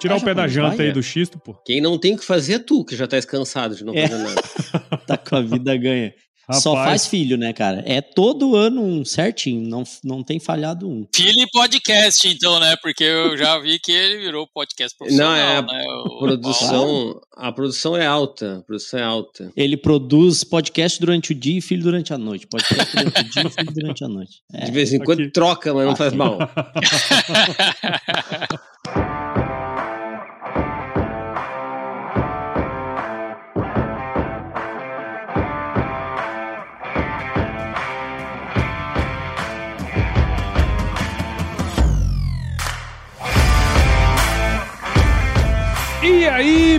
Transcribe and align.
Tirar 0.00 0.16
o 0.16 0.20
pé 0.24 0.34
da 0.34 0.48
janta 0.48 0.82
aí 0.82 0.92
do 0.92 1.02
xisto, 1.02 1.38
pô. 1.38 1.54
Quem 1.64 1.80
não 1.80 1.98
tem 1.98 2.14
o 2.14 2.18
que 2.18 2.24
fazer 2.24 2.54
é 2.54 2.58
tu, 2.58 2.84
que 2.84 2.96
já 2.96 3.06
tá 3.06 3.20
cansado 3.22 3.74
de 3.76 3.84
não 3.84 3.94
É. 3.94 4.08
fazer 4.08 4.22
nada. 4.24 4.42
Tá 5.06 5.16
com 5.16 5.36
a 5.36 5.40
vida 5.42 5.76
ganha. 5.76 6.12
Só 6.52 6.70
Rapaz. 6.74 6.88
faz 7.02 7.06
filho, 7.06 7.36
né, 7.36 7.52
cara? 7.52 7.80
É 7.86 8.00
todo 8.00 8.56
ano 8.56 8.82
um 8.82 9.04
certinho, 9.04 9.68
não, 9.68 9.84
não 10.02 10.20
tem 10.24 10.40
falhado 10.40 10.88
um. 10.88 11.06
Filho 11.14 11.40
e 11.42 11.46
podcast, 11.48 12.26
então, 12.26 12.58
né? 12.58 12.74
Porque 12.82 13.04
eu 13.04 13.36
já 13.38 13.56
vi 13.60 13.78
que 13.78 13.92
ele 13.92 14.18
virou 14.18 14.48
podcast 14.52 14.96
profissional, 14.98 15.30
Não, 15.30 15.36
é 15.38 15.62
né? 15.62 15.84
O 15.86 16.16
A 16.16 16.18
produção, 16.18 17.20
a 17.36 17.52
produção 17.52 17.96
é 17.96 18.04
alta. 18.04 18.58
A 18.58 18.62
produção 18.62 18.98
é 18.98 19.02
alta. 19.04 19.52
Ele 19.56 19.76
produz 19.76 20.42
podcast 20.42 20.98
durante 20.98 21.30
o 21.30 21.34
dia 21.36 21.58
e 21.58 21.60
filho 21.60 21.84
durante 21.84 22.12
a 22.12 22.18
noite. 22.18 22.48
Podcast 22.48 22.96
durante 22.98 23.20
o 23.20 23.24
dia 23.30 23.42
e 23.46 23.50
filho 23.50 23.72
durante 23.72 24.04
a 24.04 24.08
noite. 24.08 24.32
É. 24.52 24.64
De 24.64 24.72
vez 24.72 24.92
em 24.92 24.98
quando 24.98 25.20
Aqui. 25.22 25.30
troca, 25.30 25.72
mas 25.72 25.86
não 25.86 25.94
faz 25.94 26.12
mal. 26.12 26.36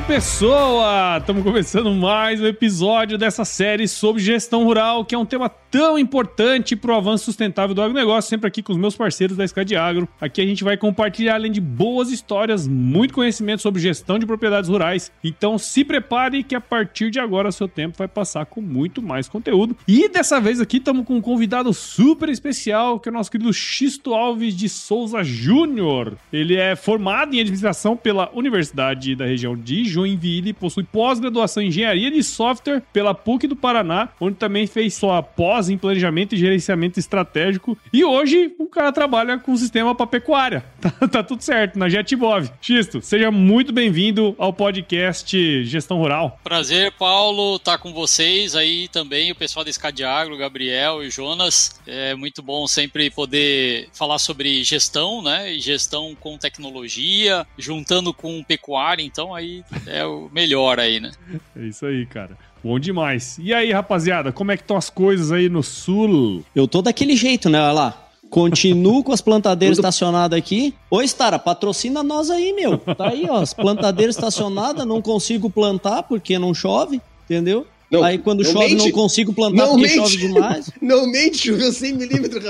Aí, 0.02 0.08
pessoa! 0.08 1.18
Estamos 1.20 1.44
começando 1.44 1.92
mais 1.94 2.42
um 2.42 2.46
episódio 2.46 3.18
dessa 3.18 3.46
série 3.46 3.88
sobre 3.88 4.22
gestão 4.22 4.64
rural, 4.64 5.06
que 5.06 5.14
é 5.14 5.18
um 5.18 5.26
tema 5.26 5.50
tão 5.50 5.98
importante 5.98 6.76
para 6.76 6.92
o 6.92 6.96
avanço 6.96 7.26
sustentável 7.26 7.74
do 7.74 7.82
agronegócio, 7.82 8.30
sempre 8.30 8.48
aqui 8.48 8.62
com 8.62 8.74
os 8.74 8.78
meus 8.78 8.96
parceiros 8.96 9.38
da 9.38 9.46
Escad 9.46 9.72
Agro. 9.74 10.08
Aqui 10.20 10.42
a 10.42 10.46
gente 10.46 10.64
vai 10.64 10.76
compartilhar, 10.76 11.36
além 11.36 11.52
de 11.52 11.62
boas 11.62 12.12
histórias, 12.12 12.68
muito 12.68 13.14
conhecimento 13.14 13.62
sobre 13.62 13.82
gestão 13.82 14.20
de 14.20 14.26
propriedades 14.26 14.70
rurais. 14.70 15.12
Então 15.24 15.58
se 15.58 15.84
prepare 15.84 16.44
que 16.44 16.56
a 16.56 16.62
partir 16.62 17.10
de 17.10 17.20
agora 17.20 17.52
seu 17.52 17.68
tempo 17.68 17.98
vai 17.98 18.08
passar 18.08 18.46
com 18.46 18.62
muito 18.62 19.02
mais 19.02 19.30
conteúdo. 19.30 19.76
E 19.88 20.10
dessa 20.10 20.40
vez 20.42 20.60
aqui 20.60 20.78
estamos 20.78 21.06
com 21.06 21.16
um 21.16 21.22
convidado 21.22 21.74
super 21.74 22.30
especial, 22.30 23.00
que 23.00 23.08
é 23.08 23.12
o 23.12 23.16
nosso 23.16 23.32
querido 23.32 23.54
Xisto 23.54 24.14
Alves 24.14 24.56
de 24.56 24.68
Souza 24.68 25.24
Júnior. 25.24 26.18
Ele 26.34 26.56
é 26.56 26.76
formado 26.76 27.34
em 27.34 27.40
administração 27.40 27.96
pela 27.96 28.30
Universidade 28.34 29.16
da 29.16 29.26
região 29.26 29.56
de 29.56 29.86
Joinville, 29.92 30.54
possui 30.54 30.84
pós-graduação 30.84 31.62
em 31.62 31.68
engenharia 31.68 32.12
de 32.12 32.24
software 32.24 32.82
pela 32.94 33.14
PUC 33.14 33.48
do 33.48 33.56
Paraná, 33.56 34.10
onde 34.20 34.38
também 34.38 34.68
fez 34.68 34.94
sua 34.94 35.22
pós 35.22 35.70
em 35.70 35.78
planejamento 35.78 36.34
e 36.34 36.38
gerenciamento 36.38 37.00
estratégico. 37.00 37.78
E 37.92 38.04
hoje 38.04 38.54
o 38.60 38.68
cara 38.68 38.92
trabalha 38.92 39.38
com 39.38 39.56
sistema 39.56 39.94
para 39.96 40.08
pecuária. 40.08 40.64
Tá, 40.82 41.08
tá 41.08 41.24
tudo 41.24 41.42
certo, 41.44 41.78
na 41.78 41.88
JetBov. 41.88 42.50
Xisto, 42.60 43.02
seja 43.02 43.30
muito 43.30 43.72
bem-vindo 43.72 44.36
ao 44.38 44.52
podcast 44.52 45.64
Gestão 45.64 45.98
Rural. 45.98 46.40
Prazer, 46.44 46.92
Paulo, 46.94 47.58
estar 47.58 47.78
com 47.78 47.94
vocês 47.94 48.56
aí 48.56 48.88
também, 48.88 49.32
o 49.32 49.36
pessoal 49.36 49.64
da 49.64 49.70
Escadiagro, 49.70 50.36
Gabriel 50.38 51.04
e 51.04 51.10
Jonas. 51.12 51.80
É 51.86 52.16
muito 52.16 52.42
bom 52.42 52.66
sempre 52.66 53.12
poder 53.12 53.90
falar 53.94 54.18
sobre 54.18 54.64
gestão, 54.64 55.22
né? 55.22 55.54
E 55.54 55.60
gestão 55.60 56.16
com 56.20 56.38
tecnologia, 56.38 57.46
juntando 57.58 58.14
com 58.14 58.44
pecuária, 58.44 59.04
então 59.04 59.36
aí 59.36 59.64
é 59.88 60.06
o 60.06 60.30
melhor 60.32 60.80
aí, 60.80 61.00
né? 61.00 61.12
É 61.56 61.66
isso 61.66 61.86
aí, 61.86 62.06
cara. 62.06 62.38
Bom 62.64 62.80
demais. 62.80 63.38
E 63.42 63.54
aí, 63.54 63.72
rapaziada, 63.72 64.32
como 64.32 64.52
é 64.52 64.58
que 64.58 64.64
estão 64.64 64.78
as 64.78 64.90
coisas 64.90 65.32
aí 65.32 65.50
no 65.50 65.64
sul? 65.64 66.44
Eu 66.56 66.68
tô 66.68 66.82
daquele 66.82 67.16
jeito, 67.16 67.50
né? 67.50 67.60
Olha 67.60 67.72
lá. 67.72 68.08
Continuo 68.30 69.02
com 69.04 69.12
as 69.12 69.22
plantadeiras 69.22 69.78
estacionadas 69.78 70.38
aqui. 70.38 70.74
Ô, 70.90 71.02
Stara, 71.02 71.40
patrocina 71.40 72.04
nós 72.04 72.30
aí, 72.30 72.54
meu. 72.54 72.78
Tá 72.78 73.10
aí, 73.10 73.26
ó. 73.30 73.42
As 73.42 73.54
plantadeiras 73.54 74.16
estacionadas, 74.16 74.86
não 74.86 75.02
consigo 75.02 75.50
plantar 75.50 76.04
porque 76.04 76.38
não 76.38 76.54
chove, 76.54 77.02
entendeu? 77.26 77.66
Não, 77.92 78.04
aí 78.06 78.18
quando 78.18 78.42
não 78.42 78.52
chove, 78.52 78.70
mente. 78.70 78.86
não 78.86 78.92
consigo 78.92 79.34
plantar 79.34 79.66
Não 79.66 79.72
porque 79.72 79.82
mente. 79.82 79.96
chove 79.96 80.18
demais. 80.18 80.72
Não 80.82 81.08
mente, 81.12 81.38
choveu 81.40 81.74
100 81.74 81.94
milímetros. 81.96 82.42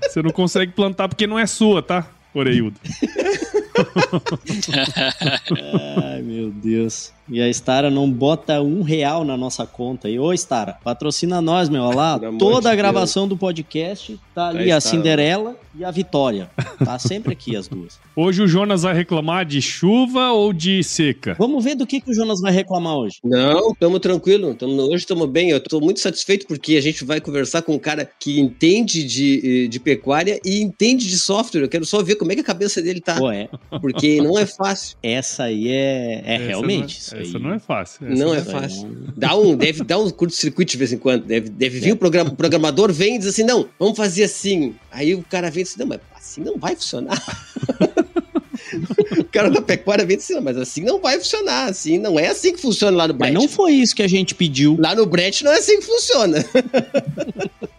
Você 0.00 0.22
não 0.22 0.30
consegue 0.30 0.72
plantar 0.72 1.08
porque 1.08 1.26
não 1.26 1.38
é 1.38 1.44
sua, 1.46 1.82
tá? 1.82 2.08
Oreiudo. 2.32 2.80
Ai, 6.02 6.22
meu 6.22 6.50
Deus. 6.50 7.12
E 7.28 7.40
a 7.40 7.48
Stara 7.50 7.90
não 7.90 8.10
bota 8.10 8.62
um 8.62 8.82
real 8.82 9.24
na 9.24 9.36
nossa 9.36 9.66
conta. 9.66 10.08
E, 10.08 10.18
ô, 10.18 10.32
Stara, 10.32 10.78
patrocina 10.84 11.40
nós, 11.40 11.68
meu. 11.68 11.82
Olha 11.82 11.96
lá, 11.96 12.18
Pelo 12.18 12.38
toda 12.38 12.70
a 12.70 12.74
gravação 12.74 13.26
do 13.26 13.36
podcast 13.36 14.18
tá 14.34 14.48
ali 14.48 14.68
Tá, 14.68 14.76
a 14.76 14.80
Stara. 14.80 14.96
Cinderela 14.96 15.56
e 15.74 15.84
a 15.84 15.90
Vitória. 15.90 16.48
Tá 16.84 16.98
sempre 17.00 17.32
aqui 17.32 17.56
as 17.56 17.68
duas. 17.68 17.98
Hoje 18.14 18.42
o 18.42 18.48
Jonas 18.48 18.82
vai 18.82 18.94
reclamar 18.94 19.44
de 19.44 19.60
chuva 19.60 20.32
ou 20.32 20.52
de 20.52 20.82
seca? 20.82 21.36
Vamos 21.38 21.62
ver 21.64 21.74
do 21.74 21.86
que, 21.86 22.00
que 22.00 22.10
o 22.10 22.14
Jonas 22.14 22.40
vai 22.40 22.52
reclamar 22.52 22.96
hoje. 22.96 23.18
Não, 23.22 23.72
estamos 23.72 24.00
tranquilo. 24.00 24.54
Tamo, 24.54 24.82
hoje 24.82 24.98
estamos 24.98 25.28
bem. 25.28 25.50
Eu 25.50 25.58
estou 25.58 25.80
muito 25.80 26.00
satisfeito 26.00 26.46
porque 26.46 26.76
a 26.76 26.80
gente 26.80 27.04
vai 27.04 27.20
conversar 27.20 27.62
com 27.62 27.74
um 27.74 27.78
cara 27.78 28.08
que 28.18 28.40
entende 28.40 29.04
de, 29.04 29.68
de 29.68 29.80
pecuária 29.80 30.40
e 30.44 30.62
entende 30.62 31.06
de 31.06 31.18
software. 31.18 31.62
Eu 31.62 31.68
quero 31.68 31.84
só 31.84 32.02
ver 32.02 32.14
como 32.14 32.32
é 32.32 32.34
que 32.34 32.40
a 32.40 32.44
cabeça 32.44 32.80
dele 32.80 33.00
tá. 33.00 33.16
Pô, 33.16 33.30
é. 33.30 33.48
Porque 33.80 34.20
não 34.22 34.38
é 34.38 34.46
fácil. 34.46 34.96
Essa 35.02 35.44
aí 35.44 35.68
é, 35.68 36.22
é 36.24 36.34
Essa 36.36 36.44
realmente. 36.44 37.15
Isso 37.22 37.38
Não, 37.38 37.50
aí. 37.50 37.50
essa 37.50 37.50
não 37.50 37.54
é 37.54 37.58
fácil. 37.58 38.06
Essa 38.06 38.24
Não 38.24 38.34
é 38.34 38.38
aí 38.38 38.44
fácil. 38.44 38.88
não- 38.88 39.12
Dá 39.16 39.36
um, 39.36 39.56
deve 39.56 39.84
dar 39.84 39.98
um 39.98 40.10
curto-circuito 40.10 40.72
de 40.72 40.78
vez 40.78 40.92
em 40.92 40.98
quando. 40.98 41.24
Deve, 41.24 41.48
deve 41.48 41.78
vir 41.80 41.92
o, 41.92 41.96
programa, 41.96 42.30
o 42.30 42.36
programador, 42.36 42.92
vem 42.92 43.16
e 43.16 43.18
diz 43.18 43.28
assim: 43.28 43.42
não, 43.44 43.68
vamos 43.78 43.96
fazer 43.96 44.24
assim. 44.24 44.74
Aí 44.90 45.14
o 45.14 45.22
cara 45.22 45.50
vem 45.50 45.62
e 45.62 45.64
diz: 45.64 45.76
não, 45.76 45.86
mas 45.86 46.00
assim 46.16 46.40
não 46.42 46.58
vai 46.58 46.74
funcionar. 46.76 47.20
o 49.18 49.24
cara 49.24 49.50
da 49.50 49.62
pecuária 49.62 50.04
vem 50.04 50.14
e 50.14 50.16
diz 50.16 50.24
assim: 50.26 50.34
não, 50.34 50.42
mas 50.42 50.56
assim 50.56 50.80
não 50.82 51.00
vai 51.00 51.18
funcionar. 51.18 51.68
Assim, 51.70 51.98
não 51.98 52.18
é 52.18 52.28
assim 52.28 52.52
que 52.52 52.60
funciona 52.60 52.96
lá 52.96 53.08
no 53.08 53.14
Mas 53.14 53.30
Brett. 53.30 53.34
não 53.34 53.48
foi 53.48 53.72
isso 53.72 53.94
que 53.94 54.02
a 54.02 54.08
gente 54.08 54.34
pediu. 54.34 54.76
Lá 54.78 54.94
no 54.94 55.06
Brett 55.06 55.44
não 55.44 55.52
é 55.52 55.58
assim 55.58 55.78
que 55.78 55.86
funciona. 55.86 56.44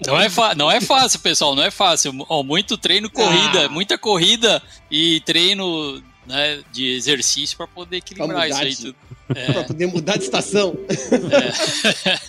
Não 0.06 0.18
é, 0.22 0.30
não 0.56 0.72
é 0.72 0.80
fácil, 0.80 1.20
pessoal, 1.20 1.54
não 1.54 1.64
é 1.64 1.70
fácil. 1.72 2.14
Ó, 2.30 2.42
muito 2.42 2.78
treino, 2.78 3.10
corrida, 3.10 3.66
Ah. 3.66 3.70
muita 3.70 3.98
corrida 3.98 4.62
e 4.90 5.20
treino 5.26 6.02
né, 6.26 6.60
de 6.72 6.92
exercício 6.96 7.58
para 7.58 7.68
poder 7.68 7.98
equilibrar 7.98 8.48
isso 8.48 8.58
aí 8.60 8.74
mudar 8.86 8.96
de- 9.34 9.42
tudo. 9.46 9.54
pra 9.54 9.64
poder 9.64 9.86
mudar 9.88 10.18
de 10.18 10.24
estação. 10.24 10.76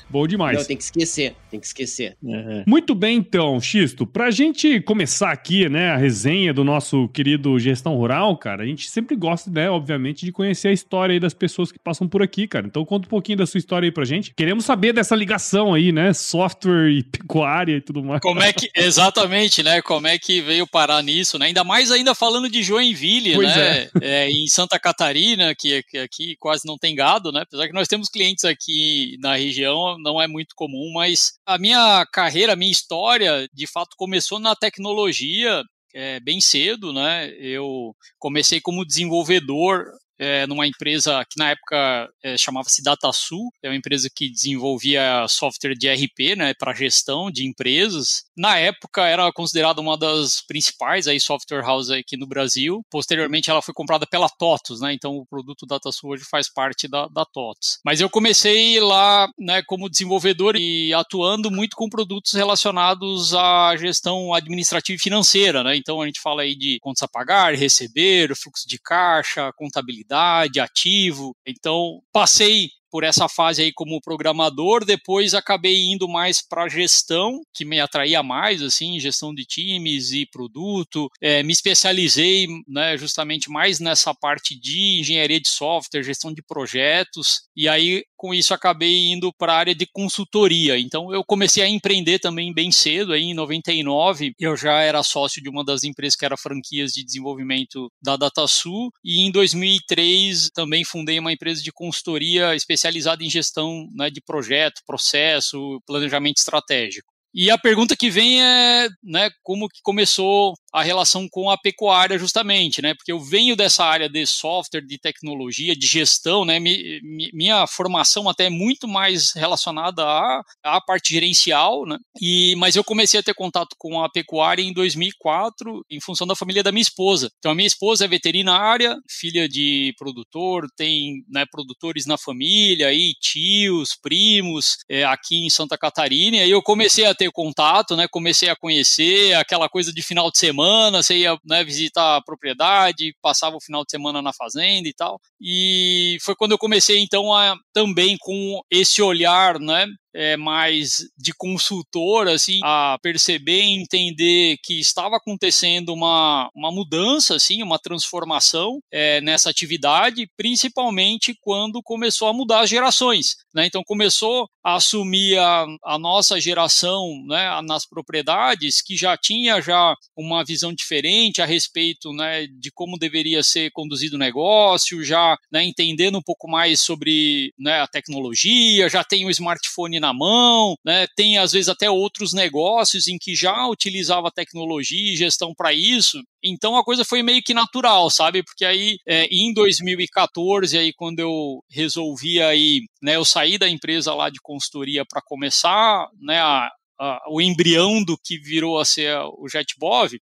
Bom 0.09 0.27
demais. 0.27 0.59
Não, 0.59 0.65
tem 0.65 0.77
que 0.77 0.83
esquecer. 0.83 1.35
Tem 1.51 1.61
que 1.61 1.67
esquecer. 1.67 2.17
É. 2.27 2.65
Muito 2.67 2.95
bem, 2.95 3.19
então, 3.19 3.61
Xisto. 3.61 4.07
Pra 4.07 4.31
gente 4.31 4.81
começar 4.81 5.31
aqui, 5.31 5.69
né, 5.69 5.91
a 5.91 5.97
resenha 5.97 6.53
do 6.53 6.65
nosso 6.65 7.09
querido 7.09 7.59
Gestão 7.59 7.95
Rural, 7.97 8.37
cara, 8.37 8.63
a 8.63 8.67
gente 8.67 8.89
sempre 8.91 9.17
gosta, 9.17 9.51
né, 9.51 9.71
obviamente, 9.71 10.25
de 10.25 10.33
conhecer 10.33 10.69
a 10.69 10.73
história 10.73 11.13
aí 11.15 11.21
das 11.21 11.35
pessoas 11.35 11.71
que 11.73 11.79
passam 11.79 12.09
por 12.09 12.23
aqui, 12.23 12.47
cara. 12.47 12.67
Então 12.67 12.85
conta 12.85 13.07
um 13.07 13.11
pouquinho 13.11 13.39
da 13.39 13.47
sua 13.47 13.59
história 13.59 13.87
aí 13.87 13.93
pra 13.93 14.05
gente. 14.05 14.33
Queremos 14.35 14.65
saber 14.65 14.93
dessa 14.93 15.15
ligação 15.17 15.75
aí, 15.75 15.93
né, 15.93 16.13
software 16.13 16.91
e 16.91 17.03
pecuária 17.03 17.77
e 17.77 17.81
tudo 17.81 18.03
mais. 18.03 18.21
Como 18.21 18.43
é 18.43 18.53
que, 18.53 18.71
exatamente, 18.75 19.63
né? 19.63 19.81
Como 19.83 20.07
é 20.07 20.19
que 20.19 20.41
veio 20.41 20.67
parar 20.67 21.03
nisso, 21.03 21.39
né? 21.39 21.47
Ainda 21.47 21.65
mais 21.65 21.91
ainda 21.91 22.15
falando 22.15 22.49
de 22.49 22.63
Joinville, 22.63 23.35
Pois 23.35 23.49
né? 23.57 23.89
É, 24.01 24.29
em 24.31 24.47
Santa 24.47 24.79
Catarina, 24.79 25.55
que, 25.55 25.83
que 25.85 25.99
aqui 25.99 26.37
quase 26.39 26.67
não 26.67 26.77
tem 26.79 26.88
gado, 26.95 27.33
né? 27.33 27.43
Apesar 27.43 27.67
que 27.67 27.73
nós 27.73 27.89
temos 27.89 28.09
clientes 28.09 28.45
aqui 28.45 29.17
na 29.21 29.37
região, 29.37 29.97
não 29.99 30.21
é 30.21 30.27
muito 30.27 30.55
comum, 30.55 30.93
mas 30.95 31.33
a 31.47 31.59
minha 31.59 32.07
carreira, 32.13 32.53
a 32.53 32.57
minha 32.57 32.71
história, 32.71 33.49
de 33.53 33.67
fato, 33.67 33.97
começou 33.97 34.39
na 34.39 34.55
tecnologia 34.55 35.63
é, 35.95 36.21
bem 36.21 36.41
cedo, 36.41 36.93
né? 36.93 37.31
Eu 37.39 37.95
comecei 38.19 38.61
como 38.61 38.85
desenvolvedor 38.85 39.87
é, 40.19 40.47
numa 40.47 40.67
empresa 40.67 41.25
que 41.29 41.39
na 41.39 41.51
época 41.51 42.09
é, 42.23 42.37
chamava-se 42.37 42.83
DataSul, 42.83 43.51
é 43.63 43.69
uma 43.69 43.77
empresa 43.77 44.09
que 44.15 44.31
desenvolvia 44.31 45.27
software 45.29 45.75
de 45.75 45.89
RP, 45.89 46.37
né, 46.37 46.55
para 46.55 46.75
gestão 46.75 47.31
de 47.31 47.47
empresas. 47.47 48.25
Na 48.37 48.59
época 48.59 49.07
era 49.07 49.31
considerada 49.33 49.81
uma 49.81 49.97
das 49.97 50.43
principais 50.47 51.07
aí 51.07 51.21
software 51.21 51.65
houses 51.65 51.91
aqui 51.91 52.17
no 52.17 52.27
Brasil. 52.27 52.83
Posteriormente 52.91 53.51
ela 53.51 53.63
foi 53.63 53.75
comprada 53.75 54.07
pela 54.07 54.29
TOTUS, 54.29 54.81
né? 54.81 54.93
Então 54.93 55.17
o 55.17 55.27
produto 55.27 55.67
DataSul 55.67 56.11
hoje 56.11 56.25
faz 56.25 56.53
parte 56.53 56.89
da, 56.89 57.07
da 57.09 57.25
TOTUS. 57.25 57.79
Mas 57.85 58.01
eu 58.01 58.11
comecei 58.11 58.81
lá, 58.81 59.29
né, 59.39 59.63
como 59.67 59.89
desenvolvedor 59.89 60.57
e 60.57 60.93
atuando 60.95 61.51
muito 61.51 61.77
com 61.77 61.89
produtos 61.89 62.33
relacionados 62.33 63.35
à 63.35 63.77
gestão 63.77 64.33
administrativa 64.35 64.97
e 64.97 65.01
financeira, 65.01 65.63
né? 65.63 65.77
Então 65.77 66.01
a 66.01 66.07
gente 66.07 66.21
fala 66.21 66.43
aí 66.43 66.55
de 66.55 66.79
contas 66.81 67.03
a 67.03 67.09
pagar, 67.09 67.55
receber, 67.55 68.35
fluxo 68.37 68.69
de 68.69 68.79
caixa, 68.79 69.53
contabilidade, 69.53 70.08
ativo. 70.15 71.35
Então 71.47 72.01
passei 72.13 72.69
por 72.91 73.05
essa 73.05 73.29
fase 73.29 73.63
aí 73.63 73.73
como 73.73 74.01
programador, 74.01 74.85
depois 74.85 75.35
acabei 75.35 75.87
indo 75.87 76.09
mais 76.09 76.41
para 76.41 76.69
gestão, 76.69 77.43
que 77.55 77.65
me 77.65 77.81
atraía 77.81 78.23
mais, 78.23 78.63
assim, 78.63 78.99
gestão 78.99 79.35
de 79.35 79.45
times 79.45 80.13
e 80.13 80.27
produto. 80.27 81.11
É, 81.21 81.43
me 81.43 81.53
especializei, 81.53 82.47
né, 82.67 82.97
justamente 82.97 83.51
mais 83.51 83.79
nessa 83.79 84.15
parte 84.15 84.59
de 84.59 85.01
engenharia 85.01 85.41
de 85.41 85.49
software, 85.49 86.03
gestão 86.03 86.33
de 86.33 86.43
projetos, 86.43 87.43
e 87.55 87.69
aí 87.69 88.05
com 88.19 88.35
isso 88.35 88.53
acabei 88.53 89.07
indo 89.07 89.33
para 89.33 89.53
a 89.55 89.57
área 89.57 89.75
de 89.75 89.87
consultoria. 89.87 90.79
Então 90.79 91.15
eu 91.15 91.25
comecei 91.25 91.63
a 91.63 91.69
empreender 91.69 92.19
também 92.19 92.53
bem 92.53 92.71
cedo, 92.71 93.13
aí 93.13 93.23
em 93.23 93.35
99 93.35 94.35
eu 94.39 94.57
já 94.57 94.83
era 94.83 95.03
sócio 95.03 95.43
de 95.43 95.49
uma 95.49 95.65
das 95.65 95.85
empresas 95.85 96.17
que 96.17 96.25
era 96.25 96.37
franquias 96.37 96.93
de 96.93 97.05
desenvolvimento 97.05 97.91
da 98.03 98.17
DataSul 98.17 98.91
e 99.05 99.21
em 99.21 99.31
2003 99.31 100.51
também 100.53 100.85
fundei 100.85 101.19
uma 101.19 101.33
empresa 101.33 101.63
de 101.63 101.73
consultoria 101.73 102.55
especializada 102.55 103.23
em 103.23 103.31
gestão 103.31 103.87
né, 103.95 104.11
de 104.11 104.21
projeto, 104.21 104.83
processo, 104.85 105.81
planejamento 105.87 106.39
estratégico. 106.39 107.09
E 107.35 107.51
a 107.51 107.59
pergunta 107.59 107.95
que 107.95 108.11
vem 108.11 108.43
é, 108.43 108.89
né, 109.03 109.31
como 109.43 109.69
que 109.69 109.81
começou 109.83 110.55
a 110.73 110.83
relação 110.83 111.27
com 111.29 111.51
a 111.51 111.57
pecuária 111.57 112.19
justamente, 112.19 112.83
né? 112.83 112.95
Porque 112.95 113.13
eu 113.13 113.21
venho 113.21 113.57
dessa 113.57 113.85
área 113.85 114.09
de 114.09 114.27
software, 114.27 114.83
de 114.83 114.99
tecnologia, 114.99 115.75
de 115.75 115.87
gestão, 115.87 116.45
né? 116.45 116.59
Mi, 116.59 117.01
mi, 117.03 117.31
minha 117.33 117.67
formação 117.67 118.29
até 118.29 118.47
é 118.47 118.51
muito 118.51 118.87
mais 118.87 119.33
relacionada 119.33 120.05
à, 120.05 120.43
à 120.63 120.81
parte 120.81 121.13
gerencial, 121.13 121.87
né? 121.87 121.97
E, 122.21 122.55
mas 122.57 122.77
eu 122.77 122.85
comecei 122.85 123.19
a 123.19 123.23
ter 123.23 123.35
contato 123.35 123.75
com 123.79 124.03
a 124.03 124.11
pecuária 124.11 124.63
em 124.63 124.73
2004, 124.73 125.85
em 125.91 126.01
função 126.01 126.27
da 126.27 126.37
família 126.37 126.63
da 126.63 126.73
minha 126.73 126.83
esposa. 126.83 127.31
Então 127.39 127.53
a 127.53 127.55
minha 127.55 127.67
esposa 127.67 128.05
é 128.05 128.09
veterinária, 128.09 128.97
filha 129.09 129.49
de 129.49 129.95
produtor, 129.99 130.67
tem 130.77 131.25
né, 131.29 131.45
produtores 131.51 132.05
na 132.05 132.19
família, 132.19 132.89
aí 132.89 133.15
tios, 133.21 133.97
primos, 134.01 134.77
é, 134.89 135.05
aqui 135.05 135.45
em 135.45 135.51
Santa 135.51 135.79
Catarina. 135.79 136.37
E 136.37 136.41
aí 136.41 136.51
eu 136.51 136.63
comecei 136.63 137.07
a 137.07 137.15
ter 137.15 137.31
contato, 137.31 137.97
né? 137.97 138.07
Comecei 138.11 138.51
a 138.51 138.57
conhecer 138.57 139.35
aquela 139.35 139.69
coisa 139.69 139.93
de 139.93 140.03
final 140.03 140.31
de 140.31 140.39
semana 140.39 140.58
semana, 140.59 141.03
você 141.03 141.19
ia 141.19 141.39
né, 141.45 141.63
visitar 141.63 142.17
a 142.17 142.23
propriedade, 142.23 143.15
passava 143.23 143.57
o 143.57 143.61
final 143.61 143.85
de 143.85 143.91
semana 143.91 144.21
na 144.21 144.33
fazenda 144.33 144.89
e 144.89 144.93
tal. 144.93 145.21
E 145.41 146.19
foi 146.23 146.35
quando 146.35 146.53
eu 146.53 146.59
comecei, 146.59 146.99
então, 146.99 147.33
a, 147.33 147.57
também 147.73 148.17
com 148.19 148.61
esse 148.71 149.01
olhar, 149.01 149.61
né, 149.61 149.87
é, 150.15 150.37
mais 150.37 150.99
de 151.17 151.33
consultor, 151.33 152.29
assim, 152.29 152.61
a 152.65 152.99
perceber 153.03 153.63
e 153.63 153.81
entender 153.81 154.57
que 154.63 154.79
estava 154.79 155.17
acontecendo 155.17 155.93
uma, 155.93 156.51
uma 156.55 156.71
mudança, 156.71 157.35
assim, 157.35 157.63
uma 157.63 157.79
transformação 157.79 158.81
é, 158.93 159.21
nessa 159.21 159.51
atividade, 159.51 160.29
principalmente 160.37 161.37
quando 161.41 161.83
começou 161.83 162.29
a 162.29 162.33
mudar 162.33 162.61
as 162.61 162.71
gerações. 162.71 163.37
Né? 163.55 163.67
Então 163.67 163.83
começou 163.85 164.49
a 164.65 164.75
assumir 164.75 165.39
a, 165.39 165.67
a 165.85 165.99
nossa 165.99 166.41
geração 166.41 167.09
né, 167.27 167.61
nas 167.63 167.87
propriedades 167.87 168.83
que 168.83 168.97
já 168.97 169.17
tinha 169.17 169.61
já 169.61 169.95
uma 170.17 170.45
visão 170.45 170.73
diferente 170.73 171.41
a 171.41 171.47
respeito 171.47 172.13
né, 172.13 172.47
de 172.47 172.71
como 172.71 172.99
deveria 172.99 173.43
ser 173.43 173.71
conduzido 173.73 174.17
o 174.17 174.19
negócio, 174.19 175.05
já 175.05 175.37
né, 175.51 175.65
entendendo 175.65 176.19
um 176.19 176.23
pouco 176.23 176.49
mais 176.49 176.81
sobre 176.81 177.53
né, 177.59 177.81
a 177.81 177.87
tecnologia, 177.87 178.89
já 178.89 179.03
tem 179.03 179.25
o 179.25 179.31
smartphone 179.31 179.98
na 180.01 180.13
mão, 180.13 180.77
né? 180.85 181.07
Tem 181.17 181.39
às 181.39 181.53
vezes 181.53 181.69
até 181.69 181.91
outros 181.91 182.33
negócios 182.33 183.07
em 183.07 183.19
que 183.19 183.35
já 183.35 183.67
utilizava 183.67 184.31
tecnologia 184.31 185.13
e 185.13 185.17
gestão 185.17 185.55
para 185.55 185.73
isso. 185.73 186.21
Então 186.43 186.77
a 186.77 186.85
coisa 186.85 187.05
foi 187.05 187.23
meio 187.23 187.43
que 187.43 187.55
natural, 187.55 188.11
sabe? 188.11 188.43
Porque 188.43 188.65
aí 188.65 188.99
é, 189.07 189.27
em 189.27 189.53
2014, 189.53 190.77
aí 190.79 190.93
quando 190.93 191.21
eu 191.21 191.63
resolvi 191.71 192.41
aí, 192.41 192.81
né, 193.03 193.17
eu 193.17 193.25
saí 193.25 193.59
da 193.59 193.69
empresa 193.69 194.15
lá 194.15 194.31
de 194.31 194.41
consultoria 194.41 195.05
para 195.05 195.23
começar, 195.23 196.07
né, 196.21 196.41
a, 196.41 196.71
a, 197.01 197.21
o 197.29 197.41
embrião 197.41 198.03
do 198.03 198.17
que 198.17 198.39
virou 198.39 198.79
a 198.79 198.85
ser 198.85 199.17
o 199.39 199.47
JetBov, 199.49 200.19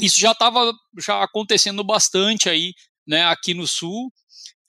isso 0.00 0.18
já 0.18 0.32
estava 0.32 0.72
já 0.98 1.22
acontecendo 1.22 1.84
bastante 1.84 2.48
aí, 2.48 2.72
né, 3.06 3.24
aqui 3.24 3.54
no 3.54 3.66
sul 3.66 4.10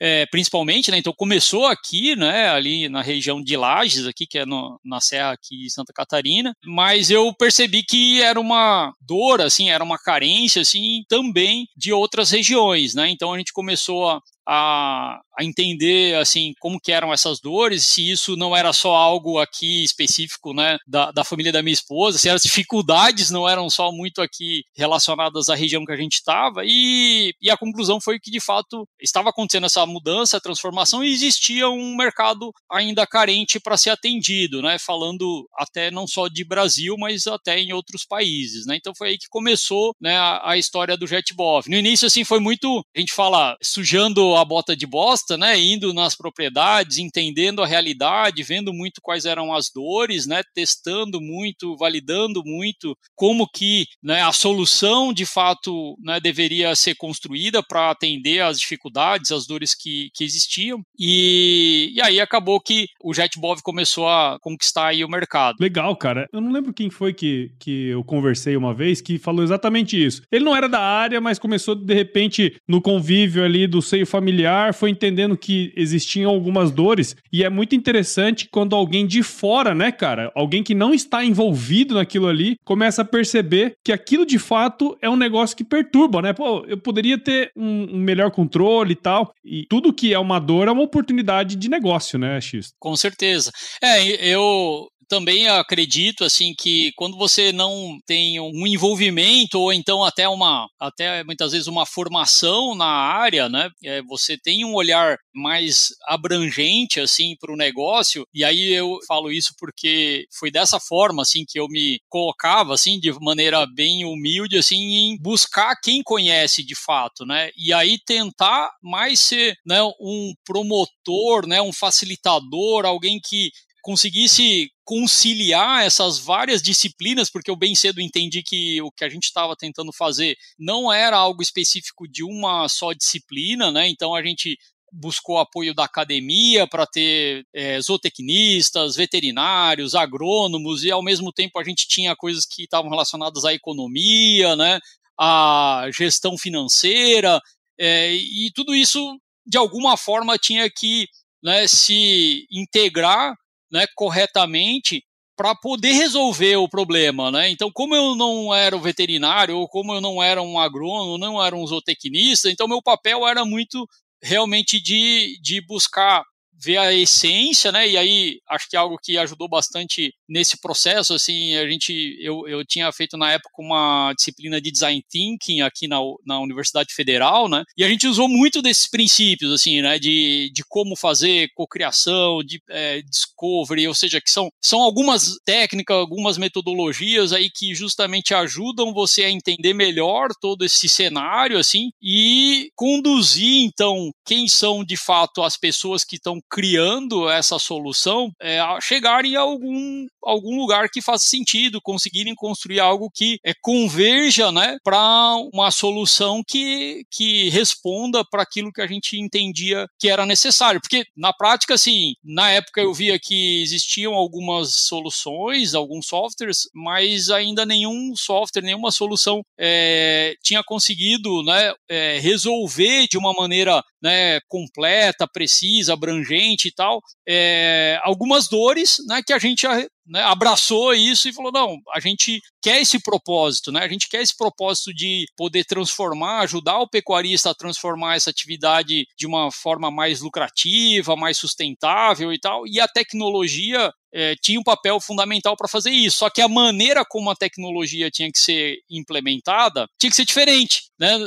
é, 0.04 0.26
principalmente, 0.26 0.90
né? 0.90 0.98
Então 0.98 1.14
começou 1.16 1.68
aqui, 1.68 2.16
né? 2.16 2.50
Ali 2.50 2.90
na 2.90 3.04
região 3.04 3.40
de 3.40 3.56
Lages, 3.56 4.08
aqui 4.08 4.26
que 4.26 4.40
é 4.40 4.46
no, 4.48 4.80
na 4.84 5.00
serra 5.00 5.34
aqui 5.34 5.56
de 5.58 5.72
Santa 5.72 5.94
Catarina, 5.94 6.56
mas 6.66 7.12
eu 7.12 7.32
percebi 7.36 7.84
que 7.84 8.20
era 8.20 8.40
uma 8.40 8.92
dor, 9.00 9.42
assim, 9.42 9.70
era 9.70 9.84
uma 9.84 10.00
carência, 10.00 10.64
assim, 10.64 11.04
também 11.08 11.68
de 11.78 11.94
outras 11.94 12.32
regiões, 12.32 12.96
né? 12.96 13.10
Então 13.10 13.32
a 13.32 13.38
gente 13.38 13.54
começou 13.54 14.10
a, 14.10 14.20
a, 14.48 15.20
a, 15.38 15.44
entender 15.44 16.16
assim 16.16 16.54
como 16.60 16.80
que 16.80 16.92
eram 16.92 17.14
essas 17.14 17.40
dores, 17.40 17.88
se 17.88 18.10
isso 18.10 18.36
não 18.36 18.56
era 18.56 18.74
só 18.74 18.96
algo 18.96 19.40
aqui 19.40 19.84
específico, 19.84 20.54
né, 20.54 20.78
da, 20.88 21.12
da 21.12 21.24
família 21.24 21.52
da 21.52 21.62
minha 21.62 21.74
esposa, 21.74 22.18
se 22.18 22.30
as 22.30 22.42
dificuldades 22.42 23.30
não 23.30 23.48
eram 23.48 23.70
só 23.70 23.92
muito 23.92 24.22
aqui 24.22 24.64
relacionadas 24.76 25.50
à 25.50 25.56
região 25.56 25.86
que 25.86 25.92
a 25.92 25.98
gente 25.98 26.16
estava, 26.16 26.64
e, 26.66 27.34
e 27.42 27.50
a 27.50 27.58
conclusão 27.58 28.00
foi 28.02 28.20
que 28.20 28.32
de 28.32 28.40
fato 28.40 28.88
estava 29.00 29.30
acontecendo 29.30 29.66
essa 29.66 29.86
mudança, 29.86 30.42
transformação, 30.42 31.04
e 31.04 31.12
existia 31.12 31.70
um 31.70 31.96
mercado 31.96 32.52
ainda 32.70 33.06
carente 33.06 33.60
para 33.60 33.78
ser 33.78 33.92
atendido, 33.92 34.62
né, 34.62 34.78
falando 34.80 35.48
até 35.58 35.92
não 35.92 36.08
só 36.08 36.28
de 36.28 36.44
Brasil, 36.44 36.96
mas 36.98 37.28
até 37.28 37.60
em 37.60 37.74
outros 37.74 38.06
países, 38.06 38.66
né, 38.66 38.76
então 38.76 38.94
foi 38.98 39.10
aí 39.10 39.18
que 39.18 39.28
começou, 39.30 39.94
né, 40.02 40.18
a, 40.18 40.52
a 40.52 40.58
história 40.58 40.98
do 40.98 41.08
JetBov. 41.08 41.70
No 41.70 41.76
início, 41.76 42.08
assim, 42.08 42.24
foi 42.24 42.40
muito, 42.40 42.84
a 42.96 43.00
gente 43.00 43.14
fala, 43.14 43.56
sujando 43.62 44.31
a 44.36 44.46
bota 44.46 44.76
de 44.76 44.86
bosta, 44.86 45.38
né? 45.38 45.60
Indo 45.60 45.94
nas 45.94 46.16
propriedades, 46.16 46.98
entendendo 46.98 47.62
a 47.62 47.68
realidade, 47.68 48.44
vendo 48.44 48.74
muito 48.74 49.02
quais 49.02 49.26
eram 49.26 49.54
as 49.54 49.70
dores, 49.74 50.26
né? 50.26 50.42
Testando 50.54 51.22
muito, 51.22 51.76
validando 51.78 52.42
muito 52.46 52.96
como 53.16 53.48
que 53.48 53.86
né, 54.02 54.22
a 54.22 54.32
solução 54.32 55.14
de 55.14 55.26
fato 55.26 55.96
né, 56.04 56.20
deveria 56.20 56.76
ser 56.76 56.96
construída 56.96 57.62
para 57.62 57.92
atender 57.92 58.42
às 58.42 58.60
dificuldades, 58.60 59.32
às 59.32 59.46
dores 59.46 59.76
que, 59.76 60.10
que 60.14 60.24
existiam. 60.24 60.82
E, 60.98 61.92
e 61.96 62.02
aí 62.02 62.20
acabou 62.20 62.60
que 62.60 62.88
o 63.04 63.14
JetBov 63.14 63.62
começou 63.62 64.08
a 64.08 64.38
conquistar 64.42 64.88
aí 64.88 65.04
o 65.04 65.10
mercado. 65.10 65.58
Legal, 65.60 65.96
cara. 65.96 66.28
Eu 66.34 66.42
não 66.42 66.52
lembro 66.52 66.74
quem 66.74 66.90
foi 66.90 67.14
que, 67.14 67.52
que 67.60 67.88
eu 67.90 68.04
conversei 68.04 68.56
uma 68.56 68.74
vez 68.74 69.02
que 69.02 69.20
falou 69.20 69.44
exatamente 69.44 70.04
isso. 70.04 70.22
Ele 70.32 70.46
não 70.46 70.56
era 70.56 70.68
da 70.68 70.80
área, 70.80 71.22
mas 71.22 71.40
começou 71.40 71.76
de 71.76 71.94
repente 71.94 72.56
no 72.68 72.82
convívio 72.82 73.44
ali 73.44 73.68
do 73.68 73.82
seio 73.82 74.06
familiar 74.06 74.21
familiar, 74.22 74.74
foi 74.74 74.92
entendendo 74.92 75.36
que 75.36 75.74
existiam 75.76 76.30
algumas 76.30 76.70
dores. 76.70 77.16
E 77.34 77.44
é 77.44 77.50
muito 77.50 77.76
interessante 77.76 78.48
quando 78.52 78.76
alguém 78.76 79.08
de 79.08 79.24
fora, 79.24 79.74
né, 79.74 79.92
cara, 79.92 80.32
alguém 80.36 80.64
que 80.64 80.76
não 80.76 80.94
está 80.94 81.26
envolvido 81.26 81.96
naquilo 81.96 82.28
ali, 82.28 82.56
começa 82.64 83.02
a 83.02 83.06
perceber 83.06 83.74
que 83.84 83.92
aquilo 83.92 84.26
de 84.26 84.38
fato 84.38 84.96
é 85.02 85.10
um 85.10 85.16
negócio 85.16 85.58
que 85.58 85.64
perturba, 85.64 86.22
né? 86.22 86.34
Pô, 86.34 86.64
eu 86.68 86.78
poderia 86.78 87.18
ter 87.18 87.52
um, 87.58 87.96
um 87.96 87.98
melhor 87.98 88.30
controle 88.30 88.94
e 88.94 88.96
tal. 88.96 89.34
E 89.44 89.66
tudo 89.68 89.94
que 89.94 90.14
é 90.14 90.20
uma 90.20 90.40
dor 90.40 90.68
é 90.68 90.72
uma 90.72 90.84
oportunidade 90.84 91.56
de 91.56 91.70
negócio, 91.70 92.20
né, 92.20 92.40
X? 92.40 92.74
Com 92.80 92.96
certeza. 92.96 93.52
É, 93.82 94.04
eu 94.32 94.88
também 95.12 95.50
acredito 95.50 96.24
assim 96.24 96.54
que 96.58 96.94
quando 96.96 97.18
você 97.18 97.52
não 97.52 98.00
tem 98.06 98.40
um 98.40 98.66
envolvimento 98.66 99.60
ou 99.60 99.74
então 99.74 100.06
até 100.06 100.26
uma 100.30 100.70
até 100.80 101.22
muitas 101.26 101.52
vezes 101.52 101.68
uma 101.68 101.86
formação 101.86 102.74
na 102.74 102.86
área, 102.86 103.50
né, 103.50 103.70
é, 103.84 104.02
você 104.04 104.38
tem 104.38 104.64
um 104.64 104.74
olhar 104.74 105.18
mais 105.36 105.90
abrangente 106.08 107.02
assim 107.02 107.36
para 107.42 107.52
o 107.52 107.58
negócio. 107.58 108.26
E 108.34 108.46
aí 108.46 108.72
eu 108.72 109.00
falo 109.06 109.30
isso 109.30 109.54
porque 109.60 110.26
foi 110.32 110.50
dessa 110.50 110.80
forma 110.80 111.24
assim 111.24 111.44
que 111.46 111.60
eu 111.60 111.68
me 111.68 112.00
colocava 112.08 112.74
assim 112.74 112.98
de 112.98 113.12
maneira 113.20 113.68
bem 113.76 114.06
humilde 114.06 114.58
assim 114.58 114.78
em 114.78 115.18
buscar 115.22 115.76
quem 115.84 116.02
conhece 116.02 116.64
de 116.64 116.74
fato, 116.74 117.26
né, 117.26 117.50
e 117.58 117.74
aí 117.74 117.98
tentar 118.06 118.70
mais 118.82 119.20
ser 119.20 119.58
né, 119.66 119.84
um 120.00 120.32
promotor, 120.46 121.46
né, 121.46 121.62
um 121.62 121.74
facilitador, 121.74 122.86
alguém 122.86 123.20
que 123.22 123.52
conseguisse 123.82 124.70
conciliar 124.84 125.84
essas 125.84 126.20
várias 126.20 126.62
disciplinas, 126.62 127.30
porque 127.30 127.50
eu 127.50 127.56
bem 127.56 127.76
cedo 127.76 128.02
entendi 128.02 128.44
que 128.44 128.82
o 128.82 128.92
que 128.92 129.04
a 129.04 129.10
gente 129.10 129.26
estava 129.26 129.56
tentando 129.56 129.92
fazer 129.92 130.38
não 130.58 130.92
era 130.92 131.18
algo 131.18 131.42
específico 131.42 132.08
de 132.08 132.24
uma 132.24 132.68
só 132.70 132.94
disciplina, 132.94 133.72
né? 133.72 133.88
Então 133.90 134.14
a 134.14 134.24
gente 134.24 134.58
buscou 134.94 135.38
apoio 135.38 135.74
da 135.74 135.86
academia 135.86 136.68
para 136.68 136.86
ter 136.86 137.46
é, 137.54 137.80
zootecnistas, 137.80 138.96
veterinários, 138.96 139.96
agrônomos, 139.96 140.84
e 140.84 140.92
ao 140.92 141.02
mesmo 141.02 141.32
tempo 141.32 141.58
a 141.58 141.64
gente 141.64 141.88
tinha 141.88 142.16
coisas 142.16 142.46
que 142.46 142.64
estavam 142.64 142.90
relacionadas 142.90 143.46
à 143.46 143.54
economia, 143.54 144.56
né? 144.56 144.80
à 145.18 145.86
gestão 145.94 146.36
financeira, 146.38 147.40
é, 147.80 148.14
e 148.14 148.52
tudo 148.54 148.74
isso, 148.76 149.20
de 149.46 149.58
alguma 149.58 149.96
forma, 149.96 150.38
tinha 150.38 150.70
que 150.70 151.08
né, 151.44 151.68
se 151.68 152.48
integrar 152.52 153.36
né, 153.72 153.86
corretamente 153.96 155.04
para 155.36 155.56
poder 155.56 155.94
resolver 155.94 156.58
o 156.58 156.70
problema, 156.70 157.32
né? 157.32 157.50
Então, 157.50 157.72
como 157.72 157.96
eu 157.96 158.16
não 158.16 158.54
era 158.54 158.76
o 158.76 158.82
veterinário, 158.82 159.58
ou 159.58 159.68
como 159.68 159.94
eu 159.94 160.02
não 160.02 160.22
era 160.22 160.42
um 160.42 160.60
agrônomo, 160.60 161.18
não 161.18 161.44
era 161.44 161.56
um 161.56 161.66
zootecnista, 161.66 162.52
então 162.52 162.68
meu 162.68 162.82
papel 162.82 163.28
era 163.28 163.44
muito 163.44 163.88
realmente 164.22 164.80
de, 164.80 165.40
de 165.42 165.60
buscar 165.66 166.24
ver 166.64 166.78
a 166.78 166.94
essência, 166.94 167.72
né? 167.72 167.88
E 167.88 167.98
aí 167.98 168.40
acho 168.50 168.70
que 168.70 168.76
é 168.76 168.80
algo 168.80 168.98
que 169.02 169.18
ajudou 169.18 169.50
bastante 169.50 170.14
nesse 170.28 170.60
processo, 170.60 171.14
assim, 171.14 171.56
a 171.56 171.70
gente, 171.70 172.18
eu, 172.22 172.48
eu 172.48 172.66
tinha 172.66 172.92
feito 172.92 173.18
na 173.18 173.32
época 173.32 173.52
uma 173.60 174.14
disciplina 174.16 174.62
de 174.62 174.72
design 174.72 175.04
thinking 175.10 175.62
aqui 175.62 175.88
na, 175.88 175.98
na 176.26 176.40
Universidade 176.40 176.94
Federal, 176.94 177.50
né? 177.50 177.64
E 177.78 177.84
a 177.84 177.90
gente 177.90 178.08
usou 178.08 178.28
muito 178.28 178.62
desses 178.62 178.90
princípios, 178.90 179.52
assim, 179.52 179.82
né? 179.82 180.00
De, 180.00 180.52
de 180.54 180.64
como 180.68 180.96
fazer 180.96 181.50
cocriação, 181.56 182.44
de 182.44 182.62
é, 182.70 183.02
discovery, 183.02 183.88
ou 183.88 183.94
seja, 183.94 184.22
que 184.22 184.32
são, 184.32 184.50
são 184.64 184.82
algumas 184.82 185.38
técnicas, 185.46 185.98
algumas 185.98 186.38
metodologias 186.38 187.34
aí 187.34 187.50
que 187.50 187.74
justamente 187.74 188.34
ajudam 188.34 188.94
você 188.94 189.24
a 189.24 189.30
entender 189.30 189.74
melhor 189.74 190.30
todo 190.40 190.64
esse 190.64 190.88
cenário, 190.88 191.58
assim, 191.58 191.90
e 192.02 192.70
conduzir, 192.76 193.64
então, 193.64 194.12
quem 194.26 194.48
são 194.48 194.84
de 194.84 194.98
fato 194.98 195.44
as 195.44 195.58
pessoas 195.58 196.04
que 196.04 196.16
estão 196.16 196.40
criando 196.52 197.30
essa 197.30 197.58
solução 197.58 198.36
é, 198.38 198.60
chegarem 198.82 199.38
a 199.38 199.40
algum, 199.40 200.06
algum 200.24 200.58
lugar 200.58 200.90
que 200.90 201.02
faça 201.02 201.28
sentido, 201.28 201.82
conseguirem 201.82 202.36
construir 202.36 202.80
algo 202.80 203.10
que 203.14 203.40
é, 203.46 203.54
converja 203.62 204.52
né, 204.52 204.78
para 204.84 205.36
uma 205.54 205.72
solução 205.72 206.42
que, 206.48 207.04
que 207.12 207.50
responda 207.50 208.24
para 208.24 208.44
aquilo 208.44 208.72
que 208.72 208.82
a 208.82 208.88
gente 208.88 209.20
entendia 209.20 209.88
que 210.00 210.10
era 210.10 210.26
necessário. 210.26 210.82
Porque, 210.82 211.04
na 211.16 211.34
prática, 211.34 211.74
assim, 211.74 212.14
na 212.24 212.50
época 212.52 212.82
eu 212.82 212.94
via 212.94 213.20
que 213.20 213.62
existiam 213.62 214.14
algumas 214.14 214.74
soluções, 214.76 215.74
alguns 215.74 216.08
softwares, 216.08 216.70
mas 216.74 217.30
ainda 217.30 217.66
nenhum 217.66 218.16
software, 218.16 218.62
nenhuma 218.62 218.92
solução 218.92 219.42
é, 219.60 220.36
tinha 220.44 220.64
conseguido 220.64 221.44
né, 221.44 221.74
é, 221.90 222.20
resolver 222.20 223.08
de 223.08 223.18
uma 223.18 223.34
maneira 223.34 223.84
né, 224.02 224.40
completa, 224.48 225.28
precisa, 225.28 225.94
abrangente 225.94 226.68
e 226.68 226.72
tal, 226.72 227.02
é, 227.28 228.00
algumas 228.04 228.48
dores 228.48 228.98
né, 229.08 229.22
que 229.26 229.34
a 229.34 229.40
gente 229.40 229.68
né, 230.06 230.22
abraçou 230.24 230.94
isso 230.94 231.28
e 231.28 231.34
falou: 231.34 231.52
não, 231.52 231.78
a 231.94 232.00
gente 232.00 232.42
quer 232.62 232.82
esse 232.82 233.02
propósito, 233.02 233.72
né? 233.72 233.82
A 233.84 233.88
gente 233.88 234.10
quer 234.10 234.22
esse 234.22 234.36
propósito 234.36 234.94
de 234.94 235.26
poder 235.36 235.66
transformar, 235.66 236.40
ajudar 236.42 236.80
o 236.80 236.90
pecuarista 236.90 237.50
a 237.50 237.56
transformar 237.56 238.16
essa 238.16 238.30
atividade 238.30 239.06
de 239.18 239.28
uma 239.28 239.52
forma 239.52 239.92
mais 239.92 240.22
lucrativa, 240.22 241.16
mais 241.16 241.38
sustentável 241.38 242.34
e 242.34 242.40
tal. 242.40 242.68
E 242.68 242.80
a 242.80 242.88
tecnologia 242.88 243.92
é, 244.14 244.36
tinha 244.42 244.60
um 244.60 244.64
papel 244.64 245.00
fundamental 245.00 245.56
para 245.56 245.68
fazer 245.68 245.92
isso. 245.92 246.18
Só 246.18 246.30
que 246.30 246.42
a 246.42 246.48
maneira 246.48 247.04
como 247.08 247.30
a 247.30 247.36
tecnologia 247.36 248.10
tinha 248.12 248.32
que 248.32 248.40
ser 248.40 248.78
implementada 248.90 249.88
tinha 250.00 250.10
que 250.10 250.16
ser 250.16 250.26
diferente. 250.26 250.84
Né? 251.00 251.18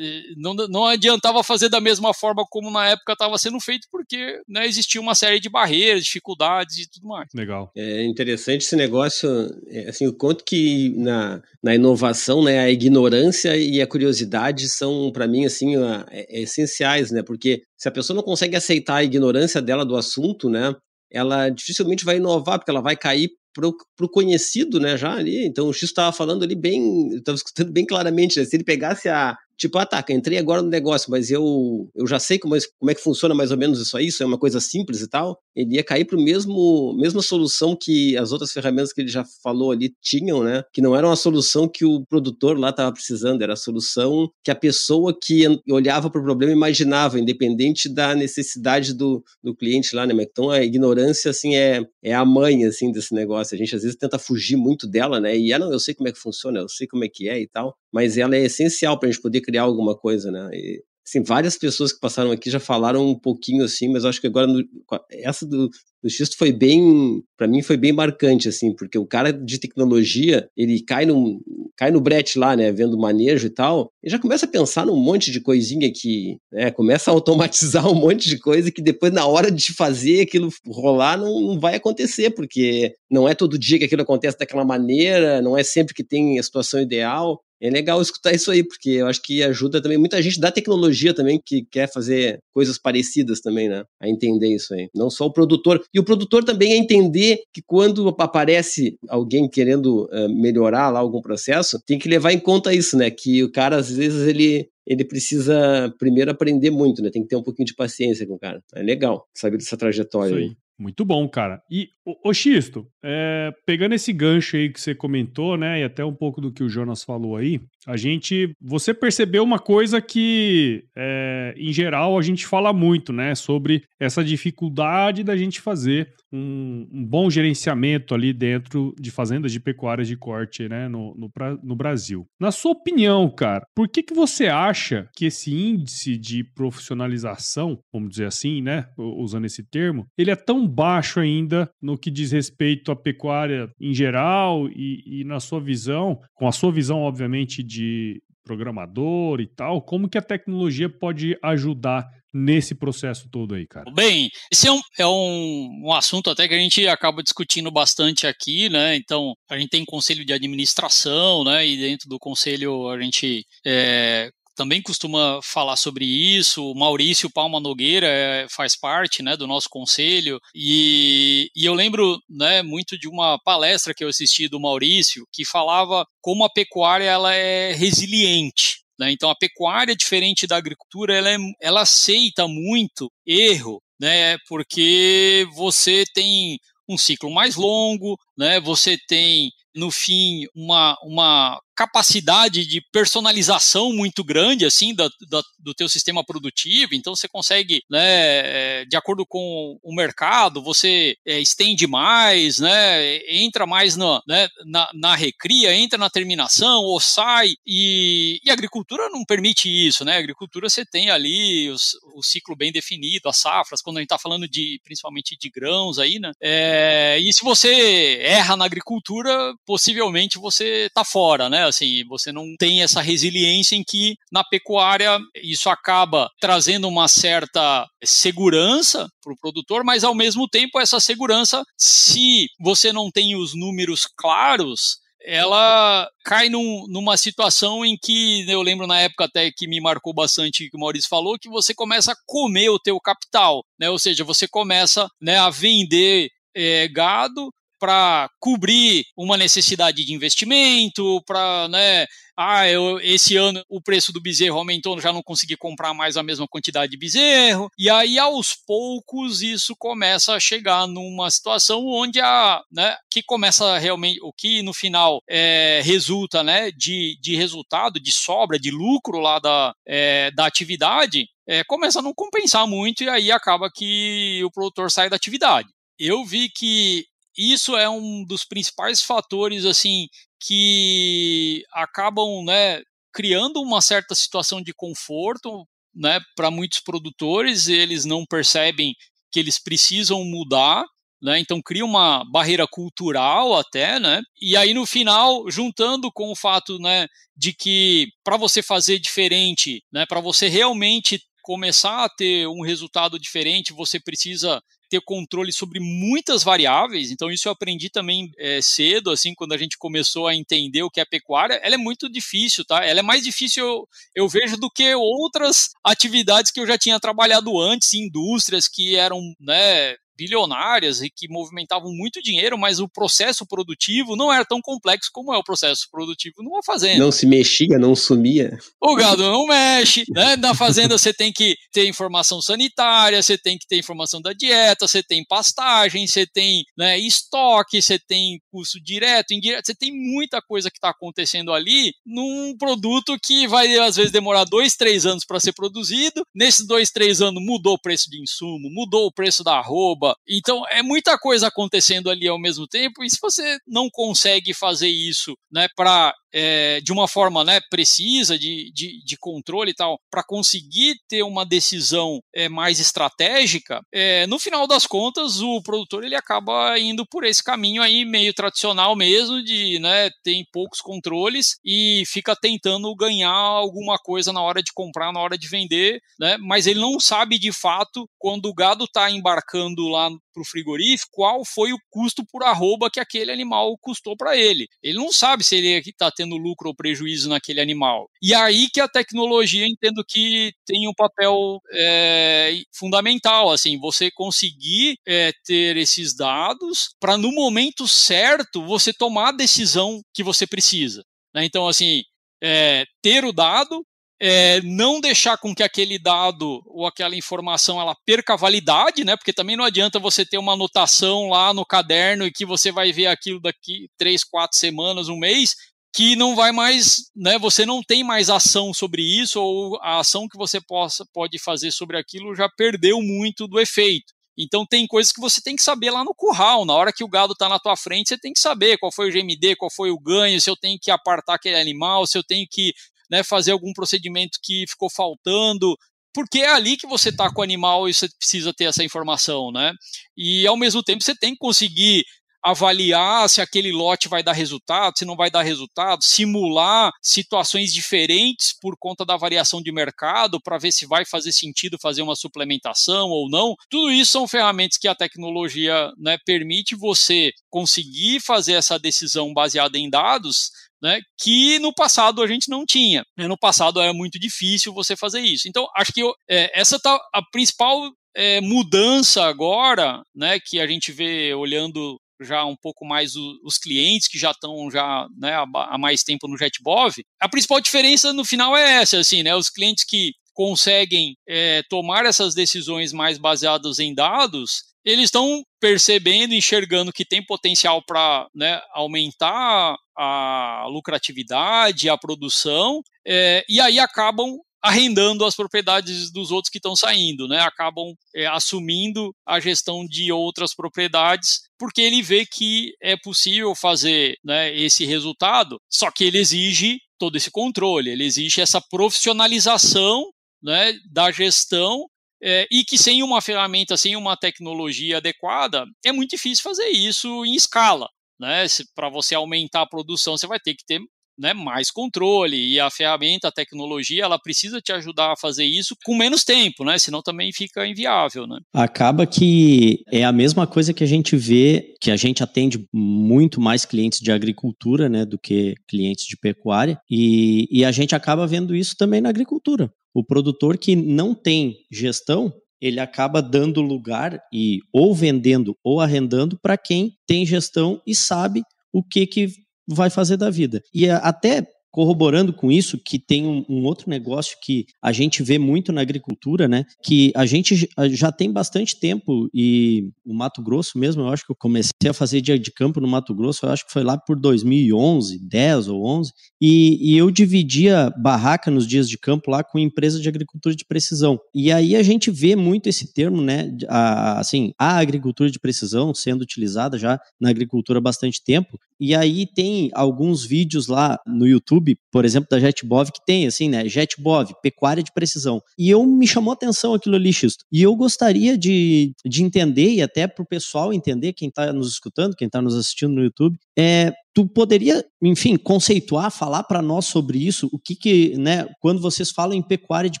Não, 0.36 0.54
não 0.54 0.86
adiantava 0.86 1.42
fazer 1.44 1.68
da 1.68 1.80
mesma 1.80 2.14
forma 2.14 2.44
como 2.48 2.70
na 2.70 2.88
época 2.88 3.12
estava 3.12 3.36
sendo 3.36 3.60
feito, 3.60 3.86
porque 3.90 4.40
né, 4.48 4.66
existia 4.66 5.00
uma 5.00 5.14
série 5.14 5.38
de 5.38 5.50
barreiras, 5.50 6.04
dificuldades 6.04 6.78
e 6.78 6.90
tudo 6.90 7.08
mais. 7.08 7.28
Legal. 7.34 7.70
É 7.76 8.04
interessante 8.04 8.62
esse 8.62 8.76
negócio, 8.76 9.28
é, 9.68 9.88
assim, 9.90 10.06
o 10.06 10.14
quanto 10.14 10.44
que 10.44 10.94
na, 10.96 11.42
na 11.62 11.74
inovação, 11.74 12.42
né, 12.42 12.60
a 12.60 12.70
ignorância 12.70 13.56
e 13.56 13.82
a 13.82 13.86
curiosidade 13.86 14.68
são, 14.68 15.10
para 15.12 15.26
mim, 15.26 15.44
assim, 15.44 15.76
é, 15.76 16.04
é, 16.10 16.42
essenciais, 16.42 17.10
né? 17.10 17.22
Porque 17.22 17.62
se 17.76 17.88
a 17.88 17.92
pessoa 17.92 18.16
não 18.16 18.22
consegue 18.22 18.56
aceitar 18.56 18.96
a 18.96 19.04
ignorância 19.04 19.60
dela 19.60 19.84
do 19.84 19.96
assunto, 19.96 20.48
né, 20.48 20.74
ela 21.10 21.48
dificilmente 21.48 22.04
vai 22.04 22.16
inovar, 22.16 22.58
porque 22.58 22.70
ela 22.70 22.80
vai 22.80 22.96
cair 22.96 23.30
para 23.52 23.66
o 23.66 24.08
conhecido, 24.08 24.78
né, 24.78 24.96
já 24.96 25.12
ali. 25.12 25.44
Então 25.46 25.68
o 25.68 25.72
X 25.72 25.82
estava 25.82 26.12
falando 26.12 26.44
ali 26.44 26.54
bem, 26.54 27.16
estava 27.16 27.36
escutando 27.36 27.72
bem 27.72 27.84
claramente, 27.84 28.38
né? 28.38 28.44
se 28.44 28.56
ele 28.56 28.64
pegasse 28.64 29.08
a, 29.08 29.36
Tipo, 29.60 29.76
ah, 29.76 29.84
tá, 29.84 30.02
entrei 30.08 30.38
agora 30.38 30.62
no 30.62 30.70
negócio, 30.70 31.10
mas 31.10 31.30
eu, 31.30 31.86
eu 31.94 32.06
já 32.06 32.18
sei 32.18 32.38
como, 32.38 32.56
como 32.78 32.90
é 32.90 32.94
que 32.94 33.02
funciona 33.02 33.34
mais 33.34 33.50
ou 33.50 33.58
menos 33.58 33.78
isso 33.78 33.94
aí, 33.94 34.06
isso 34.06 34.22
é 34.22 34.26
uma 34.26 34.38
coisa 34.38 34.58
simples 34.58 35.02
e 35.02 35.06
tal. 35.06 35.38
Ele 35.54 35.74
ia 35.74 35.84
cair 35.84 36.06
para 36.06 36.16
mesmo 36.16 36.96
mesma 36.98 37.20
solução 37.20 37.76
que 37.78 38.16
as 38.16 38.32
outras 38.32 38.52
ferramentas 38.52 38.90
que 38.90 39.02
ele 39.02 39.10
já 39.10 39.22
falou 39.42 39.70
ali 39.70 39.92
tinham, 40.00 40.42
né? 40.42 40.62
Que 40.72 40.80
não 40.80 40.96
era 40.96 41.06
uma 41.06 41.14
solução 41.14 41.68
que 41.68 41.84
o 41.84 42.02
produtor 42.06 42.58
lá 42.58 42.70
estava 42.70 42.90
precisando, 42.90 43.42
era 43.42 43.52
a 43.52 43.56
solução 43.56 44.30
que 44.42 44.50
a 44.50 44.54
pessoa 44.54 45.14
que 45.14 45.44
olhava 45.68 46.08
para 46.08 46.22
o 46.22 46.24
problema 46.24 46.54
imaginava, 46.54 47.20
independente 47.20 47.86
da 47.86 48.14
necessidade 48.14 48.94
do, 48.94 49.22
do 49.44 49.54
cliente 49.54 49.94
lá, 49.94 50.06
né? 50.06 50.14
Então 50.22 50.48
a 50.48 50.62
ignorância, 50.62 51.30
assim, 51.30 51.54
é, 51.54 51.86
é 52.02 52.14
a 52.14 52.24
mãe, 52.24 52.64
assim, 52.64 52.90
desse 52.90 53.14
negócio. 53.14 53.54
A 53.54 53.58
gente 53.58 53.76
às 53.76 53.82
vezes 53.82 53.98
tenta 53.98 54.18
fugir 54.18 54.56
muito 54.56 54.86
dela, 54.86 55.20
né? 55.20 55.36
E, 55.36 55.52
ah, 55.52 55.58
não, 55.58 55.70
eu 55.70 55.78
sei 55.78 55.92
como 55.92 56.08
é 56.08 56.12
que 56.12 56.18
funciona, 56.18 56.60
eu 56.60 56.68
sei 56.70 56.86
como 56.86 57.04
é 57.04 57.08
que 57.08 57.28
é 57.28 57.38
e 57.38 57.46
tal 57.46 57.76
mas 57.92 58.16
ela 58.16 58.36
é 58.36 58.44
essencial 58.44 58.98
para 58.98 59.08
a 59.08 59.12
gente 59.12 59.22
poder 59.22 59.40
criar 59.40 59.62
alguma 59.62 59.96
coisa, 59.96 60.30
né? 60.30 60.50
E, 60.52 60.82
assim, 61.06 61.22
várias 61.22 61.58
pessoas 61.58 61.92
que 61.92 62.00
passaram 62.00 62.30
aqui 62.30 62.48
já 62.50 62.60
falaram 62.60 63.08
um 63.08 63.18
pouquinho 63.18 63.64
assim, 63.64 63.88
mas 63.88 64.04
acho 64.04 64.20
que 64.20 64.26
agora 64.26 64.46
no, 64.46 64.64
essa 65.10 65.46
do, 65.46 65.68
do 66.02 66.08
Xisto 66.08 66.36
foi 66.36 66.52
bem, 66.52 67.22
para 67.36 67.48
mim 67.48 67.62
foi 67.62 67.76
bem 67.76 67.92
marcante 67.92 68.48
assim, 68.48 68.74
porque 68.74 68.96
o 68.96 69.06
cara 69.06 69.32
de 69.32 69.58
tecnologia, 69.58 70.48
ele 70.56 70.82
cai 70.82 71.04
no 71.04 71.40
cai 71.76 71.90
no 71.90 72.00
brete 72.00 72.38
lá, 72.38 72.54
né, 72.54 72.70
vendo 72.70 72.98
manejo 72.98 73.46
e 73.46 73.50
tal, 73.50 73.90
e 74.04 74.10
já 74.10 74.18
começa 74.18 74.44
a 74.44 74.48
pensar 74.48 74.84
num 74.84 74.96
monte 74.96 75.30
de 75.30 75.40
coisinha 75.40 75.90
que, 75.90 76.36
né, 76.52 76.70
começa 76.70 77.10
a 77.10 77.14
automatizar 77.14 77.90
um 77.90 77.94
monte 77.94 78.28
de 78.28 78.38
coisa 78.38 78.70
que 78.70 78.82
depois 78.82 79.10
na 79.10 79.26
hora 79.26 79.50
de 79.50 79.72
fazer 79.72 80.20
aquilo 80.20 80.50
rolar 80.66 81.16
não, 81.16 81.40
não 81.40 81.58
vai 81.58 81.76
acontecer, 81.76 82.30
porque 82.30 82.94
não 83.10 83.26
é 83.26 83.34
todo 83.34 83.58
dia 83.58 83.78
que 83.78 83.84
aquilo 83.84 84.02
acontece 84.02 84.38
daquela 84.38 84.64
maneira, 84.64 85.40
não 85.40 85.56
é 85.56 85.62
sempre 85.62 85.94
que 85.94 86.04
tem 86.04 86.38
a 86.38 86.42
situação 86.42 86.80
ideal 86.80 87.40
é 87.60 87.70
legal 87.70 88.00
escutar 88.00 88.32
isso 88.32 88.50
aí, 88.50 88.64
porque 88.64 88.90
eu 88.90 89.06
acho 89.06 89.20
que 89.22 89.42
ajuda 89.42 89.82
também 89.82 89.98
muita 89.98 90.20
gente 90.22 90.40
da 90.40 90.50
tecnologia 90.50 91.12
também 91.12 91.40
que 91.44 91.64
quer 91.70 91.90
fazer 91.92 92.38
coisas 92.52 92.78
parecidas 92.78 93.40
também, 93.40 93.68
né? 93.68 93.84
A 94.00 94.08
entender 94.08 94.48
isso 94.48 94.72
aí. 94.74 94.88
Não 94.94 95.10
só 95.10 95.26
o 95.26 95.32
produtor. 95.32 95.82
E 95.92 96.00
o 96.00 96.04
produtor 96.04 96.44
também 96.44 96.72
a 96.72 96.76
entender 96.76 97.40
que 97.52 97.62
quando 97.66 98.08
aparece 98.08 98.96
alguém 99.08 99.48
querendo 99.48 100.04
uh, 100.06 100.28
melhorar 100.28 100.88
lá 100.88 101.00
algum 101.00 101.20
processo, 101.20 101.78
tem 101.86 101.98
que 101.98 102.08
levar 102.08 102.32
em 102.32 102.38
conta 102.38 102.72
isso, 102.72 102.96
né? 102.96 103.10
Que 103.10 103.44
o 103.44 103.52
cara, 103.52 103.76
às 103.76 103.90
vezes, 103.90 104.26
ele 104.26 104.68
ele 104.86 105.04
precisa 105.04 105.94
primeiro 106.00 106.32
aprender 106.32 106.70
muito, 106.70 107.00
né? 107.00 107.10
Tem 107.10 107.22
que 107.22 107.28
ter 107.28 107.36
um 107.36 107.42
pouquinho 107.42 107.66
de 107.66 107.76
paciência 107.76 108.26
com 108.26 108.34
o 108.34 108.38
cara. 108.38 108.60
É 108.74 108.82
legal 108.82 109.24
saber 109.36 109.56
dessa 109.56 109.76
trajetória 109.76 110.36
aí. 110.36 110.56
Muito 110.80 111.04
bom, 111.04 111.28
cara. 111.28 111.62
E, 111.70 111.90
ô, 112.24 112.32
Xisto, 112.32 112.86
é, 113.02 113.50
pegando 113.66 113.94
esse 113.94 114.12
gancho 114.12 114.56
aí 114.56 114.70
que 114.70 114.80
você 114.80 114.94
comentou, 114.94 115.56
né, 115.56 115.80
e 115.80 115.84
até 115.84 116.04
um 116.04 116.14
pouco 116.14 116.40
do 116.40 116.52
que 116.52 116.62
o 116.62 116.68
Jonas 116.68 117.02
falou 117.02 117.36
aí, 117.36 117.60
a 117.86 117.96
gente, 117.96 118.52
você 118.60 118.92
percebeu 118.92 119.42
uma 119.42 119.58
coisa 119.58 120.00
que, 120.00 120.84
é, 120.96 121.54
em 121.56 121.72
geral, 121.72 122.18
a 122.18 122.22
gente 122.22 122.46
fala 122.46 122.72
muito, 122.72 123.12
né, 123.12 123.34
sobre 123.34 123.82
essa 123.98 124.22
dificuldade 124.22 125.24
da 125.24 125.36
gente 125.36 125.60
fazer 125.60 126.12
um, 126.32 126.86
um 126.92 127.04
bom 127.04 127.28
gerenciamento 127.28 128.14
ali 128.14 128.32
dentro 128.32 128.94
de 128.98 129.10
fazendas 129.10 129.52
de 129.52 129.60
pecuárias 129.60 130.06
de 130.06 130.16
corte, 130.16 130.68
né, 130.68 130.88
no, 130.88 131.14
no, 131.16 131.30
no 131.62 131.76
Brasil. 131.76 132.26
Na 132.38 132.50
sua 132.52 132.72
opinião, 132.72 133.28
cara, 133.30 133.64
por 133.74 133.88
que 133.88 134.02
que 134.02 134.14
você 134.14 134.46
acha 134.46 135.08
que 135.16 135.26
esse 135.26 135.52
índice 135.52 136.16
de 136.16 136.44
profissionalização, 136.44 137.78
vamos 137.92 138.10
dizer 138.10 138.26
assim, 138.26 138.60
né, 138.60 138.86
usando 138.96 139.46
esse 139.46 139.62
termo, 139.62 140.06
ele 140.16 140.30
é 140.30 140.36
tão 140.36 140.66
baixo 140.66 141.20
ainda 141.20 141.70
no 141.82 141.98
que 142.00 142.10
diz 142.10 142.32
respeito 142.32 142.90
à 142.90 142.96
pecuária 142.96 143.70
em 143.80 143.92
geral 143.92 144.68
e, 144.68 145.20
e 145.20 145.24
na 145.24 145.40
sua 145.40 145.60
visão, 145.60 146.20
com 146.34 146.48
a 146.48 146.52
sua 146.52 146.72
visão, 146.72 147.00
obviamente, 147.00 147.62
de 147.62 148.22
programador 148.44 149.40
e 149.40 149.46
tal, 149.46 149.82
como 149.82 150.08
que 150.08 150.18
a 150.18 150.22
tecnologia 150.22 150.88
pode 150.88 151.36
ajudar 151.42 152.08
nesse 152.32 152.74
processo 152.74 153.28
todo 153.28 153.54
aí, 153.54 153.66
cara? 153.66 153.90
Bem, 153.92 154.30
esse 154.50 154.66
é 154.66 154.72
um, 154.72 154.80
é 154.98 155.06
um, 155.06 155.82
um 155.84 155.92
assunto 155.92 156.30
até 156.30 156.46
que 156.46 156.54
a 156.54 156.58
gente 156.58 156.86
acaba 156.86 157.22
discutindo 157.22 157.70
bastante 157.70 158.26
aqui, 158.26 158.68
né? 158.68 158.96
Então, 158.96 159.34
a 159.48 159.58
gente 159.58 159.70
tem 159.70 159.84
conselho 159.84 160.24
de 160.24 160.32
administração, 160.32 161.44
né? 161.44 161.66
E 161.66 161.76
dentro 161.76 162.08
do 162.08 162.18
conselho 162.18 162.88
a 162.88 163.00
gente 163.00 163.44
é, 163.66 164.30
também 164.60 164.82
costuma 164.82 165.40
falar 165.42 165.74
sobre 165.74 166.04
isso. 166.04 166.70
O 166.70 166.74
Maurício 166.74 167.30
Palma 167.30 167.58
Nogueira 167.58 168.06
é, 168.06 168.46
faz 168.50 168.78
parte 168.78 169.22
né, 169.22 169.34
do 169.34 169.46
nosso 169.46 169.70
conselho. 169.70 170.38
E, 170.54 171.50
e 171.56 171.64
eu 171.64 171.72
lembro 171.72 172.20
né, 172.28 172.60
muito 172.62 172.98
de 172.98 173.08
uma 173.08 173.38
palestra 173.42 173.94
que 173.94 174.04
eu 174.04 174.08
assisti 174.08 174.48
do 174.48 174.60
Maurício 174.60 175.26
que 175.32 175.46
falava 175.46 176.04
como 176.20 176.44
a 176.44 176.50
pecuária 176.50 177.06
ela 177.06 177.34
é 177.34 177.72
resiliente. 177.72 178.82
Né? 178.98 179.10
Então, 179.10 179.30
a 179.30 179.34
pecuária, 179.34 179.96
diferente 179.96 180.46
da 180.46 180.58
agricultura, 180.58 181.16
ela, 181.16 181.30
é, 181.30 181.38
ela 181.58 181.80
aceita 181.80 182.46
muito 182.46 183.10
erro, 183.26 183.80
né? 183.98 184.36
porque 184.46 185.48
você 185.54 186.04
tem 186.12 186.58
um 186.86 186.98
ciclo 186.98 187.30
mais 187.30 187.56
longo, 187.56 188.18
né, 188.40 188.58
você 188.58 188.96
tem 189.06 189.50
no 189.74 189.90
fim 189.90 190.46
uma, 190.54 190.96
uma 191.02 191.60
capacidade 191.80 192.66
de 192.66 192.82
personalização 192.92 193.92
muito 193.92 194.22
grande 194.22 194.66
assim 194.66 194.94
da, 194.94 195.08
da, 195.30 195.42
do 195.58 195.72
teu 195.72 195.88
sistema 195.88 196.22
produtivo 196.22 196.94
então 196.94 197.14
você 197.14 197.26
consegue 197.26 197.82
né, 197.90 198.84
de 198.84 198.96
acordo 198.96 199.24
com 199.24 199.78
o 199.82 199.94
mercado 199.94 200.62
você 200.62 201.16
é, 201.26 201.40
estende 201.40 201.86
mais 201.86 202.58
né, 202.58 203.16
entra 203.28 203.66
mais 203.66 203.96
na, 203.96 204.20
né, 204.28 204.48
na, 204.66 204.90
na, 204.92 205.14
recria 205.14 205.74
entra 205.74 205.98
na 205.98 206.10
terminação 206.10 206.82
ou 206.82 207.00
sai 207.00 207.54
e, 207.66 208.38
e, 208.44 208.50
a 208.50 208.52
agricultura 208.52 209.08
não 209.08 209.24
permite 209.24 209.68
isso 209.68 210.04
né 210.04 210.16
a 210.16 210.18
agricultura 210.18 210.68
você 210.68 210.84
tem 210.84 211.08
ali 211.08 211.70
os, 211.70 211.92
o 212.14 212.22
ciclo 212.22 212.56
bem 212.56 212.72
definido 212.72 213.28
as 213.28 213.38
safras 213.38 213.80
quando 213.80 213.96
a 213.96 214.00
gente 214.00 214.08
está 214.08 214.18
falando 214.18 214.46
de 214.46 214.78
principalmente 214.84 215.34
de 215.40 215.48
grãos 215.48 215.98
aí 215.98 216.18
né 216.18 216.32
é, 216.42 217.18
e 217.20 217.32
se 217.32 217.42
você 217.42 218.18
erra 218.30 218.56
na 218.56 218.64
agricultura 218.64 219.52
possivelmente 219.66 220.38
você 220.38 220.86
está 220.86 221.04
fora, 221.04 221.48
né? 221.48 221.64
Assim, 221.66 222.04
você 222.08 222.30
não 222.30 222.54
tem 222.58 222.82
essa 222.82 223.00
resiliência 223.00 223.74
em 223.74 223.82
que 223.82 224.14
na 224.30 224.44
pecuária 224.44 225.18
isso 225.42 225.68
acaba 225.68 226.30
trazendo 226.40 226.86
uma 226.86 227.08
certa 227.08 227.86
segurança 228.04 229.08
para 229.22 229.32
o 229.32 229.36
produtor, 229.36 229.84
mas 229.84 230.04
ao 230.04 230.14
mesmo 230.14 230.48
tempo 230.48 230.78
essa 230.78 231.00
segurança, 231.00 231.64
se 231.76 232.46
você 232.60 232.92
não 232.92 233.10
tem 233.10 233.34
os 233.34 233.54
números 233.54 234.06
claros, 234.16 234.98
ela 235.22 236.08
cai 236.24 236.48
num, 236.48 236.86
numa 236.88 237.16
situação 237.16 237.84
em 237.84 237.96
que 238.00 238.48
eu 238.48 238.62
lembro 238.62 238.86
na 238.86 239.00
época 239.00 239.24
até 239.24 239.50
que 239.54 239.66
me 239.66 239.80
marcou 239.80 240.14
bastante 240.14 240.70
que 240.70 240.76
o 240.76 240.80
Maurício 240.80 241.08
falou 241.08 241.38
que 241.38 241.48
você 241.48 241.74
começa 241.74 242.12
a 242.12 242.16
comer 242.26 242.70
o 242.70 242.78
teu 242.78 242.98
capital, 243.00 243.62
né? 243.78 243.90
Ou 243.90 243.98
seja, 243.98 244.24
você 244.24 244.48
começa 244.48 245.08
né, 245.20 245.36
a 245.38 245.50
vender 245.50 246.30
é, 246.54 246.88
gado 246.88 247.50
para 247.80 248.28
cobrir 248.38 249.06
uma 249.16 249.36
necessidade 249.36 250.04
de 250.04 250.12
investimento, 250.12 251.22
para, 251.26 251.66
né, 251.68 252.06
ah, 252.42 252.66
eu, 252.68 252.98
esse 253.00 253.36
ano 253.36 253.62
o 253.68 253.82
preço 253.82 254.12
do 254.12 254.20
bezerro 254.20 254.56
aumentou, 254.58 254.98
já 254.98 255.12
não 255.12 255.22
consegui 255.22 255.58
comprar 255.58 255.92
mais 255.92 256.16
a 256.16 256.22
mesma 256.22 256.46
quantidade 256.48 256.90
de 256.90 256.98
bezerro. 256.98 257.70
E 257.78 257.90
aí, 257.90 258.18
aos 258.18 258.54
poucos, 258.66 259.42
isso 259.42 259.74
começa 259.78 260.34
a 260.34 260.40
chegar 260.40 260.86
numa 260.86 261.30
situação 261.30 261.84
onde 261.86 262.18
a, 262.20 262.62
né, 262.72 262.96
que 263.10 263.22
começa 263.22 263.76
realmente, 263.78 264.20
o 264.22 264.32
que 264.32 264.62
no 264.62 264.72
final 264.72 265.20
é, 265.28 265.82
resulta, 265.84 266.42
né, 266.42 266.70
de, 266.70 267.18
de 267.20 267.36
resultado, 267.36 268.00
de 268.00 268.12
sobra, 268.12 268.58
de 268.58 268.70
lucro 268.70 269.18
lá 269.18 269.38
da, 269.38 269.74
é, 269.86 270.30
da 270.30 270.46
atividade, 270.46 271.26
é, 271.46 271.62
começa 271.64 271.98
a 271.98 272.02
não 272.02 272.14
compensar 272.14 272.66
muito 272.66 273.02
e 273.02 273.08
aí 273.08 273.30
acaba 273.30 273.70
que 273.70 274.40
o 274.44 274.50
produtor 274.50 274.90
sai 274.90 275.10
da 275.10 275.16
atividade. 275.16 275.68
Eu 275.98 276.24
vi 276.24 276.48
que 276.48 277.04
isso 277.36 277.76
é 277.76 277.88
um 277.88 278.24
dos 278.24 278.44
principais 278.44 279.02
fatores 279.02 279.64
assim 279.64 280.08
que 280.40 281.64
acabam 281.72 282.44
né, 282.44 282.80
criando 283.12 283.60
uma 283.60 283.80
certa 283.80 284.14
situação 284.14 284.62
de 284.62 284.72
conforto 284.72 285.66
né, 285.94 286.20
para 286.36 286.50
muitos 286.50 286.80
produtores, 286.80 287.68
eles 287.68 288.04
não 288.04 288.24
percebem 288.24 288.94
que 289.32 289.38
eles 289.38 289.58
precisam 289.58 290.24
mudar, 290.24 290.84
né, 291.22 291.38
então 291.38 291.60
cria 291.60 291.84
uma 291.84 292.24
barreira 292.30 292.66
cultural 292.66 293.54
até, 293.54 294.00
né, 294.00 294.22
e 294.40 294.56
aí 294.56 294.72
no 294.72 294.86
final, 294.86 295.50
juntando 295.50 296.10
com 296.12 296.30
o 296.30 296.36
fato 296.36 296.78
né, 296.78 297.06
de 297.36 297.52
que 297.52 298.08
para 298.24 298.36
você 298.36 298.62
fazer 298.62 298.98
diferente, 298.98 299.82
né, 299.92 300.06
para 300.06 300.20
você 300.20 300.48
realmente 300.48 301.20
começar 301.42 302.04
a 302.04 302.08
ter 302.08 302.46
um 302.46 302.62
resultado 302.62 303.18
diferente, 303.18 303.72
você 303.72 303.98
precisa 304.00 304.62
ter 304.90 305.00
controle 305.00 305.52
sobre 305.52 305.78
muitas 305.78 306.42
variáveis. 306.42 307.10
Então, 307.10 307.30
isso 307.30 307.46
eu 307.48 307.52
aprendi 307.52 307.88
também 307.88 308.32
é, 308.36 308.60
cedo, 308.60 309.10
assim, 309.10 309.32
quando 309.34 309.52
a 309.52 309.56
gente 309.56 309.78
começou 309.78 310.26
a 310.26 310.34
entender 310.34 310.82
o 310.82 310.90
que 310.90 311.00
é 311.00 311.04
pecuária. 311.04 311.60
Ela 311.62 311.76
é 311.76 311.78
muito 311.78 312.10
difícil, 312.10 312.64
tá? 312.64 312.84
Ela 312.84 313.00
é 313.00 313.02
mais 313.02 313.22
difícil, 313.22 313.64
eu, 313.64 313.88
eu 314.16 314.28
vejo, 314.28 314.56
do 314.56 314.68
que 314.68 314.92
outras 314.94 315.70
atividades 315.84 316.50
que 316.50 316.60
eu 316.60 316.66
já 316.66 316.76
tinha 316.76 316.98
trabalhado 316.98 317.58
antes, 317.58 317.94
indústrias 317.94 318.66
que 318.66 318.96
eram, 318.96 319.20
né, 319.38 319.94
bilionárias 320.20 321.00
e 321.00 321.08
que 321.08 321.26
movimentavam 321.28 321.90
muito 321.94 322.20
dinheiro, 322.20 322.58
mas 322.58 322.78
o 322.78 322.86
processo 322.86 323.46
produtivo 323.46 324.14
não 324.14 324.30
era 324.30 324.44
tão 324.44 324.60
complexo 324.60 325.08
como 325.10 325.32
é 325.32 325.38
o 325.38 325.42
processo 325.42 325.88
produtivo 325.90 326.42
numa 326.42 326.60
fazenda. 326.62 326.98
Não 326.98 327.10
se 327.10 327.26
mexia, 327.26 327.78
não 327.78 327.96
sumia. 327.96 328.58
O 328.78 328.94
gado 328.94 329.22
não 329.22 329.46
mexe, 329.46 330.04
né? 330.10 330.36
Na 330.36 330.54
fazenda 330.54 330.98
você 330.98 331.14
tem 331.14 331.32
que 331.32 331.56
ter 331.72 331.88
informação 331.88 332.42
sanitária, 332.42 333.22
você 333.22 333.38
tem 333.38 333.56
que 333.56 333.66
ter 333.66 333.78
informação 333.78 334.20
da 334.20 334.34
dieta, 334.34 334.86
você 334.86 335.02
tem 335.02 335.24
pastagem, 335.24 336.06
você 336.06 336.26
tem 336.26 336.64
né, 336.76 336.98
estoque, 336.98 337.80
você 337.80 337.98
tem 337.98 338.38
custo 338.52 338.78
direto, 338.78 339.32
indireto, 339.32 339.66
você 339.66 339.74
tem 339.74 339.90
muita 339.90 340.42
coisa 340.42 340.70
que 340.70 340.76
está 340.76 340.90
acontecendo 340.90 341.50
ali 341.50 341.94
num 342.04 342.54
produto 342.58 343.16
que 343.24 343.48
vai 343.48 343.74
às 343.78 343.96
vezes 343.96 344.12
demorar 344.12 344.44
dois, 344.44 344.74
três 344.74 345.06
anos 345.06 345.24
para 345.24 345.40
ser 345.40 345.54
produzido. 345.54 346.26
Nesses 346.34 346.66
dois, 346.66 346.90
três 346.90 347.22
anos 347.22 347.42
mudou 347.42 347.74
o 347.74 347.80
preço 347.80 348.10
de 348.10 348.22
insumo, 348.22 348.68
mudou 348.70 349.06
o 349.06 349.12
preço 349.12 349.42
da 349.42 349.54
arroba, 349.54 350.09
então 350.28 350.62
é 350.70 350.82
muita 350.82 351.18
coisa 351.18 351.48
acontecendo 351.48 352.10
ali 352.10 352.28
ao 352.28 352.38
mesmo 352.38 352.66
tempo, 352.66 353.02
e 353.04 353.10
se 353.10 353.18
você 353.20 353.58
não 353.66 353.88
consegue 353.90 354.54
fazer 354.54 354.88
isso 354.88 355.36
né, 355.50 355.68
para 355.76 356.14
é, 356.32 356.80
de 356.80 356.92
uma 356.92 357.08
forma 357.08 357.44
né, 357.44 357.60
precisa, 357.70 358.38
de, 358.38 358.70
de, 358.72 359.04
de 359.04 359.16
controle 359.18 359.70
e 359.70 359.74
tal, 359.74 359.98
para 360.10 360.22
conseguir 360.22 360.96
ter 361.08 361.22
uma 361.22 361.44
decisão 361.44 362.20
é, 362.34 362.48
mais 362.48 362.80
estratégica, 362.80 363.80
é, 363.92 364.26
no 364.26 364.38
final 364.38 364.66
das 364.66 364.86
contas, 364.86 365.40
o 365.40 365.62
produtor 365.62 366.04
ele 366.04 366.14
acaba 366.14 366.78
indo 366.78 367.06
por 367.06 367.24
esse 367.24 367.42
caminho 367.42 367.82
aí 367.82 368.04
meio 368.04 368.32
tradicional 368.32 368.94
mesmo, 368.96 369.42
de 369.42 369.78
né, 369.78 370.10
tem 370.22 370.44
poucos 370.52 370.80
controles 370.80 371.58
e 371.64 372.04
fica 372.06 372.36
tentando 372.36 372.94
ganhar 372.94 373.30
alguma 373.30 373.98
coisa 373.98 374.32
na 374.32 374.42
hora 374.42 374.62
de 374.62 374.72
comprar, 374.72 375.12
na 375.12 375.20
hora 375.20 375.36
de 375.36 375.48
vender, 375.48 376.00
né, 376.18 376.36
mas 376.38 376.66
ele 376.66 376.80
não 376.80 376.98
sabe 377.00 377.38
de 377.38 377.52
fato 377.52 378.08
quando 378.18 378.46
o 378.46 378.54
gado 378.54 378.84
está 378.84 379.10
embarcando 379.10 379.88
lá 379.88 380.10
para 380.32 380.42
o 380.42 380.46
frigorífico 380.46 381.10
qual 381.12 381.44
foi 381.44 381.72
o 381.72 381.78
custo 381.90 382.24
por 382.30 382.42
arroba 382.42 382.90
que 382.90 383.00
aquele 383.00 383.30
animal 383.30 383.76
custou 383.80 384.16
para 384.16 384.36
ele. 384.36 384.68
Ele 384.82 384.98
não 384.98 385.12
sabe 385.12 385.44
se 385.44 385.56
ele 385.56 385.78
está 385.78 386.10
tendo 386.10 386.36
lucro 386.36 386.68
ou 386.68 386.74
prejuízo 386.74 387.28
naquele 387.28 387.60
animal. 387.60 388.08
E 388.22 388.34
aí 388.34 388.68
que 388.72 388.80
a 388.80 388.88
tecnologia 388.88 389.66
entendo 389.66 390.04
que 390.06 390.52
tem 390.66 390.88
um 390.88 390.94
papel 390.94 391.60
é, 391.72 392.60
fundamental, 392.72 393.50
assim, 393.50 393.78
você 393.78 394.10
conseguir 394.10 394.96
é, 395.06 395.32
ter 395.44 395.76
esses 395.76 396.14
dados 396.14 396.94
para 397.00 397.16
no 397.16 397.32
momento 397.32 397.86
certo 397.86 398.64
você 398.66 398.92
tomar 398.92 399.28
a 399.28 399.32
decisão 399.32 400.00
que 400.14 400.22
você 400.22 400.46
precisa. 400.46 401.04
Né? 401.34 401.44
Então, 401.44 401.68
assim, 401.68 402.02
é, 402.42 402.84
ter 403.02 403.24
o 403.24 403.32
dado, 403.32 403.84
é, 404.20 404.60
não 404.62 405.00
deixar 405.00 405.38
com 405.38 405.54
que 405.54 405.62
aquele 405.62 405.98
dado 405.98 406.62
ou 406.66 406.86
aquela 406.86 407.16
informação 407.16 407.80
ela 407.80 407.96
perca 408.04 408.34
a 408.34 408.36
validade, 408.36 409.02
né? 409.02 409.16
Porque 409.16 409.32
também 409.32 409.56
não 409.56 409.64
adianta 409.64 409.98
você 409.98 410.26
ter 410.26 410.36
uma 410.36 410.52
anotação 410.52 411.30
lá 411.30 411.54
no 411.54 411.64
caderno 411.64 412.26
e 412.26 412.32
que 412.32 412.44
você 412.44 412.70
vai 412.70 412.92
ver 412.92 413.06
aquilo 413.06 413.40
daqui 413.40 413.88
três, 413.96 414.22
quatro 414.22 414.58
semanas, 414.58 415.08
um 415.08 415.16
mês, 415.16 415.54
que 415.94 416.14
não 416.16 416.36
vai 416.36 416.52
mais, 416.52 417.10
né? 417.16 417.38
Você 417.38 417.64
não 417.64 417.82
tem 417.82 418.04
mais 418.04 418.28
ação 418.28 418.74
sobre 418.74 419.02
isso 419.02 419.40
ou 419.40 419.78
a 419.80 420.00
ação 420.00 420.28
que 420.28 420.36
você 420.36 420.60
possa 420.60 421.04
pode 421.14 421.38
fazer 421.38 421.70
sobre 421.72 421.96
aquilo 421.96 422.34
já 422.34 422.48
perdeu 422.48 423.00
muito 423.00 423.48
do 423.48 423.58
efeito. 423.58 424.12
Então 424.38 424.64
tem 424.66 424.86
coisas 424.86 425.12
que 425.12 425.20
você 425.20 425.40
tem 425.42 425.56
que 425.56 425.62
saber 425.62 425.90
lá 425.90 426.04
no 426.04 426.14
curral, 426.14 426.64
na 426.64 426.72
hora 426.74 426.92
que 426.92 427.04
o 427.04 427.08
gado 427.08 427.32
está 427.32 427.48
na 427.48 427.58
tua 427.58 427.76
frente, 427.76 428.08
você 428.08 428.18
tem 428.18 428.32
que 428.32 428.40
saber 428.40 428.78
qual 428.78 428.92
foi 428.92 429.08
o 429.08 429.12
GMD, 429.12 429.56
qual 429.56 429.70
foi 429.70 429.90
o 429.90 429.98
ganho, 429.98 430.40
se 430.40 430.48
eu 430.48 430.56
tenho 430.56 430.78
que 430.80 430.90
apartar 430.90 431.34
aquele 431.34 431.60
animal, 431.60 432.06
se 432.06 432.16
eu 432.16 432.22
tenho 432.22 432.46
que 432.50 432.72
né, 433.10 433.22
fazer 433.22 433.52
algum 433.52 433.72
procedimento 433.72 434.38
que 434.42 434.64
ficou 434.68 434.90
faltando, 434.90 435.76
porque 436.12 436.40
é 436.40 436.50
ali 436.50 436.76
que 436.76 436.86
você 436.86 437.10
está 437.10 437.32
com 437.32 437.40
o 437.40 437.44
animal 437.44 437.88
e 437.88 437.94
você 437.94 438.08
precisa 438.18 438.52
ter 438.52 438.64
essa 438.64 438.84
informação, 438.84 439.52
né? 439.52 439.72
E 440.16 440.46
ao 440.46 440.56
mesmo 440.56 440.82
tempo 440.82 441.02
você 441.02 441.14
tem 441.14 441.32
que 441.32 441.38
conseguir 441.38 442.04
avaliar 442.42 443.28
se 443.28 443.40
aquele 443.40 443.70
lote 443.70 444.08
vai 444.08 444.22
dar 444.22 444.32
resultado, 444.32 444.94
se 444.96 445.04
não 445.04 445.14
vai 445.14 445.30
dar 445.30 445.42
resultado, 445.42 446.02
simular 446.02 446.90
situações 447.02 447.72
diferentes 447.72 448.54
por 448.58 448.76
conta 448.78 449.04
da 449.04 449.16
variação 449.16 449.60
de 449.62 449.70
mercado 449.70 450.40
para 450.40 450.58
ver 450.58 450.72
se 450.72 450.86
vai 450.86 451.04
fazer 451.04 451.32
sentido 451.32 451.78
fazer 451.80 452.02
uma 452.02 452.16
suplementação 452.16 453.08
ou 453.08 453.28
não. 453.28 453.54
Tudo 453.68 453.92
isso 453.92 454.12
são 454.12 454.26
ferramentas 454.26 454.78
que 454.78 454.88
a 454.88 454.94
tecnologia 454.94 455.92
né, 455.98 456.16
permite 456.24 456.74
você 456.74 457.30
conseguir 457.50 458.20
fazer 458.20 458.54
essa 458.54 458.78
decisão 458.78 459.32
baseada 459.32 459.76
em 459.76 459.90
dados 459.90 460.50
né, 460.82 461.00
que 461.20 461.58
no 461.58 461.74
passado 461.74 462.22
a 462.22 462.26
gente 462.26 462.48
não 462.48 462.64
tinha. 462.64 463.04
Né? 463.16 463.28
No 463.28 463.38
passado 463.38 463.80
era 463.80 463.92
muito 463.92 464.18
difícil 464.18 464.72
você 464.72 464.96
fazer 464.96 465.20
isso. 465.20 465.48
Então, 465.48 465.66
acho 465.76 465.92
que 465.92 466.00
eu, 466.00 466.14
é, 466.28 466.58
essa 466.58 466.78
tá 466.78 466.98
a 467.12 467.22
principal 467.30 467.90
é, 468.14 468.40
mudança 468.40 469.24
agora, 469.24 470.02
né, 470.14 470.38
que 470.44 470.60
a 470.60 470.66
gente 470.66 470.92
vê 470.92 471.34
olhando 471.34 471.98
já 472.22 472.44
um 472.44 472.56
pouco 472.56 472.84
mais 472.84 473.16
o, 473.16 473.40
os 473.44 473.56
clientes 473.56 474.06
que 474.06 474.18
já 474.18 474.30
estão 474.30 474.70
já 474.70 475.06
né, 475.16 475.32
há, 475.32 475.46
há, 475.54 475.78
mais 475.78 476.02
tempo 476.02 476.28
no 476.28 476.36
JetBov, 476.36 477.02
a 477.20 477.28
principal 477.28 477.60
diferença 477.60 478.12
no 478.12 478.24
final 478.24 478.56
é 478.56 478.82
essa, 478.82 478.98
assim, 478.98 479.22
né, 479.22 479.34
os 479.34 479.48
clientes 479.48 479.84
que 479.84 480.12
conseguem 480.34 481.14
é, 481.28 481.62
tomar 481.68 482.06
essas 482.06 482.34
decisões 482.34 482.92
mais 482.92 483.18
baseadas 483.18 483.78
em 483.78 483.94
dados, 483.94 484.62
eles 484.84 485.04
estão 485.04 485.42
percebendo, 485.60 486.34
enxergando 486.34 486.92
que 486.92 487.04
tem 487.04 487.24
potencial 487.24 487.82
para 487.84 488.26
né, 488.34 488.60
aumentar 488.72 489.76
a 489.96 490.66
lucratividade, 490.68 491.88
a 491.88 491.98
produção, 491.98 492.82
é, 493.06 493.44
e 493.48 493.60
aí 493.60 493.78
acabam 493.78 494.38
arrendando 494.62 495.24
as 495.24 495.34
propriedades 495.34 496.12
dos 496.12 496.30
outros 496.30 496.50
que 496.50 496.58
estão 496.58 496.76
saindo, 496.76 497.26
né? 497.26 497.40
Acabam 497.40 497.94
é, 498.14 498.26
assumindo 498.26 499.14
a 499.26 499.40
gestão 499.40 499.86
de 499.86 500.12
outras 500.12 500.54
propriedades, 500.54 501.40
porque 501.58 501.80
ele 501.80 502.02
vê 502.02 502.26
que 502.26 502.74
é 502.80 502.96
possível 502.96 503.54
fazer 503.54 504.16
né, 504.22 504.54
esse 504.54 504.84
resultado, 504.84 505.58
só 505.70 505.90
que 505.90 506.04
ele 506.04 506.18
exige 506.18 506.78
todo 506.98 507.16
esse 507.16 507.30
controle, 507.30 507.90
ele 507.90 508.04
exige 508.04 508.42
essa 508.42 508.60
profissionalização 508.60 510.04
né, 510.42 510.74
da 510.92 511.10
gestão 511.10 511.86
é, 512.22 512.46
e 512.50 512.64
que 512.64 512.76
sem 512.76 513.02
uma 513.02 513.20
ferramenta, 513.20 513.76
sem 513.76 513.96
uma 513.96 514.16
tecnologia 514.16 514.98
adequada, 514.98 515.64
é 515.84 515.92
muito 515.92 516.10
difícil 516.10 516.42
fazer 516.42 516.68
isso 516.68 517.24
em 517.24 517.34
escala. 517.34 517.88
Né? 518.18 518.46
Para 518.74 518.90
você 518.90 519.14
aumentar 519.14 519.62
a 519.62 519.68
produção, 519.68 520.16
você 520.16 520.26
vai 520.26 520.38
ter 520.38 520.54
que 520.54 520.64
ter 520.64 520.80
né, 521.20 521.34
mais 521.34 521.70
controle 521.70 522.36
e 522.36 522.58
a 522.58 522.70
ferramenta, 522.70 523.28
a 523.28 523.32
tecnologia, 523.32 524.04
ela 524.04 524.18
precisa 524.18 524.60
te 524.60 524.72
ajudar 524.72 525.12
a 525.12 525.16
fazer 525.16 525.44
isso 525.44 525.76
com 525.84 525.94
menos 525.94 526.24
tempo, 526.24 526.64
né? 526.64 526.78
Senão 526.78 527.02
também 527.02 527.30
fica 527.32 527.66
inviável, 527.66 528.26
né? 528.26 528.38
Acaba 528.54 529.06
que 529.06 529.82
é 529.92 530.02
a 530.02 530.12
mesma 530.12 530.46
coisa 530.46 530.72
que 530.72 530.82
a 530.82 530.86
gente 530.86 531.16
vê, 531.16 531.74
que 531.80 531.90
a 531.90 531.96
gente 531.96 532.22
atende 532.22 532.66
muito 532.72 533.40
mais 533.40 533.64
clientes 533.64 534.00
de 534.00 534.10
agricultura, 534.10 534.88
né, 534.88 535.04
do 535.04 535.18
que 535.18 535.54
clientes 535.68 536.06
de 536.06 536.16
pecuária, 536.16 536.80
e, 536.90 537.46
e 537.50 537.64
a 537.64 537.70
gente 537.70 537.94
acaba 537.94 538.26
vendo 538.26 538.56
isso 538.56 538.74
também 538.76 539.00
na 539.00 539.10
agricultura. 539.10 539.70
O 539.94 540.02
produtor 540.02 540.56
que 540.56 540.74
não 540.74 541.14
tem 541.14 541.56
gestão, 541.70 542.32
ele 542.60 542.80
acaba 542.80 543.20
dando 543.20 543.60
lugar 543.60 544.20
e 544.32 544.60
ou 544.72 544.94
vendendo 544.94 545.56
ou 545.64 545.80
arrendando 545.80 546.38
para 546.40 546.56
quem 546.56 546.92
tem 547.06 547.26
gestão 547.26 547.80
e 547.86 547.94
sabe 547.94 548.42
o 548.72 548.82
que, 548.82 549.06
que 549.06 549.28
vai 549.70 549.88
fazer 549.88 550.16
da 550.16 550.30
vida. 550.30 550.62
E 550.74 550.86
é 550.86 550.92
até 550.92 551.46
corroborando 551.70 552.32
com 552.32 552.50
isso, 552.50 552.78
que 552.78 552.98
tem 552.98 553.26
um, 553.26 553.44
um, 553.48 553.64
outro 553.64 553.88
negócio 553.88 554.36
que 554.42 554.66
a 554.82 554.92
gente 554.92 555.22
vê 555.22 555.38
muito 555.38 555.72
na 555.72 555.80
agricultura, 555.80 556.48
né? 556.48 556.64
Que 556.82 557.12
a 557.14 557.24
gente 557.24 557.68
já 557.90 558.10
tem 558.10 558.30
bastante 558.32 558.78
tempo 558.78 559.28
e 559.32 559.88
o 560.04 560.12
Mato 560.12 560.42
Grosso 560.42 560.78
mesmo, 560.78 561.02
eu 561.02 561.08
acho 561.08 561.24
que 561.24 561.30
eu 561.30 561.36
comecei 561.36 561.88
a 561.88 561.94
fazer 561.94 562.20
dia 562.20 562.38
de 562.38 562.50
campo 562.50 562.80
no 562.80 562.88
Mato 562.88 563.14
Grosso, 563.14 563.46
eu 563.46 563.50
acho 563.50 563.66
que 563.66 563.72
foi 563.72 563.84
lá 563.84 563.96
por 563.96 564.18
2011, 564.18 565.18
10 565.18 565.68
ou 565.68 565.86
11, 565.86 566.12
e, 566.40 566.92
e 566.92 566.98
eu 566.98 567.10
dividia 567.10 567.92
barraca 567.96 568.50
nos 568.50 568.66
dias 568.66 568.88
de 568.88 568.98
campo 568.98 569.30
lá 569.30 569.44
com 569.44 569.58
empresa 569.58 570.00
de 570.00 570.08
agricultura 570.08 570.54
de 570.54 570.64
precisão. 570.64 571.20
E 571.34 571.52
aí 571.52 571.76
a 571.76 571.82
gente 571.82 572.10
vê 572.10 572.34
muito 572.34 572.68
esse 572.68 572.92
termo, 572.92 573.22
né? 573.22 573.56
A, 573.68 574.18
assim, 574.18 574.52
a 574.58 574.78
agricultura 574.78 575.30
de 575.30 575.38
precisão 575.38 575.94
sendo 575.94 576.22
utilizada 576.22 576.78
já 576.78 576.98
na 577.20 577.30
agricultura 577.30 577.78
há 577.78 577.82
bastante 577.82 578.22
tempo. 578.24 578.58
E 578.78 578.94
aí 578.94 579.26
tem 579.26 579.70
alguns 579.74 580.24
vídeos 580.24 580.66
lá 580.66 580.98
no 581.06 581.26
YouTube 581.26 581.59
YouTube, 581.60 581.78
por 581.90 582.04
exemplo, 582.04 582.28
da 582.30 582.38
JetBov, 582.38 582.90
que 582.90 583.04
tem 583.04 583.26
assim, 583.26 583.48
né? 583.48 583.68
JetBov, 583.68 584.32
pecuária 584.42 584.82
de 584.82 584.92
precisão. 584.92 585.40
E 585.58 585.70
eu 585.70 585.84
me 585.86 586.06
chamou 586.06 586.32
atenção 586.32 586.74
aquilo 586.74 586.96
ali, 586.96 587.12
Xisto. 587.12 587.44
E 587.52 587.62
eu 587.62 587.74
gostaria 587.76 588.36
de, 588.36 588.92
de 589.04 589.22
entender, 589.22 589.74
e 589.74 589.82
até 589.82 590.06
para 590.06 590.22
o 590.22 590.26
pessoal 590.26 590.72
entender, 590.72 591.12
quem 591.12 591.28
está 591.28 591.52
nos 591.52 591.70
escutando, 591.70 592.16
quem 592.16 592.26
está 592.26 592.40
nos 592.40 592.56
assistindo 592.56 592.94
no 592.94 593.02
YouTube, 593.02 593.38
é 593.60 593.92
Tu 594.12 594.26
poderia, 594.26 594.84
enfim, 595.00 595.36
conceituar, 595.36 596.10
falar 596.10 596.42
para 596.42 596.60
nós 596.60 596.86
sobre 596.86 597.24
isso? 597.24 597.48
O 597.52 597.60
que 597.60 597.76
que, 597.76 598.18
né, 598.18 598.44
quando 598.60 598.80
vocês 598.80 599.10
falam 599.10 599.36
em 599.36 599.42
pecuária 599.42 599.88
de 599.88 600.00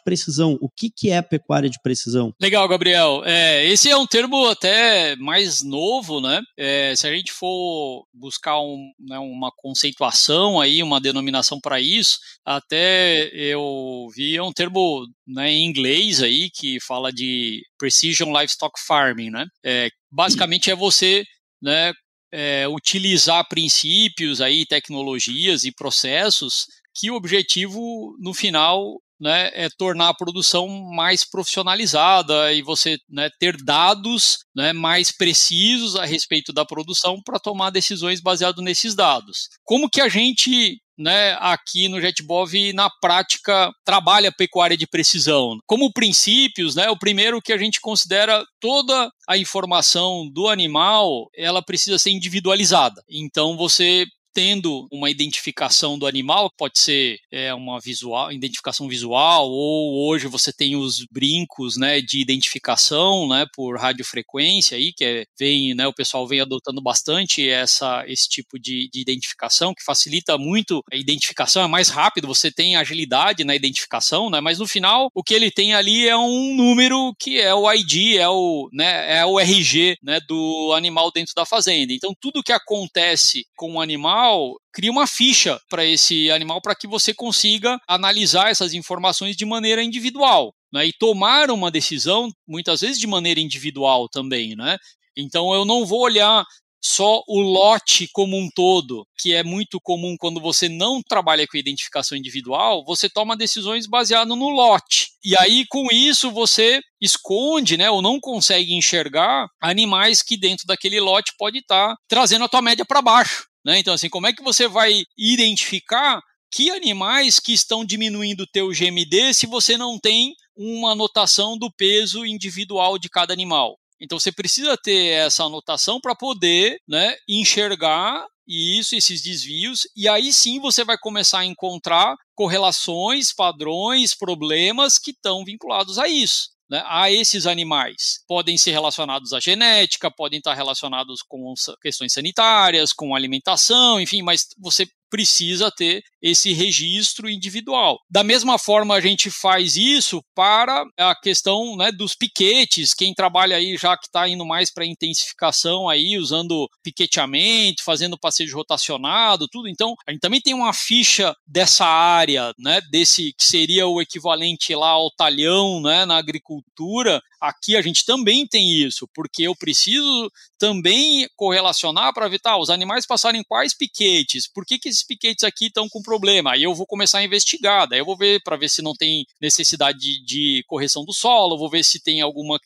precisão, 0.02 0.58
o 0.60 0.68
que 0.68 0.90
que 0.90 1.10
é 1.10 1.22
pecuária 1.22 1.70
de 1.70 1.78
precisão? 1.80 2.34
Legal, 2.40 2.66
Gabriel. 2.66 3.22
É, 3.24 3.64
esse 3.66 3.88
é 3.88 3.96
um 3.96 4.06
termo 4.06 4.48
até 4.48 5.14
mais 5.14 5.62
novo, 5.62 6.20
né? 6.20 6.42
É, 6.58 6.92
se 6.96 7.06
a 7.06 7.14
gente 7.14 7.30
for 7.30 8.04
buscar 8.12 8.60
um, 8.60 8.90
né, 8.98 9.16
uma 9.20 9.52
conceituação 9.56 10.60
aí, 10.60 10.82
uma 10.82 11.00
denominação 11.00 11.60
para 11.60 11.80
isso, 11.80 12.18
até 12.44 13.30
eu 13.32 14.08
vi 14.16 14.36
é 14.36 14.42
um 14.42 14.52
termo 14.52 15.06
né, 15.24 15.52
em 15.52 15.64
inglês 15.64 16.20
aí 16.20 16.50
que 16.50 16.80
fala 16.80 17.12
de 17.12 17.62
precision 17.78 18.36
livestock 18.36 18.72
farming, 18.84 19.30
né? 19.30 19.46
É, 19.64 19.88
basicamente 20.10 20.68
é 20.68 20.74
você 20.74 21.24
né, 21.62 21.92
é, 22.32 22.68
utilizar 22.68 23.48
princípios 23.48 24.40
aí, 24.40 24.64
tecnologias 24.66 25.64
e 25.64 25.72
processos 25.72 26.66
que 26.94 27.10
o 27.10 27.14
objetivo 27.14 28.16
no 28.20 28.34
final 28.34 29.00
né, 29.20 29.50
é 29.52 29.68
tornar 29.68 30.08
a 30.08 30.14
produção 30.14 30.66
mais 30.68 31.24
profissionalizada 31.24 32.52
e 32.52 32.62
você 32.62 32.98
né, 33.08 33.28
ter 33.38 33.56
dados 33.62 34.38
né, 34.54 34.72
mais 34.72 35.10
precisos 35.10 35.96
a 35.96 36.04
respeito 36.04 36.52
da 36.52 36.64
produção 36.64 37.20
para 37.24 37.38
tomar 37.38 37.70
decisões 37.70 38.20
baseado 38.20 38.62
nesses 38.62 38.94
dados. 38.94 39.48
Como 39.64 39.90
que 39.90 40.00
a 40.00 40.08
gente 40.08 40.80
né, 41.00 41.34
aqui 41.40 41.88
no 41.88 41.98
JetBov, 41.98 42.74
na 42.74 42.90
prática, 43.00 43.72
trabalha 43.84 44.30
pecuária 44.30 44.76
de 44.76 44.86
precisão. 44.86 45.58
Como 45.66 45.92
princípios, 45.92 46.74
né, 46.74 46.90
o 46.90 46.98
primeiro 46.98 47.40
que 47.40 47.54
a 47.54 47.56
gente 47.56 47.80
considera 47.80 48.44
toda 48.60 49.10
a 49.26 49.38
informação 49.38 50.28
do 50.30 50.46
animal, 50.46 51.30
ela 51.34 51.62
precisa 51.62 51.98
ser 51.98 52.10
individualizada. 52.10 53.02
Então, 53.08 53.56
você 53.56 54.04
tendo 54.32 54.86
uma 54.92 55.10
identificação 55.10 55.98
do 55.98 56.06
animal, 56.06 56.50
pode 56.56 56.78
ser 56.78 57.18
é, 57.30 57.52
uma 57.54 57.80
visual, 57.80 58.32
identificação 58.32 58.88
visual, 58.88 59.48
ou 59.48 60.08
hoje 60.08 60.26
você 60.26 60.52
tem 60.52 60.76
os 60.76 61.04
brincos 61.10 61.76
né, 61.76 62.00
de 62.00 62.20
identificação 62.20 63.28
né, 63.28 63.46
por 63.54 63.78
radiofrequência, 63.78 64.76
aí, 64.76 64.92
que 64.92 65.04
é, 65.04 65.24
vem, 65.38 65.74
né, 65.74 65.86
o 65.86 65.94
pessoal 65.94 66.26
vem 66.26 66.40
adotando 66.40 66.80
bastante 66.80 67.48
essa, 67.48 68.04
esse 68.06 68.28
tipo 68.28 68.58
de, 68.58 68.88
de 68.92 69.00
identificação, 69.00 69.74
que 69.74 69.84
facilita 69.84 70.38
muito 70.38 70.82
a 70.92 70.96
identificação, 70.96 71.62
é 71.62 71.68
mais 71.68 71.88
rápido, 71.88 72.28
você 72.28 72.50
tem 72.50 72.76
agilidade 72.76 73.44
na 73.44 73.54
identificação, 73.54 74.30
né, 74.30 74.40
mas 74.40 74.58
no 74.58 74.66
final 74.66 75.08
o 75.14 75.22
que 75.22 75.34
ele 75.34 75.50
tem 75.50 75.74
ali 75.74 76.08
é 76.08 76.16
um 76.16 76.54
número 76.54 77.14
que 77.18 77.40
é 77.40 77.54
o 77.54 77.70
ID, 77.72 78.16
é 78.18 78.28
o, 78.28 78.68
né, 78.72 79.18
é 79.18 79.26
o 79.26 79.38
RG 79.38 79.96
né, 80.02 80.20
do 80.28 80.72
animal 80.74 81.10
dentro 81.12 81.34
da 81.34 81.44
fazenda. 81.44 81.92
Então 81.92 82.14
tudo 82.20 82.42
que 82.42 82.52
acontece 82.52 83.44
com 83.56 83.74
o 83.74 83.80
animal 83.80 84.19
animal, 84.20 84.56
cria 84.72 84.90
uma 84.90 85.06
ficha 85.06 85.58
para 85.68 85.84
esse 85.84 86.30
animal 86.30 86.60
para 86.60 86.74
que 86.74 86.86
você 86.86 87.14
consiga 87.14 87.78
analisar 87.88 88.50
essas 88.50 88.74
informações 88.74 89.36
de 89.36 89.44
maneira 89.44 89.82
individual. 89.82 90.52
Né, 90.72 90.86
e 90.86 90.92
tomar 90.92 91.50
uma 91.50 91.68
decisão, 91.68 92.30
muitas 92.46 92.80
vezes 92.80 92.96
de 92.96 93.06
maneira 93.06 93.40
individual 93.40 94.08
também. 94.08 94.54
Né? 94.54 94.76
Então 95.16 95.52
eu 95.52 95.64
não 95.64 95.84
vou 95.84 96.02
olhar 96.02 96.44
só 96.80 97.22
o 97.26 97.40
lote 97.40 98.08
como 98.12 98.38
um 98.38 98.48
todo, 98.54 99.04
que 99.18 99.34
é 99.34 99.42
muito 99.42 99.78
comum 99.82 100.14
quando 100.16 100.40
você 100.40 100.68
não 100.68 101.02
trabalha 101.02 101.46
com 101.46 101.58
identificação 101.58 102.16
individual, 102.16 102.84
você 102.86 103.08
toma 103.08 103.36
decisões 103.36 103.86
baseadas 103.86 104.38
no 104.38 104.48
lote. 104.48 105.08
E 105.22 105.36
aí, 105.36 105.66
com 105.68 105.88
isso, 105.92 106.30
você 106.30 106.80
esconde, 107.00 107.76
né, 107.76 107.90
ou 107.90 108.00
não 108.00 108.18
consegue 108.18 108.72
enxergar 108.72 109.46
animais 109.60 110.22
que 110.22 110.38
dentro 110.38 110.66
daquele 110.66 111.00
lote 111.00 111.34
pode 111.36 111.58
estar 111.58 111.88
tá 111.88 111.96
trazendo 112.08 112.44
a 112.44 112.48
tua 112.48 112.62
média 112.62 112.84
para 112.86 113.02
baixo. 113.02 113.49
Né? 113.64 113.78
Então, 113.78 113.94
assim, 113.94 114.08
como 114.08 114.26
é 114.26 114.32
que 114.32 114.42
você 114.42 114.66
vai 114.66 115.04
identificar 115.16 116.20
que 116.52 116.70
animais 116.70 117.38
que 117.38 117.52
estão 117.52 117.84
diminuindo 117.84 118.42
o 118.42 118.46
teu 118.46 118.68
GMD 118.68 119.34
se 119.34 119.46
você 119.46 119.76
não 119.76 119.98
tem 119.98 120.34
uma 120.56 120.92
anotação 120.92 121.56
do 121.56 121.70
peso 121.70 122.24
individual 122.24 122.98
de 122.98 123.08
cada 123.08 123.32
animal? 123.32 123.78
Então 124.00 124.18
você 124.18 124.32
precisa 124.32 124.76
ter 124.76 125.12
essa 125.12 125.44
anotação 125.44 126.00
para 126.00 126.14
poder 126.14 126.80
né, 126.88 127.16
enxergar 127.28 128.26
isso, 128.48 128.96
esses 128.96 129.22
desvios, 129.22 129.86
e 129.94 130.08
aí 130.08 130.32
sim 130.32 130.58
você 130.58 130.82
vai 130.82 130.98
começar 130.98 131.40
a 131.40 131.44
encontrar 131.44 132.16
correlações, 132.34 133.32
padrões, 133.32 134.14
problemas 134.14 134.98
que 134.98 135.12
estão 135.12 135.44
vinculados 135.44 135.98
a 135.98 136.08
isso 136.08 136.48
né, 136.70 136.82
a 136.86 137.10
esses 137.10 137.46
animais. 137.46 138.22
Podem 138.28 138.56
ser 138.56 138.70
relacionados 138.70 139.32
à 139.32 139.40
genética, 139.40 140.10
podem 140.10 140.38
estar 140.38 140.54
relacionados 140.54 141.22
com 141.22 141.52
questões 141.82 142.12
sanitárias, 142.12 142.92
com 142.92 143.14
alimentação, 143.14 144.00
enfim, 144.00 144.22
mas 144.22 144.46
você 144.58 144.86
precisa 145.10 145.70
ter 145.70 146.02
esse 146.22 146.52
registro 146.52 147.28
individual. 147.28 147.98
Da 148.10 148.22
mesma 148.22 148.58
forma, 148.58 148.94
a 148.94 149.00
gente 149.00 149.30
faz 149.30 149.76
isso 149.76 150.22
para 150.34 150.84
a 150.98 151.14
questão 151.14 151.76
né, 151.76 151.90
dos 151.90 152.14
piquetes. 152.14 152.94
Quem 152.94 153.14
trabalha 153.14 153.56
aí 153.56 153.76
já 153.76 153.96
que 153.96 154.06
está 154.06 154.28
indo 154.28 154.44
mais 154.44 154.72
para 154.72 154.86
intensificação 154.86 155.88
aí, 155.88 156.18
usando 156.18 156.68
piqueteamento, 156.82 157.82
fazendo 157.82 158.18
passeio 158.18 158.54
rotacionado, 158.54 159.48
tudo. 159.48 159.68
Então, 159.68 159.94
a 160.06 160.12
gente 160.12 160.20
também 160.20 160.40
tem 160.40 160.54
uma 160.54 160.72
ficha 160.72 161.34
dessa 161.46 161.86
área, 161.86 162.52
né, 162.58 162.80
desse 162.90 163.32
que 163.36 163.44
seria 163.44 163.86
o 163.86 164.00
equivalente 164.00 164.74
lá 164.74 164.90
ao 164.90 165.10
talhão, 165.10 165.80
né, 165.80 166.04
na 166.04 166.16
agricultura. 166.16 167.20
Aqui 167.40 167.74
a 167.76 167.80
gente 167.80 168.04
também 168.04 168.46
tem 168.46 168.82
isso, 168.82 169.08
porque 169.14 169.42
eu 169.44 169.56
preciso 169.56 170.30
também 170.58 171.26
correlacionar 171.36 172.12
para 172.12 172.28
ver, 172.28 172.38
tá, 172.38 172.58
os 172.58 172.68
animais 172.68 173.06
passarem 173.06 173.42
quais 173.42 173.74
piquetes, 173.74 174.46
por 174.46 174.66
que, 174.66 174.78
que 174.78 174.90
esses 174.90 175.02
piquetes 175.02 175.42
aqui 175.42 175.66
estão 175.66 175.88
com 175.88 176.02
problema. 176.02 176.52
Aí 176.52 176.62
eu 176.62 176.74
vou 176.74 176.86
começar 176.86 177.18
a 177.18 177.24
investigar, 177.24 177.88
daí 177.88 177.98
eu 177.98 178.04
vou 178.04 178.16
ver 178.16 178.42
para 178.42 178.58
ver 178.58 178.68
se 178.68 178.82
não 178.82 178.92
tem 178.92 179.24
necessidade 179.40 179.98
de, 179.98 180.24
de, 180.24 180.64
correção 180.66 181.02
do 181.02 181.14
solo, 181.14 181.56
vou 181.56 181.70
ver 181.70 181.82
se 181.82 182.02
tem 182.02 182.20
alguma 182.20 182.58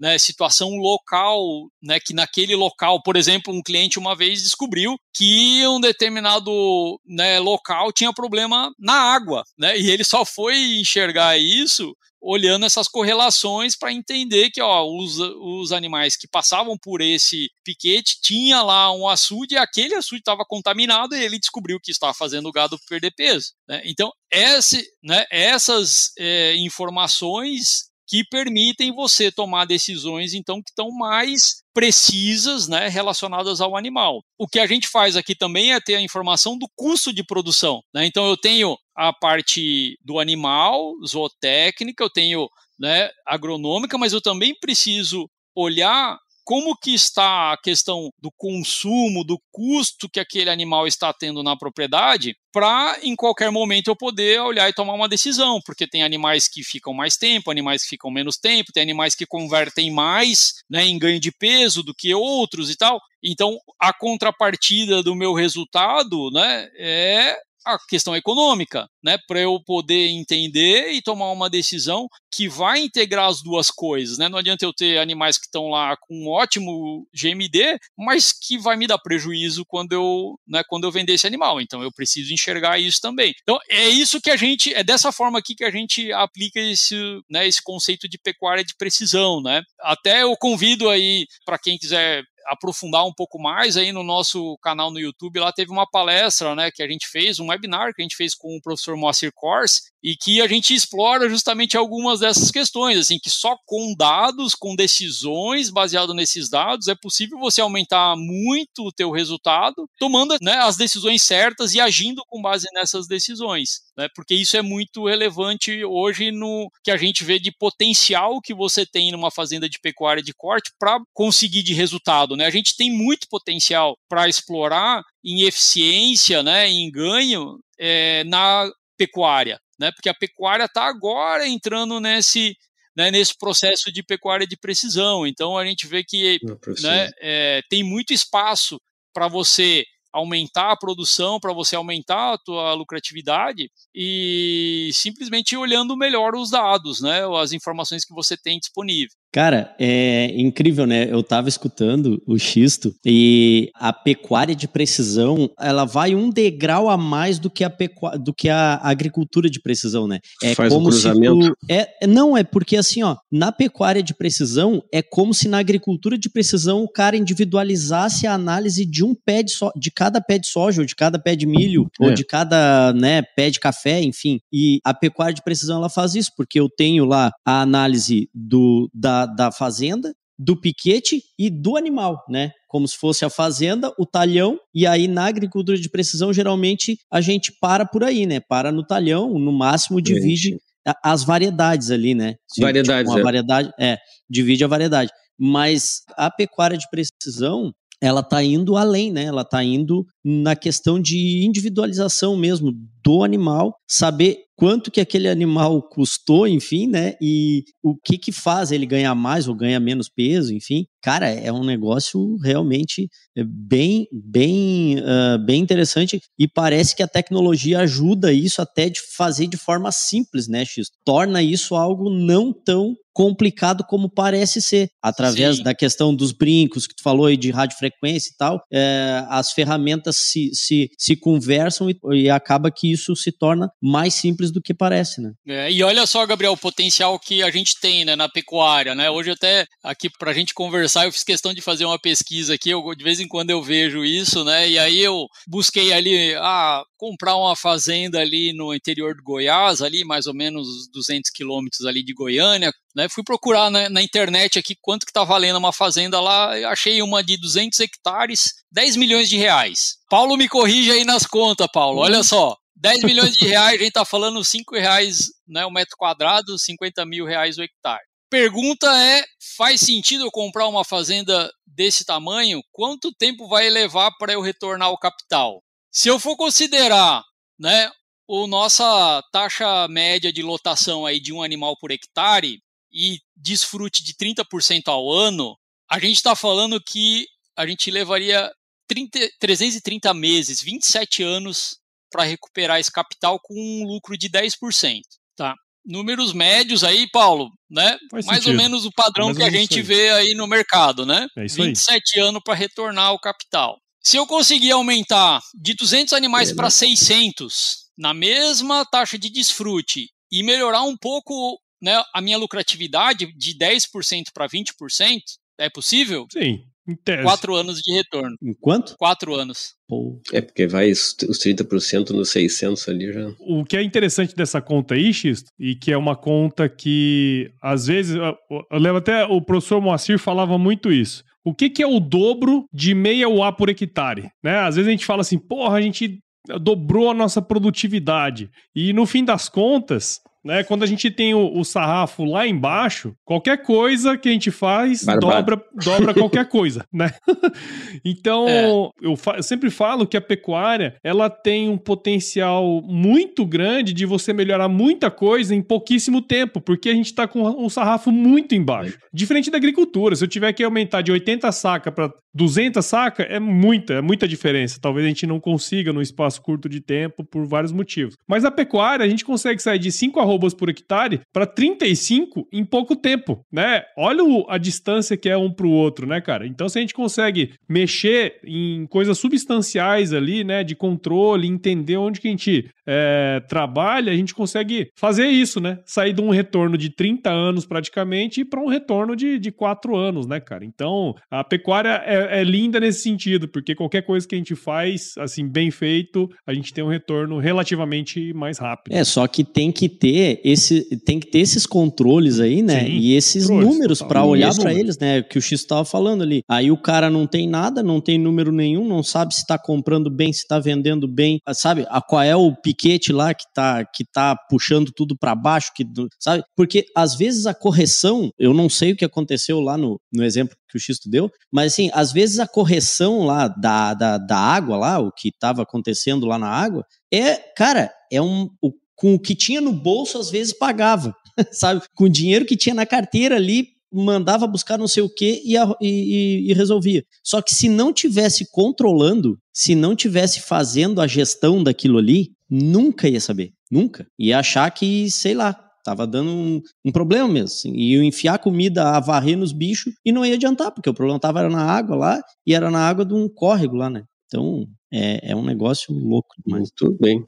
né, 0.00 0.16
situação 0.16 0.70
local, 0.76 1.68
né, 1.82 2.00
que 2.00 2.14
naquele 2.14 2.56
local, 2.56 3.02
por 3.02 3.16
exemplo, 3.16 3.52
um 3.52 3.62
cliente 3.62 3.98
uma 3.98 4.16
vez 4.16 4.42
descobriu 4.42 4.96
que 5.14 5.66
um 5.66 5.78
determinado 5.78 6.98
né, 7.04 7.38
local 7.38 7.92
tinha 7.92 8.14
problema 8.14 8.72
na 8.78 8.94
água, 8.94 9.44
né, 9.58 9.78
e 9.78 9.90
ele 9.90 10.04
só 10.04 10.24
foi 10.24 10.56
enxergar 10.80 11.38
isso 11.38 11.94
olhando 12.22 12.64
essas 12.64 12.86
correlações 12.86 13.76
para 13.76 13.92
entender 13.92 14.50
que 14.50 14.62
ó, 14.62 14.84
os, 14.84 15.18
os 15.18 15.72
animais 15.72 16.16
que 16.16 16.28
passavam 16.28 16.78
por 16.78 17.00
esse 17.00 17.50
piquete 17.64 18.20
tinha 18.22 18.62
lá 18.62 18.94
um 18.94 19.08
açude 19.08 19.54
e 19.54 19.58
aquele 19.58 19.94
açude 19.96 20.20
estava 20.20 20.44
contaminado 20.46 21.16
e 21.16 21.22
ele 21.22 21.38
descobriu 21.38 21.80
que 21.82 21.90
estava 21.90 22.14
fazendo 22.14 22.48
o 22.48 22.52
gado 22.52 22.78
perder 22.88 23.12
peso. 23.16 23.52
Né? 23.68 23.82
Então, 23.84 24.12
esse, 24.30 24.86
né, 25.02 25.24
essas 25.30 26.12
é, 26.16 26.54
informações 26.56 27.90
que 28.06 28.22
permitem 28.24 28.92
você 28.92 29.32
tomar 29.32 29.64
decisões 29.64 30.34
então 30.34 30.62
que 30.62 30.70
estão 30.70 30.90
mais 30.90 31.62
precisas, 31.74 32.68
né, 32.68 32.88
relacionadas 32.88 33.60
ao 33.60 33.74
animal. 33.74 34.22
O 34.38 34.46
que 34.46 34.58
a 34.58 34.66
gente 34.66 34.86
faz 34.86 35.16
aqui 35.16 35.34
também 35.34 35.72
é 35.72 35.80
ter 35.80 35.96
a 35.96 36.00
informação 36.00 36.58
do 36.58 36.66
custo 36.76 37.12
de 37.12 37.24
produção. 37.24 37.80
Né? 37.94 38.04
Então 38.04 38.28
eu 38.28 38.36
tenho 38.36 38.76
a 38.94 39.12
parte 39.12 39.98
do 40.04 40.18
animal, 40.18 40.94
zootécnica, 41.06 42.04
eu 42.04 42.10
tenho 42.10 42.48
né, 42.78 43.10
agronômica, 43.26 43.96
mas 43.96 44.12
eu 44.12 44.20
também 44.20 44.54
preciso 44.58 45.28
olhar 45.54 46.18
como 46.44 46.76
que 46.76 46.92
está 46.92 47.52
a 47.52 47.56
questão 47.56 48.10
do 48.20 48.30
consumo, 48.36 49.24
do 49.24 49.40
custo 49.52 50.08
que 50.08 50.18
aquele 50.18 50.50
animal 50.50 50.86
está 50.86 51.12
tendo 51.12 51.42
na 51.42 51.56
propriedade, 51.56 52.34
para 52.52 52.98
em 53.02 53.14
qualquer 53.14 53.50
momento 53.50 53.88
eu 53.88 53.96
poder 53.96 54.40
olhar 54.40 54.68
e 54.68 54.72
tomar 54.72 54.94
uma 54.94 55.08
decisão, 55.08 55.60
porque 55.64 55.86
tem 55.86 56.02
animais 56.02 56.48
que 56.48 56.64
ficam 56.64 56.92
mais 56.92 57.16
tempo, 57.16 57.50
animais 57.50 57.82
que 57.82 57.90
ficam 57.90 58.10
menos 58.10 58.36
tempo, 58.36 58.72
tem 58.72 58.82
animais 58.82 59.14
que 59.14 59.26
convertem 59.26 59.90
mais 59.90 60.54
né, 60.68 60.84
em 60.84 60.98
ganho 60.98 61.20
de 61.20 61.30
peso 61.30 61.82
do 61.82 61.94
que 61.94 62.12
outros 62.14 62.70
e 62.70 62.76
tal. 62.76 63.00
Então, 63.24 63.58
a 63.80 63.92
contrapartida 63.92 65.02
do 65.02 65.14
meu 65.14 65.32
resultado 65.32 66.30
né, 66.32 66.68
é 66.76 67.36
a 67.64 67.78
questão 67.88 68.14
econômica, 68.16 68.88
né, 69.02 69.18
para 69.26 69.40
eu 69.40 69.60
poder 69.64 70.08
entender 70.08 70.92
e 70.92 71.02
tomar 71.02 71.30
uma 71.30 71.50
decisão 71.50 72.08
que 72.32 72.48
vai 72.48 72.80
integrar 72.80 73.28
as 73.28 73.42
duas 73.42 73.70
coisas, 73.70 74.16
né? 74.18 74.28
Não 74.28 74.38
adianta 74.38 74.64
eu 74.64 74.72
ter 74.72 74.98
animais 74.98 75.36
que 75.36 75.46
estão 75.46 75.68
lá 75.68 75.96
com 75.96 76.14
um 76.14 76.28
ótimo 76.28 77.06
GMD, 77.14 77.78
mas 77.96 78.32
que 78.32 78.58
vai 78.58 78.76
me 78.76 78.86
dar 78.86 78.98
prejuízo 78.98 79.64
quando 79.66 79.92
eu, 79.92 80.38
né, 80.46 80.62
quando 80.66 80.84
eu 80.84 80.92
vender 80.92 81.14
esse 81.14 81.26
animal. 81.26 81.60
Então 81.60 81.82
eu 81.82 81.92
preciso 81.92 82.32
enxergar 82.32 82.78
isso 82.78 83.00
também. 83.00 83.34
Então 83.42 83.58
é 83.68 83.88
isso 83.88 84.20
que 84.20 84.30
a 84.30 84.36
gente, 84.36 84.72
é 84.72 84.82
dessa 84.82 85.12
forma 85.12 85.38
aqui 85.38 85.54
que 85.54 85.64
a 85.64 85.70
gente 85.70 86.10
aplica 86.12 86.58
esse, 86.58 86.96
né, 87.30 87.46
esse 87.46 87.62
conceito 87.62 88.08
de 88.08 88.18
pecuária 88.18 88.64
de 88.64 88.74
precisão, 88.76 89.42
né? 89.42 89.62
Até 89.80 90.22
eu 90.22 90.34
convido 90.36 90.88
aí 90.88 91.26
para 91.44 91.58
quem 91.58 91.76
quiser 91.76 92.24
aprofundar 92.46 93.04
um 93.06 93.12
pouco 93.12 93.40
mais 93.40 93.76
aí 93.76 93.92
no 93.92 94.02
nosso 94.02 94.56
canal 94.58 94.90
no 94.90 94.98
YouTube, 94.98 95.40
lá 95.40 95.52
teve 95.52 95.70
uma 95.70 95.88
palestra, 95.88 96.54
né, 96.54 96.70
que 96.70 96.82
a 96.82 96.88
gente 96.88 97.08
fez, 97.08 97.38
um 97.38 97.48
webinar 97.48 97.94
que 97.94 98.02
a 98.02 98.04
gente 98.04 98.16
fez 98.16 98.34
com 98.34 98.56
o 98.56 98.60
professor 98.60 98.96
Moacir 98.96 99.32
Kors, 99.34 99.91
e 100.02 100.16
que 100.16 100.40
a 100.40 100.48
gente 100.48 100.74
explora 100.74 101.28
justamente 101.28 101.76
algumas 101.76 102.20
dessas 102.20 102.50
questões, 102.50 102.98
assim, 102.98 103.18
que 103.18 103.30
só 103.30 103.56
com 103.64 103.94
dados, 103.96 104.54
com 104.54 104.74
decisões 104.74 105.70
baseado 105.70 106.12
nesses 106.12 106.50
dados, 106.50 106.88
é 106.88 106.94
possível 106.94 107.38
você 107.38 107.60
aumentar 107.60 108.16
muito 108.16 108.84
o 108.84 108.92
teu 108.92 109.10
resultado, 109.10 109.88
tomando 109.98 110.36
né, 110.42 110.54
as 110.54 110.76
decisões 110.76 111.22
certas 111.22 111.74
e 111.74 111.80
agindo 111.80 112.22
com 112.26 112.42
base 112.42 112.66
nessas 112.74 113.06
decisões, 113.06 113.82
né, 113.96 114.08
porque 114.14 114.34
isso 114.34 114.56
é 114.56 114.62
muito 114.62 115.06
relevante 115.06 115.84
hoje 115.84 116.32
no 116.32 116.68
que 116.82 116.90
a 116.90 116.96
gente 116.96 117.22
vê 117.22 117.38
de 117.38 117.52
potencial 117.52 118.40
que 118.40 118.54
você 118.54 118.84
tem 118.84 119.12
numa 119.12 119.30
fazenda 119.30 119.68
de 119.68 119.78
pecuária 119.80 120.22
de 120.22 120.34
corte 120.34 120.72
para 120.78 120.98
conseguir 121.12 121.62
de 121.62 121.74
resultado, 121.74 122.36
né? 122.36 122.46
A 122.46 122.50
gente 122.50 122.76
tem 122.76 122.90
muito 122.90 123.26
potencial 123.28 123.96
para 124.08 124.28
explorar 124.28 125.02
em 125.24 125.42
eficiência, 125.42 126.42
né, 126.42 126.68
em 126.68 126.90
ganho 126.90 127.58
é, 127.78 128.24
na 128.24 128.70
pecuária 128.96 129.60
né? 129.82 129.90
Porque 129.90 130.08
a 130.08 130.14
pecuária 130.14 130.64
está 130.66 130.84
agora 130.84 131.46
entrando 131.46 131.98
nesse, 131.98 132.56
né, 132.96 133.10
nesse 133.10 133.36
processo 133.36 133.90
de 133.90 134.00
pecuária 134.00 134.46
de 134.46 134.56
precisão. 134.56 135.26
Então 135.26 135.58
a 135.58 135.66
gente 135.66 135.88
vê 135.88 136.04
que 136.04 136.38
né, 136.80 137.10
é, 137.20 137.60
tem 137.68 137.82
muito 137.82 138.12
espaço 138.12 138.80
para 139.12 139.26
você 139.26 139.84
aumentar 140.12 140.70
a 140.70 140.76
produção, 140.76 141.40
para 141.40 141.52
você 141.52 141.74
aumentar 141.74 142.34
a 142.34 142.38
tua 142.38 142.74
lucratividade 142.74 143.68
e 143.92 144.90
simplesmente 144.92 145.56
olhando 145.56 145.96
melhor 145.96 146.36
os 146.36 146.50
dados, 146.50 147.00
né, 147.00 147.22
as 147.40 147.50
informações 147.50 148.04
que 148.04 148.14
você 148.14 148.36
tem 148.36 148.60
disponível. 148.60 149.16
Cara, 149.32 149.74
é 149.78 150.30
incrível, 150.38 150.86
né? 150.86 151.10
Eu 151.10 151.22
tava 151.22 151.48
escutando 151.48 152.22
o 152.26 152.38
Xisto 152.38 152.94
e 153.02 153.70
a 153.74 153.90
pecuária 153.90 154.54
de 154.54 154.68
precisão, 154.68 155.50
ela 155.58 155.86
vai 155.86 156.14
um 156.14 156.28
degrau 156.28 156.90
a 156.90 156.98
mais 156.98 157.38
do 157.38 157.48
que 157.48 157.64
a 157.64 157.70
pecuária, 157.70 158.18
do 158.18 158.34
que 158.34 158.50
a 158.50 158.78
agricultura 158.82 159.48
de 159.48 159.58
precisão, 159.58 160.06
né? 160.06 160.20
É 160.42 160.54
Faz 160.54 160.70
como 160.70 160.86
um 160.86 160.90
cruzamento. 160.90 161.44
se 161.44 161.50
tu, 161.50 161.56
é, 161.70 162.06
não 162.06 162.36
é 162.36 162.44
porque 162.44 162.76
assim, 162.76 163.02
ó, 163.02 163.16
na 163.30 163.50
pecuária 163.50 164.02
de 164.02 164.12
precisão 164.12 164.82
é 164.92 165.00
como 165.00 165.32
se 165.32 165.48
na 165.48 165.58
agricultura 165.58 166.18
de 166.18 166.28
precisão 166.28 166.84
o 166.84 166.88
cara 166.88 167.16
individualizasse 167.16 168.26
a 168.26 168.34
análise 168.34 168.84
de 168.84 169.02
um 169.02 169.14
pé 169.14 169.42
de, 169.42 169.52
so, 169.52 169.70
de 169.74 169.90
cada 169.90 170.20
pé 170.20 170.38
de 170.38 170.48
soja 170.48 170.82
ou 170.82 170.86
de 170.86 170.94
cada 170.94 171.18
pé 171.18 171.34
de 171.34 171.46
milho 171.46 171.90
é. 172.02 172.04
ou 172.04 172.12
de 172.12 172.22
cada, 172.22 172.92
né, 172.92 173.22
pé 173.34 173.48
de 173.48 173.58
café, 173.58 174.02
enfim. 174.02 174.40
E 174.52 174.78
a 174.84 174.92
pecuária 174.92 175.32
de 175.32 175.42
precisão 175.42 175.78
ela 175.78 175.88
faz 175.88 176.14
isso, 176.14 176.32
porque 176.36 176.60
eu 176.60 176.68
tenho 176.68 177.06
lá 177.06 177.32
a 177.46 177.62
análise 177.62 178.28
do 178.34 178.90
da 178.92 179.21
da, 179.26 179.50
fazenda, 179.50 180.12
do 180.38 180.58
piquete 180.60 181.22
e 181.38 181.50
do 181.50 181.76
animal, 181.76 182.22
né? 182.28 182.50
Como 182.68 182.86
se 182.88 182.96
fosse 182.96 183.24
a 183.24 183.30
fazenda, 183.30 183.92
o 183.98 184.06
talhão, 184.06 184.58
e 184.74 184.86
aí 184.86 185.06
na 185.06 185.26
agricultura 185.26 185.78
de 185.78 185.88
precisão, 185.88 186.32
geralmente 186.32 186.98
a 187.10 187.20
gente 187.20 187.52
para 187.60 187.84
por 187.86 188.02
aí, 188.02 188.26
né? 188.26 188.40
Para 188.40 188.72
no 188.72 188.84
talhão, 188.84 189.38
no 189.38 189.52
máximo 189.52 190.00
divide 190.00 190.58
as 191.02 191.22
variedades 191.22 191.90
ali, 191.90 192.14
né? 192.14 192.34
Variedades, 192.58 193.02
tipo, 193.02 193.12
uma 193.12 193.20
é. 193.20 193.22
variedade, 193.22 193.70
é, 193.78 193.98
divide 194.28 194.64
a 194.64 194.68
variedade. 194.68 195.10
Mas 195.38 196.02
a 196.16 196.30
pecuária 196.30 196.76
de 196.76 196.86
precisão, 196.90 197.72
ela 198.00 198.20
está 198.20 198.42
indo 198.42 198.76
além, 198.76 199.12
né? 199.12 199.24
Ela 199.24 199.42
está 199.42 199.62
indo 199.62 200.04
na 200.24 200.54
questão 200.54 201.00
de 201.00 201.44
individualização 201.44 202.36
mesmo 202.36 202.72
do 203.04 203.24
animal, 203.24 203.74
saber 203.88 204.38
quanto 204.56 204.92
que 204.92 205.00
aquele 205.00 205.28
animal 205.28 205.82
custou, 205.82 206.46
enfim, 206.46 206.86
né? 206.86 207.14
E 207.20 207.64
o 207.82 207.96
que 207.96 208.16
que 208.16 208.30
faz 208.30 208.70
ele 208.70 208.86
ganhar 208.86 209.14
mais 209.14 209.48
ou 209.48 209.56
ganhar 209.56 209.80
menos 209.80 210.08
peso, 210.08 210.54
enfim. 210.54 210.86
Cara, 211.02 211.28
é 211.28 211.52
um 211.52 211.64
negócio 211.64 212.36
realmente 212.36 213.08
bem, 213.44 214.06
bem, 214.12 214.98
uh, 215.00 215.44
bem 215.44 215.60
interessante 215.60 216.20
e 216.38 216.46
parece 216.46 216.94
que 216.94 217.02
a 217.02 217.08
tecnologia 217.08 217.80
ajuda 217.80 218.32
isso 218.32 218.62
até 218.62 218.88
de 218.88 219.00
fazer 219.16 219.48
de 219.48 219.56
forma 219.56 219.90
simples, 219.90 220.46
né, 220.46 220.64
X? 220.64 220.90
Torna 221.04 221.42
isso 221.42 221.74
algo 221.74 222.08
não 222.08 222.52
tão 222.52 222.94
complicado 223.12 223.84
como 223.84 224.08
parece 224.08 224.62
ser, 224.62 224.88
através 225.02 225.56
Sim. 225.56 225.62
da 225.62 225.74
questão 225.74 226.14
dos 226.14 226.32
brincos 226.32 226.86
que 226.86 226.94
tu 226.94 227.02
falou 227.02 227.26
aí 227.26 227.36
de 227.36 227.50
radiofrequência 227.50 228.30
e 228.30 228.36
tal, 228.36 228.62
é, 228.72 229.24
as 229.28 229.52
ferramentas 229.52 230.11
se, 230.12 230.50
se, 230.54 230.90
se 230.98 231.16
conversam 231.16 231.90
e, 231.90 231.98
e, 232.12 232.30
acaba 232.30 232.70
que 232.70 232.90
isso 232.90 233.14
se 233.16 233.32
torna 233.32 233.70
mais 233.80 234.14
simples 234.14 234.50
do 234.50 234.60
que 234.60 234.74
parece, 234.74 235.20
né? 235.20 235.32
É, 235.46 235.72
e 235.72 235.82
olha 235.82 236.06
só, 236.06 236.24
Gabriel, 236.26 236.52
o 236.52 236.56
potencial 236.56 237.18
que 237.18 237.42
a 237.42 237.50
gente 237.50 237.80
tem 237.80 238.04
né, 238.04 238.14
na 238.14 238.28
pecuária, 238.28 238.94
né? 238.94 239.10
Hoje 239.10 239.30
até 239.30 239.66
aqui 239.82 240.08
para 240.18 240.30
a 240.30 240.34
gente 240.34 240.54
conversar, 240.54 241.06
eu 241.06 241.12
fiz 241.12 241.24
questão 241.24 241.52
de 241.52 241.60
fazer 241.60 241.84
uma 241.84 241.98
pesquisa 241.98 242.54
aqui, 242.54 242.70
eu, 242.70 242.82
de 242.94 243.04
vez 243.04 243.20
em 243.20 243.28
quando 243.28 243.50
eu 243.50 243.62
vejo 243.62 244.04
isso, 244.04 244.44
né? 244.44 244.68
E 244.68 244.78
aí 244.78 245.00
eu 245.00 245.26
busquei 245.48 245.92
ali, 245.92 246.34
ah, 246.36 246.82
comprar 246.96 247.36
uma 247.36 247.56
fazenda 247.56 248.20
ali 248.20 248.52
no 248.52 248.74
interior 248.74 249.14
de 249.14 249.22
Goiás, 249.22 249.82
ali 249.82 250.04
mais 250.04 250.26
ou 250.26 250.34
menos 250.34 250.88
200 250.92 251.30
quilômetros 251.30 251.86
ali 251.86 252.02
de 252.02 252.12
Goiânia, 252.14 252.72
né, 252.94 253.08
fui 253.08 253.22
procurar 253.24 253.70
na, 253.70 253.88
na, 253.88 254.02
internet 254.02 254.58
aqui 254.58 254.76
quanto 254.80 255.06
que 255.06 255.12
tá 255.12 255.24
valendo 255.24 255.56
uma 255.56 255.72
fazenda 255.72 256.20
lá, 256.20 256.52
achei 256.70 257.02
uma 257.02 257.22
de 257.22 257.36
200 257.36 257.80
hectares, 257.80 258.52
10 258.70 258.96
milhões 258.96 259.28
de 259.28 259.36
reais. 259.36 259.96
Paulo 260.08 260.36
me 260.36 260.48
corrige 260.48 260.90
aí 260.90 261.04
nas 261.04 261.26
contas, 261.26 261.66
Paulo, 261.72 262.00
olha 262.00 262.18
uhum. 262.18 262.24
só, 262.24 262.56
10 262.76 263.04
milhões 263.04 263.34
de 263.34 263.46
reais, 263.46 263.80
a 263.80 263.84
gente 263.84 263.92
tá 263.92 264.04
falando 264.04 264.44
5 264.44 264.74
reais 264.74 265.28
né, 265.46 265.64
o 265.64 265.70
metro 265.70 265.96
quadrado, 265.96 266.58
50 266.58 267.04
mil 267.06 267.24
reais 267.24 267.58
o 267.58 267.62
hectare. 267.62 268.02
Pergunta 268.30 268.86
é, 268.98 269.22
faz 269.58 269.82
sentido 269.82 270.24
eu 270.24 270.30
comprar 270.30 270.66
uma 270.66 270.84
fazenda 270.84 271.50
desse 271.66 272.02
tamanho? 272.02 272.62
Quanto 272.72 273.12
tempo 273.12 273.46
vai 273.46 273.68
levar 273.68 274.10
para 274.18 274.32
eu 274.32 274.40
retornar 274.40 274.90
o 274.90 274.98
capital? 274.98 275.62
Se 275.90 276.08
eu 276.08 276.18
for 276.18 276.34
considerar 276.34 277.22
né, 277.60 277.90
o 278.26 278.46
nossa 278.46 279.22
taxa 279.30 279.86
média 279.88 280.32
de 280.32 280.42
lotação 280.42 281.04
aí 281.04 281.20
de 281.20 281.32
um 281.34 281.42
animal 281.42 281.76
por 281.78 281.90
hectare, 281.90 282.61
e 282.92 283.18
desfrute 283.36 284.02
de 284.04 284.14
30% 284.14 284.82
ao 284.86 285.10
ano, 285.10 285.56
a 285.90 285.98
gente 285.98 286.16
está 286.16 286.34
falando 286.36 286.80
que 286.82 287.26
a 287.56 287.66
gente 287.66 287.90
levaria 287.90 288.50
30, 288.88 289.18
330 289.40 290.12
meses, 290.14 290.62
27 290.62 291.22
anos 291.22 291.78
para 292.10 292.24
recuperar 292.24 292.78
esse 292.78 292.90
capital 292.92 293.38
com 293.40 293.54
um 293.54 293.86
lucro 293.86 294.16
de 294.16 294.28
10%. 294.28 295.00
Tá? 295.36 295.54
Números 295.84 296.32
médios 296.32 296.84
aí, 296.84 297.08
Paulo, 297.10 297.50
né? 297.70 297.96
Faz 298.10 298.26
mais 298.26 298.44
sentido. 298.44 298.56
ou 298.56 298.62
menos 298.62 298.84
o 298.84 298.92
padrão 298.92 299.26
Mais 299.26 299.38
que 299.38 299.42
a 299.44 299.50
gente 299.50 299.76
aí. 299.76 299.82
vê 299.82 300.10
aí 300.10 300.34
no 300.34 300.46
mercado, 300.46 301.04
né? 301.06 301.26
É 301.36 301.46
isso 301.46 301.60
aí. 301.60 301.68
27 301.68 302.20
anos 302.20 302.42
para 302.44 302.54
retornar 302.54 303.12
o 303.12 303.18
capital. 303.18 303.78
Se 304.00 304.16
eu 304.16 304.26
conseguir 304.26 304.72
aumentar 304.72 305.40
de 305.54 305.74
200 305.74 306.12
animais 306.12 306.50
É, 306.50 306.54
para 306.54 306.66
né? 306.66 306.70
600 306.70 307.82
na 307.96 308.12
mesma 308.14 308.84
taxa 308.84 309.18
de 309.18 309.30
desfrute 309.30 310.08
e 310.30 310.42
melhorar 310.42 310.82
um 310.82 310.96
pouco 310.96 311.58
né, 311.82 312.02
a 312.14 312.20
minha 312.20 312.38
lucratividade 312.38 313.32
de 313.36 313.58
10% 313.58 314.26
para 314.32 314.48
20%, 314.48 315.20
é 315.58 315.68
possível? 315.68 316.26
Sim, 316.32 316.60
em 316.88 316.96
tese. 316.96 317.22
Quatro 317.22 317.54
anos 317.54 317.80
de 317.80 317.92
retorno. 317.94 318.36
Enquanto? 318.42 318.96
Quatro 318.96 319.34
anos. 319.34 319.74
Pô, 319.88 320.20
É 320.32 320.40
porque 320.40 320.66
vai 320.66 320.90
os 320.90 321.14
os 321.28 321.38
30% 321.38 322.10
nos 322.10 322.30
600 322.30 322.88
ali 322.88 323.12
já. 323.12 323.32
O 323.40 323.64
que 323.64 323.76
é 323.76 323.82
interessante 323.82 324.34
dessa 324.34 324.60
conta 324.60 324.94
aí, 324.94 325.12
Xisto, 325.12 325.50
e 325.58 325.74
que 325.74 325.92
é 325.92 325.96
uma 325.96 326.16
conta 326.16 326.68
que, 326.68 327.52
às 327.60 327.86
vezes, 327.86 328.16
eu, 328.16 328.36
eu 328.70 328.78
lembro 328.78 328.98
até 328.98 329.24
o 329.24 329.40
professor 329.40 329.80
Moacir 329.80 330.18
falava 330.18 330.56
muito 330.58 330.90
isso. 330.90 331.24
O 331.44 331.54
que, 331.54 331.68
que 331.68 331.82
é 331.82 331.86
o 331.86 331.98
dobro 331.98 332.66
de 332.72 332.94
meia 332.94 333.28
UA 333.28 333.52
por 333.52 333.68
hectare? 333.68 334.30
Né? 334.42 334.58
Às 334.58 334.76
vezes 334.76 334.88
a 334.88 334.92
gente 334.92 335.04
fala 335.04 335.22
assim, 335.22 335.38
porra, 335.38 335.76
a 335.76 335.80
gente 335.80 336.20
dobrou 336.60 337.10
a 337.10 337.14
nossa 337.14 337.42
produtividade. 337.42 338.50
E 338.74 338.92
no 338.92 339.06
fim 339.06 339.24
das 339.24 339.48
contas, 339.48 340.20
né, 340.44 340.62
quando 340.64 340.82
a 340.82 340.86
gente 340.86 341.10
tem 341.10 341.34
o, 341.34 341.58
o 341.58 341.64
sarrafo 341.64 342.24
lá 342.24 342.46
embaixo, 342.46 343.14
qualquer 343.24 343.62
coisa 343.62 344.16
que 344.16 344.28
a 344.28 344.32
gente 344.32 344.50
faz 344.50 345.04
Barbado. 345.04 345.36
dobra, 345.56 345.64
dobra 345.84 346.14
qualquer 346.14 346.46
coisa, 346.50 346.84
né? 346.92 347.10
então, 348.04 348.48
É. 348.48 348.64
eu, 348.66 348.90
eu 349.02 349.42
sempre 349.42 349.70
falo 349.70 350.06
que 350.06 350.16
a 350.16 350.20
pecuária, 350.20 350.96
ela 351.02 351.28
tem 351.30 351.68
um 351.68 351.76
potencial 351.78 352.82
muito 352.82 353.44
grande 353.44 353.92
de 353.92 354.04
você 354.06 354.32
melhorar 354.32 354.68
muita 354.68 355.10
coisa 355.10 355.54
em 355.54 355.62
pouquíssimo 355.62 356.20
tempo, 356.22 356.60
porque 356.60 356.88
a 356.88 356.94
gente 356.94 357.06
está 357.06 357.26
com 357.26 357.42
um 357.42 357.68
sarrafo 357.68 358.10
muito 358.10 358.54
embaixo. 358.54 358.98
Diferente 359.12 359.50
da 359.50 359.56
agricultura, 359.58 360.16
se 360.16 360.24
eu 360.24 360.28
tiver 360.28 360.52
que 360.52 360.62
aumentar 360.64 361.02
de 361.02 361.12
80 361.12 361.50
saca 361.52 361.92
para 361.92 362.12
200 362.34 362.84
saca, 362.84 363.22
é 363.24 363.38
muita, 363.38 363.94
é 363.94 364.00
muita 364.00 364.26
diferença. 364.26 364.78
Talvez 364.80 365.04
a 365.04 365.08
gente 365.08 365.26
não 365.26 365.38
consiga 365.38 365.92
num 365.92 366.00
espaço 366.00 366.40
curto 366.40 366.66
de 366.68 366.80
tempo 366.80 367.22
por 367.24 367.46
vários 367.46 367.72
motivos. 367.72 368.14
Mas 368.26 368.44
a 368.44 368.50
pecuária, 368.50 369.04
a 369.04 369.08
gente 369.08 369.24
consegue 369.24 369.60
sair 369.62 369.78
de 369.78 369.92
5 369.92 370.18
arrobas 370.32 370.54
por 370.54 370.68
hectare 370.70 371.20
para 371.32 371.46
35 371.46 372.48
em 372.52 372.64
pouco 372.64 372.96
tempo, 372.96 373.44
né? 373.52 373.82
Olha 373.96 374.24
o- 374.24 374.46
a 374.48 374.56
distância 374.58 375.16
que 375.16 375.28
é 375.28 375.36
um 375.36 375.50
para 375.52 375.66
o 375.66 375.70
outro, 375.70 376.06
né, 376.06 376.20
cara? 376.20 376.46
Então, 376.46 376.68
se 376.68 376.78
a 376.78 376.80
gente 376.80 376.94
consegue 376.94 377.52
mexer 377.68 378.40
em 378.44 378.86
coisas 378.86 379.18
substanciais 379.18 380.12
ali, 380.12 380.42
né, 380.44 380.64
de 380.64 380.74
controle, 380.74 381.46
entender 381.46 381.96
onde 381.96 382.20
que 382.20 382.28
a 382.28 382.30
gente 382.30 382.70
é, 382.86 383.40
trabalha, 383.48 384.12
a 384.12 384.16
gente 384.16 384.34
consegue 384.34 384.88
fazer 384.96 385.26
isso, 385.26 385.60
né? 385.60 385.78
Sair 385.86 386.12
de 386.12 386.20
um 386.20 386.30
retorno 386.30 386.76
de 386.76 386.90
30 386.90 387.30
anos 387.30 387.66
praticamente 387.66 388.44
para 388.44 388.60
um 388.60 388.68
retorno 388.68 389.14
de, 389.14 389.38
de 389.38 389.52
4 389.52 389.96
anos, 389.96 390.26
né, 390.26 390.40
cara? 390.40 390.64
Então, 390.64 391.14
a 391.30 391.44
pecuária 391.44 392.02
é, 392.04 392.40
é 392.40 392.44
linda 392.44 392.80
nesse 392.80 393.02
sentido, 393.02 393.48
porque 393.48 393.74
qualquer 393.74 394.02
coisa 394.02 394.26
que 394.26 394.34
a 394.34 394.38
gente 394.38 394.54
faz, 394.54 395.12
assim, 395.18 395.48
bem 395.48 395.70
feito, 395.70 396.28
a 396.46 396.52
gente 396.54 396.72
tem 396.72 396.82
um 396.82 396.88
retorno 396.88 397.38
relativamente 397.38 398.32
mais 398.32 398.58
rápido. 398.58 398.94
É, 398.94 399.04
só 399.04 399.26
que 399.26 399.44
tem 399.44 399.70
que 399.70 399.88
ter 399.88 400.40
esse, 400.44 400.96
tem 401.04 401.20
que 401.20 401.30
ter 401.30 401.40
esses 401.40 401.66
controles 401.66 402.40
aí, 402.40 402.62
né? 402.62 402.84
Sim, 402.84 402.92
e 402.92 403.14
esses 403.14 403.48
números 403.48 404.02
para 404.02 404.24
olhar 404.24 404.54
para 404.54 404.72
eles, 404.74 404.98
né? 404.98 405.22
Que 405.22 405.38
o 405.38 405.42
X 405.42 405.60
estava 405.60 405.84
falando 405.84 406.22
ali. 406.22 406.42
Aí 406.48 406.70
o 406.70 406.76
cara 406.76 407.10
não 407.10 407.26
tem 407.26 407.48
nada, 407.48 407.82
não 407.82 408.00
tem 408.00 408.18
número 408.18 408.52
nenhum, 408.52 408.86
não 408.86 409.02
sabe 409.02 409.34
se 409.34 409.40
está 409.40 409.58
comprando 409.58 410.10
bem, 410.10 410.32
se 410.32 410.40
está 410.40 410.58
vendendo 410.58 411.06
bem, 411.06 411.38
sabe? 411.52 411.86
A 411.88 412.00
qual 412.00 412.22
é 412.22 412.36
o 412.36 412.54
piquete 412.72 413.12
lá 413.12 413.34
que 413.34 413.44
tá 413.54 413.84
que 413.84 414.04
tá 414.04 414.34
puxando 414.48 414.90
tudo 414.90 415.16
para 415.16 415.34
baixo, 415.34 415.72
que 415.74 415.84
sabe? 416.18 416.42
Porque 416.56 416.86
às 416.96 417.14
vezes 417.14 417.46
a 417.46 417.54
correção, 417.54 418.30
eu 418.38 418.54
não 418.54 418.68
sei 418.68 418.92
o 418.92 418.96
que 418.96 419.04
aconteceu 419.04 419.60
lá 419.60 419.76
no, 419.76 420.00
no 420.12 420.24
exemplo 420.24 420.56
que 420.68 420.76
o 420.76 420.80
Xisto 420.80 421.10
deu, 421.10 421.30
mas 421.52 421.74
assim, 421.74 421.90
às 421.92 422.12
vezes 422.12 422.38
a 422.40 422.48
correção 422.48 423.24
lá 423.24 423.46
da, 423.46 423.92
da, 423.92 424.18
da 424.18 424.38
água 424.38 424.76
lá, 424.76 424.98
o 424.98 425.12
que 425.12 425.28
estava 425.28 425.62
acontecendo 425.62 426.24
lá 426.24 426.38
na 426.38 426.48
água, 426.48 426.84
é, 427.12 427.36
cara, 427.54 427.92
é 428.10 428.22
um 428.22 428.48
o, 428.62 428.72
com 428.96 429.14
o 429.14 429.20
que 429.20 429.34
tinha 429.34 429.60
no 429.60 429.72
bolso 429.72 430.18
às 430.18 430.30
vezes 430.30 430.56
pagava, 430.56 431.14
sabe? 431.52 431.82
Com 431.94 432.04
o 432.04 432.10
dinheiro 432.10 432.46
que 432.46 432.56
tinha 432.56 432.74
na 432.74 432.86
carteira 432.86 433.36
ali 433.36 433.66
mandava 433.92 434.46
buscar 434.46 434.78
não 434.78 434.88
sei 434.88 435.02
o 435.02 435.08
que 435.08 435.42
e, 435.44 435.56
e- 435.80 436.50
e- 436.50 436.54
resolvia. 436.54 437.04
Só 437.22 437.42
que 437.42 437.54
se 437.54 437.68
não 437.68 437.92
tivesse 437.92 438.50
controlando, 438.50 439.38
se 439.52 439.74
não 439.74 439.94
tivesse 439.94 440.40
fazendo 440.40 441.00
a 441.00 441.06
gestão 441.06 441.62
daquilo 441.62 441.98
ali, 441.98 442.30
nunca 442.48 443.08
ia 443.08 443.20
saber, 443.20 443.52
nunca. 443.70 444.06
Ia 444.18 444.38
achar 444.38 444.70
que, 444.70 445.10
sei 445.10 445.34
lá, 445.34 445.54
tava 445.84 446.06
dando 446.06 446.30
um, 446.30 446.60
um 446.84 446.92
problema 446.92 447.28
mesmo. 447.28 447.46
Assim, 447.46 447.72
ia 447.74 448.02
enfiar 448.04 448.38
comida 448.38 448.90
a 448.90 449.00
varrer 449.00 449.36
nos 449.36 449.52
bichos 449.52 449.92
e 450.04 450.12
não 450.12 450.24
ia 450.24 450.34
adiantar, 450.34 450.70
porque 450.72 450.88
o 450.88 450.94
problema 450.94 451.18
tava 451.20 451.48
na 451.48 451.62
água 451.64 451.96
lá 451.96 452.22
e 452.46 452.54
era 452.54 452.70
na 452.70 452.80
água 452.80 453.04
de 453.04 453.14
um 453.14 453.28
córrego 453.28 453.76
lá, 453.76 453.90
né? 453.90 454.04
Então 454.26 454.66
é, 454.92 455.32
é 455.32 455.36
um 455.36 455.44
negócio 455.44 455.92
louco 455.92 456.34
demais. 456.44 456.70
Muito 456.80 456.98
bem. 457.00 457.24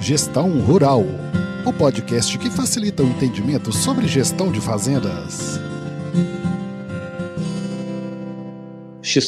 Gestão 0.00 0.60
Rural, 0.60 1.04
o 1.68 1.72
podcast 1.72 2.38
que 2.38 2.48
facilita 2.48 3.02
o 3.02 3.06
entendimento 3.06 3.70
sobre 3.72 4.08
gestão 4.08 4.50
de 4.50 4.58
fazendas. 4.58 5.60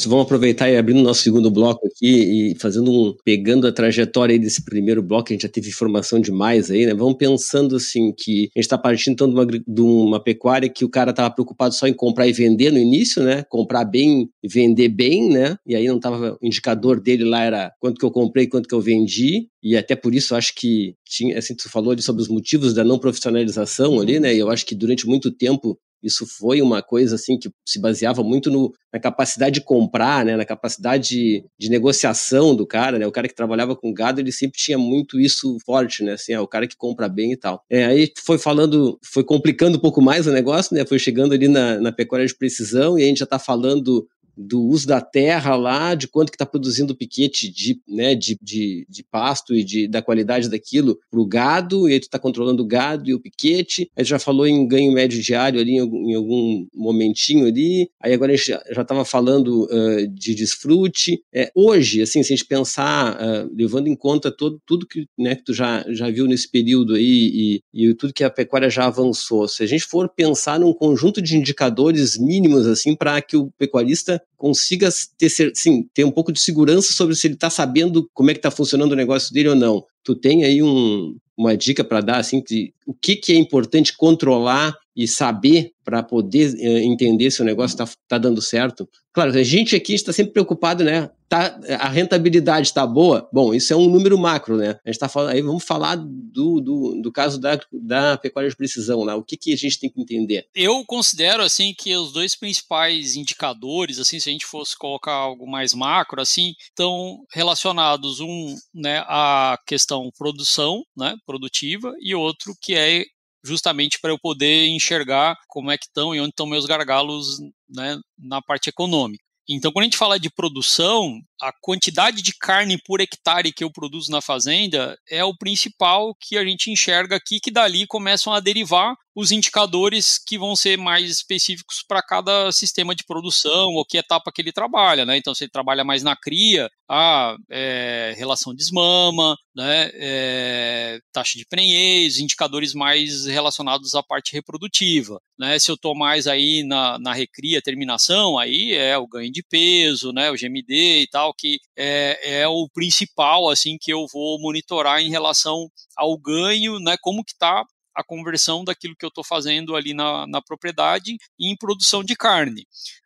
Vamos 0.07 0.25
aproveitar 0.25 0.69
e 0.69 0.77
abrindo 0.77 0.99
o 0.99 1.03
nosso 1.03 1.23
segundo 1.23 1.49
bloco 1.49 1.87
aqui 1.87 2.51
e 2.51 2.55
fazendo 2.59 2.91
um. 2.91 3.15
pegando 3.23 3.67
a 3.67 3.71
trajetória 3.71 4.37
desse 4.37 4.63
primeiro 4.63 5.01
bloco, 5.01 5.27
a 5.29 5.33
gente 5.33 5.43
já 5.43 5.49
teve 5.49 5.69
informação 5.69 6.19
demais 6.19 6.69
aí, 6.69 6.85
né? 6.85 6.93
Vamos 6.93 7.15
pensando 7.17 7.75
assim 7.75 8.13
que 8.15 8.49
a 8.55 8.59
gente 8.59 8.65
está 8.65 8.77
partindo 8.77 9.13
então 9.13 9.27
de 9.27 9.33
uma, 9.33 9.45
de 9.45 9.81
uma 9.81 10.23
pecuária 10.23 10.69
que 10.69 10.85
o 10.85 10.89
cara 10.89 11.11
estava 11.11 11.31
preocupado 11.31 11.73
só 11.73 11.87
em 11.87 11.93
comprar 11.93 12.27
e 12.27 12.33
vender 12.33 12.71
no 12.71 12.77
início, 12.77 13.23
né? 13.23 13.43
Comprar 13.49 13.85
bem 13.85 14.29
vender 14.43 14.89
bem, 14.89 15.29
né? 15.29 15.55
E 15.65 15.75
aí 15.75 15.87
não 15.87 15.99
tava. 15.99 16.37
O 16.41 16.45
indicador 16.45 16.99
dele 16.99 17.23
lá 17.23 17.43
era 17.43 17.71
quanto 17.79 17.97
que 17.97 18.05
eu 18.05 18.11
comprei, 18.11 18.47
quanto 18.47 18.67
que 18.67 18.75
eu 18.75 18.81
vendi. 18.81 19.47
E 19.63 19.77
até 19.77 19.95
por 19.95 20.13
isso 20.13 20.35
acho 20.35 20.53
que 20.55 20.95
tinha, 21.05 21.37
assim, 21.37 21.55
tu 21.55 21.69
falou 21.69 21.91
ali 21.91 22.01
sobre 22.01 22.21
os 22.21 22.27
motivos 22.27 22.73
da 22.73 22.83
não 22.83 22.99
profissionalização 22.99 23.99
ali, 23.99 24.19
né? 24.19 24.33
E 24.33 24.39
eu 24.39 24.49
acho 24.49 24.65
que 24.65 24.75
durante 24.75 25.05
muito 25.07 25.31
tempo 25.31 25.77
isso 26.03 26.25
foi 26.25 26.61
uma 26.61 26.81
coisa 26.81 27.15
assim 27.15 27.37
que 27.37 27.49
se 27.65 27.79
baseava 27.79 28.23
muito 28.23 28.49
no, 28.49 28.73
na 28.93 28.99
capacidade 28.99 29.55
de 29.55 29.61
comprar, 29.61 30.25
né, 30.25 30.35
na 30.35 30.45
capacidade 30.45 31.09
de, 31.09 31.45
de 31.57 31.69
negociação 31.69 32.55
do 32.55 32.65
cara, 32.65 32.99
né, 32.99 33.07
o 33.07 33.11
cara 33.11 33.27
que 33.27 33.35
trabalhava 33.35 33.75
com 33.75 33.93
gado, 33.93 34.19
ele 34.19 34.31
sempre 34.31 34.57
tinha 34.57 34.77
muito 34.77 35.19
isso 35.19 35.57
forte, 35.65 36.03
né, 36.03 36.13
assim, 36.13 36.33
é 36.33 36.39
o 36.39 36.47
cara 36.47 36.67
que 36.67 36.75
compra 36.75 37.07
bem 37.07 37.33
e 37.33 37.37
tal. 37.37 37.63
É, 37.69 37.85
aí 37.85 38.11
foi 38.25 38.37
falando, 38.37 38.99
foi 39.03 39.23
complicando 39.23 39.77
um 39.77 39.81
pouco 39.81 40.01
mais 40.01 40.27
o 40.27 40.31
negócio, 40.31 40.75
né, 40.75 40.85
foi 40.85 40.99
chegando 40.99 41.33
ali 41.33 41.47
na, 41.47 41.79
na 41.79 41.91
pecuária 41.91 42.25
de 42.25 42.35
precisão 42.35 42.97
e 42.97 43.03
a 43.03 43.07
gente 43.07 43.19
já 43.19 43.25
está 43.25 43.39
falando 43.39 44.07
do 44.35 44.61
uso 44.61 44.87
da 44.87 45.01
terra 45.01 45.55
lá, 45.55 45.95
de 45.95 46.07
quanto 46.07 46.31
que 46.31 46.35
está 46.35 46.45
produzindo 46.45 46.93
o 46.93 46.95
piquete 46.95 47.49
de, 47.49 47.79
né, 47.87 48.15
de, 48.15 48.37
de, 48.41 48.85
de 48.89 49.03
pasto 49.03 49.55
e 49.55 49.63
de, 49.63 49.87
da 49.87 50.01
qualidade 50.01 50.49
daquilo 50.49 50.99
para 51.09 51.19
o 51.19 51.25
gado, 51.25 51.89
e 51.89 51.93
aí 51.93 51.99
tu 51.99 52.03
está 52.03 52.19
controlando 52.19 52.63
o 52.63 52.67
gado 52.67 53.09
e 53.09 53.13
o 53.13 53.19
piquete, 53.19 53.89
aí 53.95 54.03
tu 54.03 54.07
já 54.07 54.19
falou 54.19 54.47
em 54.47 54.67
ganho 54.67 54.91
médio 54.91 55.21
diário 55.21 55.59
ali 55.59 55.77
em 55.77 55.91
em 55.91 56.15
algum 56.15 56.65
momentinho 56.73 57.45
ali, 57.47 57.89
aí 58.01 58.13
agora 58.13 58.33
a 58.33 58.35
gente 58.35 58.47
já 58.47 58.81
estava 58.81 59.05
falando 59.05 59.65
uh, 59.65 60.07
de 60.07 60.35
desfrute. 60.35 61.21
É, 61.33 61.51
hoje, 61.55 62.01
assim, 62.01 62.23
se 62.23 62.33
a 62.33 62.35
gente 62.35 62.47
pensar, 62.47 63.15
uh, 63.15 63.51
levando 63.55 63.87
em 63.87 63.95
conta 63.95 64.31
todo, 64.31 64.61
tudo 64.65 64.87
que, 64.87 65.05
né, 65.17 65.35
que 65.35 65.43
tu 65.43 65.53
já, 65.53 65.85
já 65.89 66.09
viu 66.09 66.27
nesse 66.27 66.49
período 66.49 66.95
aí 66.95 67.61
e, 67.73 67.89
e 67.89 67.93
tudo 67.93 68.13
que 68.13 68.23
a 68.23 68.29
pecuária 68.29 68.69
já 68.69 68.85
avançou, 68.85 69.47
se 69.47 69.63
a 69.63 69.65
gente 69.65 69.83
for 69.83 70.09
pensar 70.09 70.59
num 70.59 70.73
conjunto 70.73 71.21
de 71.21 71.35
indicadores 71.35 72.17
mínimos, 72.17 72.67
assim, 72.67 72.95
para 72.95 73.21
que 73.21 73.37
o 73.37 73.51
pecuarista 73.57 74.20
consiga 74.37 74.89
ter, 75.17 75.29
sim, 75.55 75.87
ter 75.93 76.03
um 76.03 76.11
pouco 76.11 76.31
de 76.31 76.39
segurança 76.39 76.93
sobre 76.93 77.15
se 77.15 77.27
ele 77.27 77.35
está 77.35 77.49
sabendo 77.49 78.09
como 78.13 78.31
é 78.31 78.33
que 78.33 78.39
está 78.39 78.49
funcionando 78.49 78.93
o 78.93 78.95
negócio 78.95 79.33
dele 79.33 79.49
ou 79.49 79.55
não. 79.55 79.83
Tu 80.03 80.15
tem 80.15 80.43
aí 80.43 80.63
um, 80.63 81.15
uma 81.37 81.55
dica 81.55 81.83
para 81.83 82.01
dar, 82.01 82.17
assim, 82.17 82.41
de 82.41 82.73
o 82.85 82.93
que, 82.93 83.15
que 83.15 83.33
é 83.33 83.35
importante 83.35 83.95
controlar 83.95 84.75
e 84.95 85.07
saber 85.07 85.71
para 85.83 86.03
poder 86.03 86.53
uh, 86.53 86.77
entender 86.79 87.31
se 87.31 87.41
o 87.41 87.45
negócio 87.45 87.73
está 87.73 87.87
tá 88.07 88.17
dando 88.17 88.41
certo? 88.41 88.87
Claro, 89.13 89.37
a 89.37 89.43
gente 89.43 89.75
aqui 89.75 89.93
está 89.93 90.13
sempre 90.13 90.31
preocupado, 90.31 90.83
né? 90.83 91.09
Tá, 91.27 91.59
a 91.79 91.89
rentabilidade 91.89 92.67
está 92.67 92.85
boa? 92.85 93.29
Bom, 93.31 93.53
isso 93.53 93.73
é 93.73 93.75
um 93.75 93.89
número 93.89 94.17
macro, 94.17 94.57
né? 94.57 94.79
A 94.85 94.89
gente 94.89 94.95
está 94.95 95.09
falando, 95.09 95.31
aí 95.31 95.41
vamos 95.41 95.63
falar 95.63 95.95
do, 95.95 96.61
do, 96.61 97.01
do 97.01 97.11
caso 97.11 97.39
da, 97.39 97.59
da 97.71 98.17
pecuária 98.17 98.49
de 98.49 98.55
precisão, 98.55 99.05
né? 99.05 99.13
O 99.13 99.23
que, 99.23 99.35
que 99.35 99.53
a 99.53 99.57
gente 99.57 99.79
tem 99.79 99.89
que 99.89 100.01
entender? 100.01 100.45
Eu 100.55 100.83
considero, 100.85 101.43
assim, 101.43 101.73
que 101.77 101.95
os 101.95 102.13
dois 102.13 102.35
principais 102.35 103.15
indicadores, 103.15 103.99
assim, 103.99 104.19
se 104.19 104.29
a 104.29 104.31
gente 104.31 104.45
fosse 104.45 104.77
colocar 104.77 105.13
algo 105.13 105.49
mais 105.49 105.73
macro, 105.73 106.21
assim, 106.21 106.53
estão 106.69 107.25
relacionados, 107.33 108.19
um, 108.21 108.55
né, 108.73 109.03
à 109.07 109.57
questão 109.65 110.09
produção, 110.17 110.83
né, 110.95 111.15
produtiva, 111.25 111.93
e 112.01 112.15
outro 112.15 112.53
que 112.61 112.75
é 112.75 113.05
justamente 113.43 113.99
para 113.99 114.11
eu 114.11 114.19
poder 114.19 114.67
enxergar 114.67 115.35
como 115.47 115.71
é 115.71 115.77
que 115.77 115.85
estão 115.85 116.13
e 116.13 116.19
onde 116.19 116.29
estão 116.29 116.45
meus 116.45 116.65
gargalos 116.65 117.39
né, 117.69 117.99
na 118.17 118.41
parte 118.41 118.69
econômica. 118.69 119.23
Então, 119.49 119.71
quando 119.71 119.83
a 119.83 119.85
gente 119.85 119.97
fala 119.97 120.19
de 120.19 120.29
produção, 120.29 121.19
a 121.41 121.51
quantidade 121.59 122.21
de 122.21 122.33
carne 122.37 122.77
por 122.85 123.01
hectare 123.01 123.51
que 123.51 123.63
eu 123.63 123.71
produzo 123.71 124.11
na 124.11 124.21
fazenda 124.21 124.97
é 125.09 125.23
o 125.23 125.35
principal 125.35 126.15
que 126.19 126.37
a 126.37 126.45
gente 126.45 126.69
enxerga 126.69 127.15
aqui, 127.15 127.39
que 127.39 127.51
dali 127.51 127.87
começam 127.87 128.31
a 128.31 128.39
derivar 128.39 128.95
os 129.15 129.31
indicadores 129.31 130.17
que 130.17 130.37
vão 130.37 130.55
ser 130.55 130.77
mais 130.77 131.09
específicos 131.09 131.83
para 131.85 132.01
cada 132.01 132.51
sistema 132.51 132.95
de 132.95 133.03
produção 133.03 133.73
ou 133.73 133.85
que 133.85 133.97
etapa 133.97 134.31
que 134.31 134.41
ele 134.41 134.53
trabalha, 134.53 135.05
né? 135.05 135.17
Então, 135.17 135.35
se 135.35 135.43
ele 135.43 135.51
trabalha 135.51 135.83
mais 135.83 136.01
na 136.01 136.15
cria, 136.15 136.69
a 136.89 137.35
é, 137.49 138.13
relação 138.17 138.53
de 138.53 138.61
esmama, 138.61 139.35
né? 139.55 139.89
É, 139.93 140.99
taxa 141.11 141.37
de 141.37 141.45
prenhez, 141.45 142.19
indicadores 142.19 142.73
mais 142.73 143.25
relacionados 143.25 143.95
à 143.95 144.03
parte 144.03 144.31
reprodutiva, 144.33 145.19
né? 145.37 145.59
Se 145.59 145.69
eu 145.69 145.75
estou 145.75 145.95
mais 145.95 146.25
aí 146.25 146.63
na, 146.63 146.97
na 146.99 147.13
recria, 147.13 147.61
terminação, 147.61 148.37
aí 148.37 148.73
é 148.73 148.97
o 148.97 149.07
ganho 149.07 149.31
de 149.31 149.43
peso, 149.43 150.13
né? 150.13 150.31
O 150.31 150.35
GMD 150.35 151.01
e 151.01 151.07
tal, 151.07 151.30
que 151.33 151.59
é, 151.77 152.41
é 152.41 152.47
o 152.47 152.67
principal, 152.73 153.49
assim, 153.49 153.77
que 153.79 153.91
eu 153.91 154.05
vou 154.11 154.39
monitorar 154.39 155.01
em 155.01 155.09
relação 155.09 155.69
ao 155.97 156.17
ganho, 156.17 156.79
né? 156.79 156.95
Como 157.01 157.23
que 157.23 157.33
está 157.33 157.63
a 157.95 158.03
conversão 158.03 158.63
daquilo 158.63 158.95
que 158.95 159.05
eu 159.05 159.09
estou 159.09 159.23
fazendo 159.23 159.75
ali 159.75 159.93
na, 159.93 160.25
na 160.27 160.41
propriedade 160.41 161.17
em 161.39 161.55
produção 161.55 162.03
de 162.03 162.15
carne. 162.15 162.65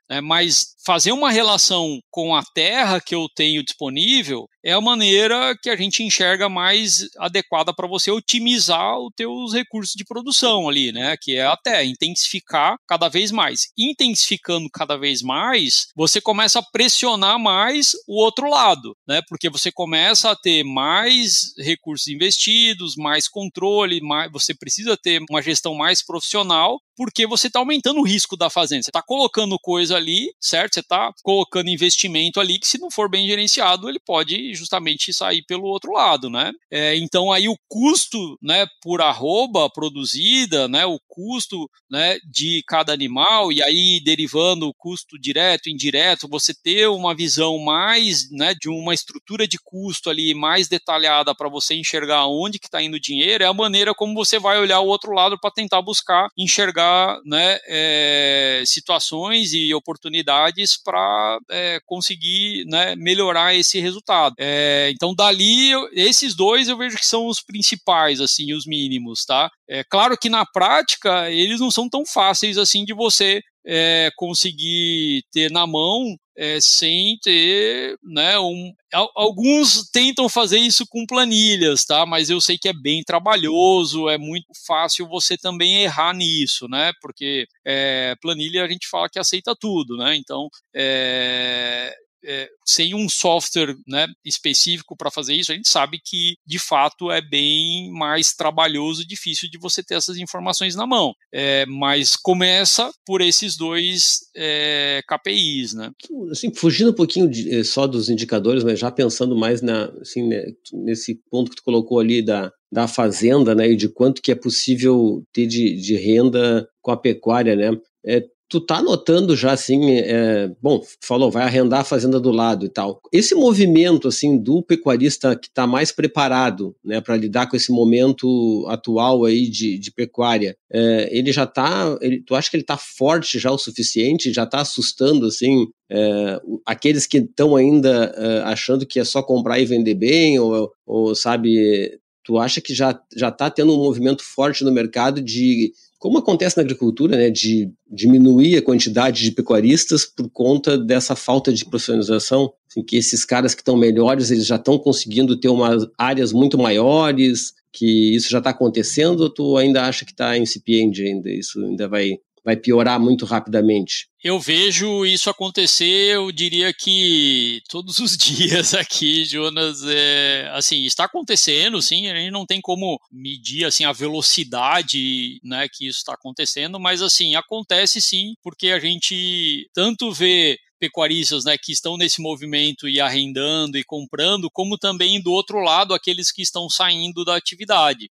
Né? 0.10 0.22
Mas 0.22 0.76
fazer 0.86 1.12
uma 1.12 1.32
relação 1.32 1.99
com 2.12 2.36
a 2.36 2.43
terra 2.53 3.01
que 3.01 3.16
eu 3.16 3.28
tenho 3.36 3.64
disponível 3.64 4.47
é 4.64 4.72
a 4.74 4.82
maneira 4.82 5.56
que 5.62 5.70
a 5.70 5.76
gente 5.76 6.03
enxerga 6.03 6.47
mais 6.47 7.08
adequada 7.18 7.74
para 7.74 7.88
você 7.88 8.12
otimizar 8.12 8.97
os 8.99 9.12
teus 9.16 9.53
recursos 9.53 9.93
de 9.95 10.03
produção 10.03 10.68
ali, 10.68 10.91
né? 10.91 11.16
Que 11.20 11.36
é 11.36 11.45
até 11.45 11.84
intensificar 11.84 12.76
cada 12.88 13.08
vez 13.08 13.32
mais. 13.32 13.68
Intensificando 13.78 14.68
cada 14.72 14.97
vez 14.97 15.22
mais, 15.22 15.88
você 15.95 16.20
começa 16.20 16.60
a 16.60 16.64
pressionar 16.72 17.39
mais 17.39 17.91
o 18.08 18.20
outro 18.20 18.49
lado, 18.49 18.95
né? 19.08 19.22
Porque 19.28 19.49
você 19.49 19.72
começa 19.72 20.32
a 20.32 20.36
ter 20.36 20.64
mais 20.64 21.53
recursos 21.60 22.08
investidos, 22.08 22.95
mais 22.95 23.28
controle, 23.28 24.01
mais, 24.01 24.32
você 24.32 24.53
precisa 24.53 24.97
ter 24.97 25.22
uma 25.30 25.41
gestão 25.41 25.76
mais 25.76 26.03
profissional, 26.03 26.80
porque 26.95 27.28
você 27.28 27.47
está 27.47 27.60
aumentando 27.60 27.99
o 27.99 28.06
risco 28.06 28.36
da 28.36 28.49
fazenda. 28.49 28.84
Você 28.84 28.89
está 28.89 29.01
colocando 29.01 29.60
coisa 29.60 29.95
ali, 29.96 30.32
certo? 30.39 30.76
Você 30.76 30.80
está 30.82 31.12
colocando 31.24 31.70
investimento 31.70 32.39
ali 32.39 32.60
que, 32.60 32.68
se 32.68 32.80
não 32.80 32.91
for 32.91 33.10
bem 33.10 33.28
gerenciado, 33.28 33.89
ele 33.89 34.00
pode 34.00 34.54
justamente 34.54 35.14
sair 35.14 35.43
pelo 35.43 35.66
outro 35.66 35.91
lado, 35.91 36.30
né? 36.30 36.52
É, 36.72 36.96
então 36.98 37.32
aí 37.32 37.48
o 37.48 37.58
custo, 37.68 38.38
né, 38.41 38.66
por 38.82 39.02
arroba 39.02 39.70
produzida, 39.70 40.68
né, 40.68 40.86
o 40.86 41.00
custo, 41.08 41.70
né, 41.89 42.18
de 42.30 42.64
cada 42.68 42.93
animal 42.93 43.52
e 43.52 43.62
aí 43.62 44.02
derivando 44.04 44.68
o 44.68 44.74
custo 44.74 45.20
direto, 45.20 45.70
indireto, 45.70 46.28
você 46.28 46.54
ter 46.54 46.88
uma 46.88 47.16
visão 47.16 47.58
mais, 47.60 48.30
né, 48.32 48.54
de 48.60 48.70
uma 48.70 48.93
estrutura 48.93 49.48
de 49.48 49.58
custo 49.64 50.10
ali 50.10 50.34
mais 50.34 50.68
detalhada 50.68 51.34
para 51.36 51.50
você 51.50 51.76
enxergar 51.76 52.28
onde 52.28 52.60
que 52.60 52.68
está 52.68 52.82
indo 52.82 52.96
o 52.96 53.00
dinheiro 53.00 53.43
é 53.43 53.48
a 53.48 53.54
maneira 53.54 53.93
como 53.93 54.14
você 54.14 54.39
vai 54.39 54.60
olhar 54.60 54.80
o 54.80 54.88
outro 54.88 55.12
lado 55.12 55.38
para 55.39 55.52
tentar 55.52 55.82
buscar 55.82 56.30
enxergar, 56.38 57.20
né, 57.26 57.58
é, 57.68 58.64
situações 58.66 59.54
e 59.54 59.74
oportunidades 59.86 60.76
para 60.82 61.40
é, 61.52 61.80
conseguir, 61.86 62.66
né, 62.66 62.96
melhorar 62.96 63.54
esse 63.54 63.80
resultado. 63.80 64.34
É, 64.40 64.92
então, 64.94 65.14
dali, 65.14 65.72
esses 65.94 66.36
dois 66.36 66.68
eu 66.68 66.78
vejo 66.78 66.98
que 66.98 67.06
são 67.06 67.28
os 67.28 67.42
principais, 67.42 68.20
assim, 68.20 68.54
os 68.54 68.66
mínimos, 68.66 69.24
tá? 69.26 69.50
É 69.70 69.84
claro 69.84 70.18
que 70.18 70.30
na 70.30 70.46
prática 70.46 71.30
eles 71.32 71.60
não 71.60 71.70
são 71.70 71.88
tão 71.88 72.06
fáceis 72.06 72.58
assim 72.58 72.84
de 72.84 72.94
você 72.94 73.42
é, 73.66 74.10
conseguir 74.16 75.24
ter 75.32 75.52
na 75.52 75.66
mão 75.66 76.16
é, 76.38 76.60
sem 76.60 77.18
ter, 77.22 77.98
né, 78.04 78.38
um, 78.40 78.74
alguns 79.16 79.90
tentam 79.92 80.28
fazer 80.30 80.58
isso 80.58 80.86
com 80.88 81.06
planilhas, 81.06 81.86
tá, 81.86 82.06
mas 82.06 82.30
eu 82.30 82.42
sei 82.42 82.58
que 82.58 82.70
é 82.70 82.74
bem 82.74 83.04
trabalhoso, 83.04 84.10
é 84.10 84.18
muito 84.18 84.48
fácil 84.68 85.08
você 85.08 85.38
também 85.38 85.84
errar 85.84 86.14
nisso, 86.14 86.68
né, 86.68 86.92
porque 87.02 87.48
é, 87.66 88.16
planilha 88.22 88.64
a 88.64 88.68
gente 88.68 88.88
fala 88.88 89.10
que 89.10 89.20
aceita 89.20 89.56
tudo, 89.60 89.98
né, 89.98 90.16
então 90.16 90.50
é, 90.76 91.96
é, 92.26 92.49
sem 92.65 92.95
um 92.95 93.07
software 93.07 93.76
né, 93.88 94.07
específico 94.26 94.95
para 94.97 95.11
fazer 95.11 95.34
isso, 95.34 95.51
a 95.51 95.55
gente 95.55 95.69
sabe 95.69 95.99
que 96.03 96.36
de 96.45 96.59
fato 96.59 97.11
é 97.11 97.21
bem 97.21 97.91
mais 97.91 98.34
trabalhoso 98.34 99.01
e 99.01 99.07
difícil 99.07 99.49
de 99.49 99.57
você 99.57 99.84
ter 99.84 99.95
essas 99.95 100.17
informações 100.17 100.76
na 100.76 100.88
mão. 100.88 101.13
É, 101.34 101.65
mas 101.67 102.15
começa 102.15 102.91
por 103.05 103.21
esses 103.21 103.55
dois 103.55 104.21
é, 104.36 105.01
KPIs, 105.07 105.73
né? 105.73 105.91
Assim, 106.32 106.53
fugindo 106.53 106.91
um 106.91 106.95
pouquinho 106.95 107.30
de, 107.30 107.53
eh, 107.53 107.63
só 107.63 107.88
dos 107.88 108.09
indicadores, 108.09 108.63
mas 108.63 108.80
já 108.80 108.91
pensando 108.91 109.36
mais 109.36 109.61
na, 109.61 109.86
assim, 110.01 110.28
né, 110.28 110.45
nesse 110.73 111.15
ponto 111.30 111.51
que 111.51 111.57
tu 111.57 111.63
colocou 111.63 111.99
ali 111.99 112.21
da, 112.21 112.51
da 112.71 112.88
fazenda, 112.88 113.53
né, 113.53 113.69
e 113.69 113.76
de 113.76 113.89
quanto 113.89 114.21
que 114.21 114.32
é 114.32 114.36
possível 114.36 115.23
ter 115.34 115.45
de, 115.45 115.76
de 115.76 115.95
renda 115.95 116.67
com 116.82 116.91
a 116.91 116.97
pecuária, 116.97 117.55
né? 117.55 117.78
É, 118.05 118.23
tu 118.48 118.60
tá 118.60 118.82
notando 118.82 119.36
já 119.36 119.54
assim, 119.54 119.91
é, 119.91 120.52
bom, 120.62 120.82
falou, 121.02 121.32
vai 121.32 121.43
arrendar 121.43 121.82
a 121.82 121.86
fazenda 121.86 122.20
do 122.20 122.32
lado 122.32 122.66
e 122.66 122.70
tal. 122.70 123.02
Esse 123.12 123.34
movimento 123.34 124.08
assim 124.08 124.38
do 124.38 124.62
pecuarista 124.62 125.36
que 125.36 125.48
está 125.48 125.66
mais 125.66 125.91
preparado, 125.91 126.76
né, 126.84 127.02
para 127.02 127.18
lidar 127.18 127.48
com 127.50 127.56
esse 127.56 127.72
momento 127.72 128.66
atual 128.68 129.26
aí 129.26 129.48
de, 129.50 129.78
de 129.80 129.91
pecuária, 129.91 130.56
é, 130.72 131.10
ele 131.12 131.32
já 131.32 131.46
tá, 131.46 131.98
ele, 132.02 132.22
tu 132.22 132.36
acha 132.36 132.50
que 132.50 132.58
ele 132.58 132.64
tá 132.64 132.78
forte 132.78 133.39
já 133.39 133.52
o 133.52 133.58
suficiente, 133.58 134.34
já 134.34 134.46
tá 134.46 134.62
assustando 134.62 135.26
assim 135.26 135.68
é, 135.89 136.41
aqueles 136.66 137.06
que 137.06 137.18
estão 137.18 137.56
ainda 137.56 138.14
é, 138.16 138.41
achando 138.43 138.86
que 138.86 139.00
é 139.00 139.04
só 139.04 139.22
comprar 139.22 139.60
e 139.60 139.66
vender 139.66 139.96
bem 139.96 140.39
ou, 140.39 140.72
ou 140.86 141.16
sabe 141.16 142.00
Tu 142.26 142.38
acha 142.38 142.59
que 142.59 142.73
já 142.73 142.99
já 143.15 143.30
está 143.30 143.49
tendo 143.49 143.73
um 143.73 143.78
movimento 143.78 144.23
forte 144.23 144.63
no 144.63 144.71
mercado 144.71 145.21
de 145.21 145.71
como 145.99 146.17
acontece 146.17 146.57
na 146.57 146.61
agricultura, 146.61 147.15
né, 147.15 147.30
de 147.30 147.71
diminuir 147.89 148.57
a 148.57 148.61
quantidade 148.61 149.23
de 149.23 149.32
pecuaristas 149.32 150.05
por 150.05 150.30
conta 150.30 150.78
dessa 150.78 151.15
falta 151.15 151.51
de 151.51 151.65
profissionalização, 151.65 152.51
assim, 152.69 152.84
que 152.84 152.95
esses 152.95 153.26
caras 153.26 153.55
que 153.55 153.61
estão 153.61 153.76
melhores, 153.76 154.30
eles 154.30 154.45
já 154.45 154.57
estão 154.57 154.78
conseguindo 154.78 155.36
ter 155.39 155.49
umas 155.49 155.88
áreas 155.97 156.32
muito 156.32 156.57
maiores, 156.57 157.53
que 157.71 158.15
isso 158.15 158.30
já 158.30 158.38
está 158.38 158.51
acontecendo, 158.51 159.21
ou 159.21 159.30
tu 159.30 159.57
ainda 159.57 159.84
acha 159.84 160.05
que 160.05 160.11
está 160.11 160.38
incipiente 160.38 161.01
ainda, 161.01 161.30
isso 161.30 161.59
ainda 161.63 161.88
vai 161.88 162.19
vai 162.46 162.56
piorar 162.56 163.00
muito 163.00 163.26
rapidamente? 163.26 164.08
Eu 164.24 164.39
vejo 164.39 165.04
isso 165.04 165.30
acontecer, 165.32 166.14
eu 166.16 166.32
diria 166.32 166.72
que 166.72 167.62
todos 167.68 167.98
os 167.98 168.16
dias 168.16 168.76
aqui, 168.76 169.26
Jonas, 169.26 169.84
é, 169.84 170.50
assim, 170.54 170.84
está 170.84 171.06
acontecendo, 171.06 171.82
sim, 171.82 172.08
a 172.08 172.16
gente 172.16 172.32
não 172.32 172.46
tem 172.46 172.62
como 172.62 173.00
medir, 173.12 173.66
assim, 173.66 173.84
a 173.84 173.91
velocidade, 173.91 175.39
né, 175.43 175.68
que 175.72 175.88
isso 175.88 176.00
está 176.00 176.14
acontecendo, 176.14 176.80
mas, 176.80 177.02
assim, 177.02 177.36
acontece 177.36 178.00
sim, 178.00 178.36
porque 178.43 178.70
a 178.70 178.80
gente 178.80 179.68
tanto 179.74 180.12
vê 180.12 180.58
pecuaristas 180.80 181.46
né, 181.46 181.58
que 181.58 181.72
estão 181.72 181.98
nesse 181.98 182.22
movimento 182.22 182.88
e 182.88 183.00
arrendando 183.00 183.78
e 183.78 183.84
comprando, 183.84 184.52
como 184.52 184.78
também 184.78 185.22
do 185.22 185.32
outro 185.32 185.60
lado 185.60 185.93
aqueles 185.93 186.32
que 186.32 186.41
estão 186.41 186.70
saindo 186.70 187.26
da 187.26 187.36
atividade 187.36 188.10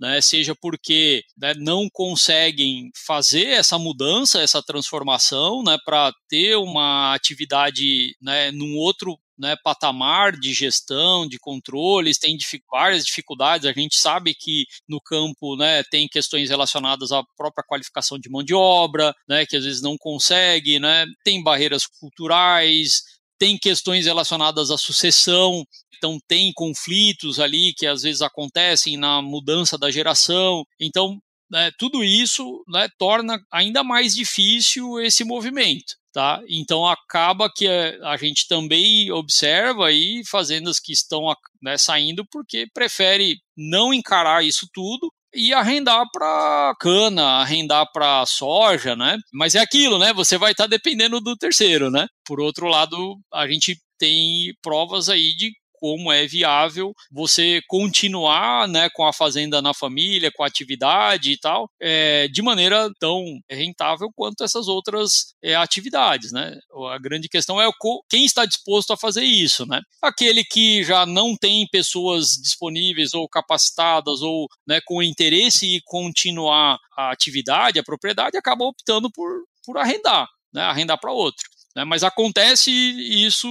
né, 0.00 0.20
seja 0.20 0.54
porque 0.54 1.22
né, 1.36 1.54
não 1.56 1.88
conseguem 1.90 2.90
fazer 3.06 3.46
essa 3.46 3.78
mudança, 3.78 4.40
essa 4.40 4.62
transformação, 4.62 5.62
né, 5.62 5.76
para 5.84 6.12
ter 6.28 6.56
uma 6.56 7.14
atividade 7.14 8.14
né, 8.20 8.50
num 8.52 8.76
outro 8.76 9.18
né, 9.38 9.54
patamar 9.62 10.32
de 10.32 10.52
gestão, 10.52 11.26
de 11.26 11.38
controles, 11.38 12.18
tem 12.18 12.36
várias 12.70 13.04
dificuldades. 13.04 13.66
A 13.66 13.72
gente 13.72 13.96
sabe 13.96 14.34
que 14.34 14.66
no 14.88 15.00
campo 15.00 15.56
né, 15.56 15.82
tem 15.84 16.08
questões 16.08 16.50
relacionadas 16.50 17.12
à 17.12 17.22
própria 17.36 17.64
qualificação 17.64 18.18
de 18.18 18.28
mão 18.28 18.42
de 18.42 18.54
obra, 18.54 19.14
né, 19.28 19.46
que 19.46 19.56
às 19.56 19.64
vezes 19.64 19.80
não 19.80 19.96
consegue, 19.96 20.80
né, 20.80 21.06
tem 21.22 21.42
barreiras 21.42 21.86
culturais, 21.86 23.02
tem 23.38 23.58
questões 23.58 24.06
relacionadas 24.06 24.70
à 24.70 24.76
sucessão, 24.76 25.64
então 25.96 26.18
tem 26.26 26.52
conflitos 26.54 27.38
ali 27.38 27.72
que 27.74 27.86
às 27.86 28.02
vezes 28.02 28.22
acontecem 28.22 28.96
na 28.96 29.20
mudança 29.22 29.76
da 29.76 29.90
geração. 29.90 30.64
Então, 30.80 31.18
né, 31.50 31.70
tudo 31.78 32.04
isso 32.04 32.62
né, 32.68 32.88
torna 32.98 33.40
ainda 33.52 33.82
mais 33.82 34.14
difícil 34.14 35.00
esse 35.00 35.24
movimento. 35.24 35.96
Tá? 36.10 36.42
Então 36.48 36.86
acaba 36.86 37.52
que 37.54 37.68
a, 37.68 38.16
gente 38.16 38.48
também 38.48 39.12
observa 39.12 39.86
aí 39.86 40.22
fazendas 40.26 40.80
que 40.80 40.90
estão 40.92 41.32
né, 41.62 41.76
saindo 41.76 42.26
porque 42.32 42.66
prefere 42.74 43.36
não 43.56 43.92
encarar 43.92 44.44
isso 44.44 44.66
tudo 44.72 45.12
e 45.34 45.52
arrendar 45.52 46.04
para 46.12 46.74
cana, 46.80 47.40
arrendar 47.40 47.86
para 47.92 48.24
soja, 48.26 48.96
né? 48.96 49.16
Mas 49.32 49.54
é 49.54 49.60
aquilo, 49.60 49.98
né? 49.98 50.12
Você 50.12 50.38
vai 50.38 50.52
estar 50.52 50.64
tá 50.64 50.70
dependendo 50.70 51.20
do 51.20 51.36
terceiro, 51.36 51.90
né? 51.90 52.06
Por 52.24 52.40
outro 52.40 52.66
lado, 52.66 53.16
a 53.32 53.46
gente 53.48 53.76
tem 53.98 54.54
provas 54.62 55.08
aí 55.08 55.34
de 55.36 55.52
como 55.78 56.12
é 56.12 56.26
viável 56.26 56.94
você 57.10 57.60
continuar 57.66 58.68
né, 58.68 58.88
com 58.90 59.06
a 59.06 59.12
fazenda 59.12 59.62
na 59.62 59.72
família, 59.72 60.30
com 60.34 60.42
a 60.42 60.46
atividade 60.46 61.32
e 61.32 61.38
tal, 61.38 61.70
é, 61.80 62.28
de 62.28 62.42
maneira 62.42 62.90
tão 62.98 63.24
rentável 63.50 64.08
quanto 64.14 64.44
essas 64.44 64.68
outras 64.68 65.34
é, 65.42 65.54
atividades. 65.54 66.32
Né? 66.32 66.58
A 66.92 66.98
grande 66.98 67.28
questão 67.28 67.60
é 67.60 67.68
quem 68.08 68.24
está 68.24 68.44
disposto 68.44 68.92
a 68.92 68.96
fazer 68.96 69.24
isso. 69.24 69.66
Né? 69.66 69.80
Aquele 70.02 70.44
que 70.44 70.82
já 70.84 71.06
não 71.06 71.36
tem 71.36 71.66
pessoas 71.70 72.30
disponíveis 72.42 73.14
ou 73.14 73.28
capacitadas 73.28 74.20
ou 74.20 74.48
né, 74.66 74.80
com 74.84 75.02
interesse 75.02 75.66
em 75.66 75.80
continuar 75.84 76.78
a 76.96 77.10
atividade, 77.10 77.78
a 77.78 77.84
propriedade, 77.84 78.36
acaba 78.36 78.64
optando 78.64 79.10
por, 79.10 79.44
por 79.64 79.78
arrendar, 79.78 80.26
né, 80.52 80.62
arrendar 80.62 80.98
para 80.98 81.12
outro. 81.12 81.44
Né, 81.76 81.84
mas 81.84 82.02
acontece 82.02 82.70
isso 82.70 83.48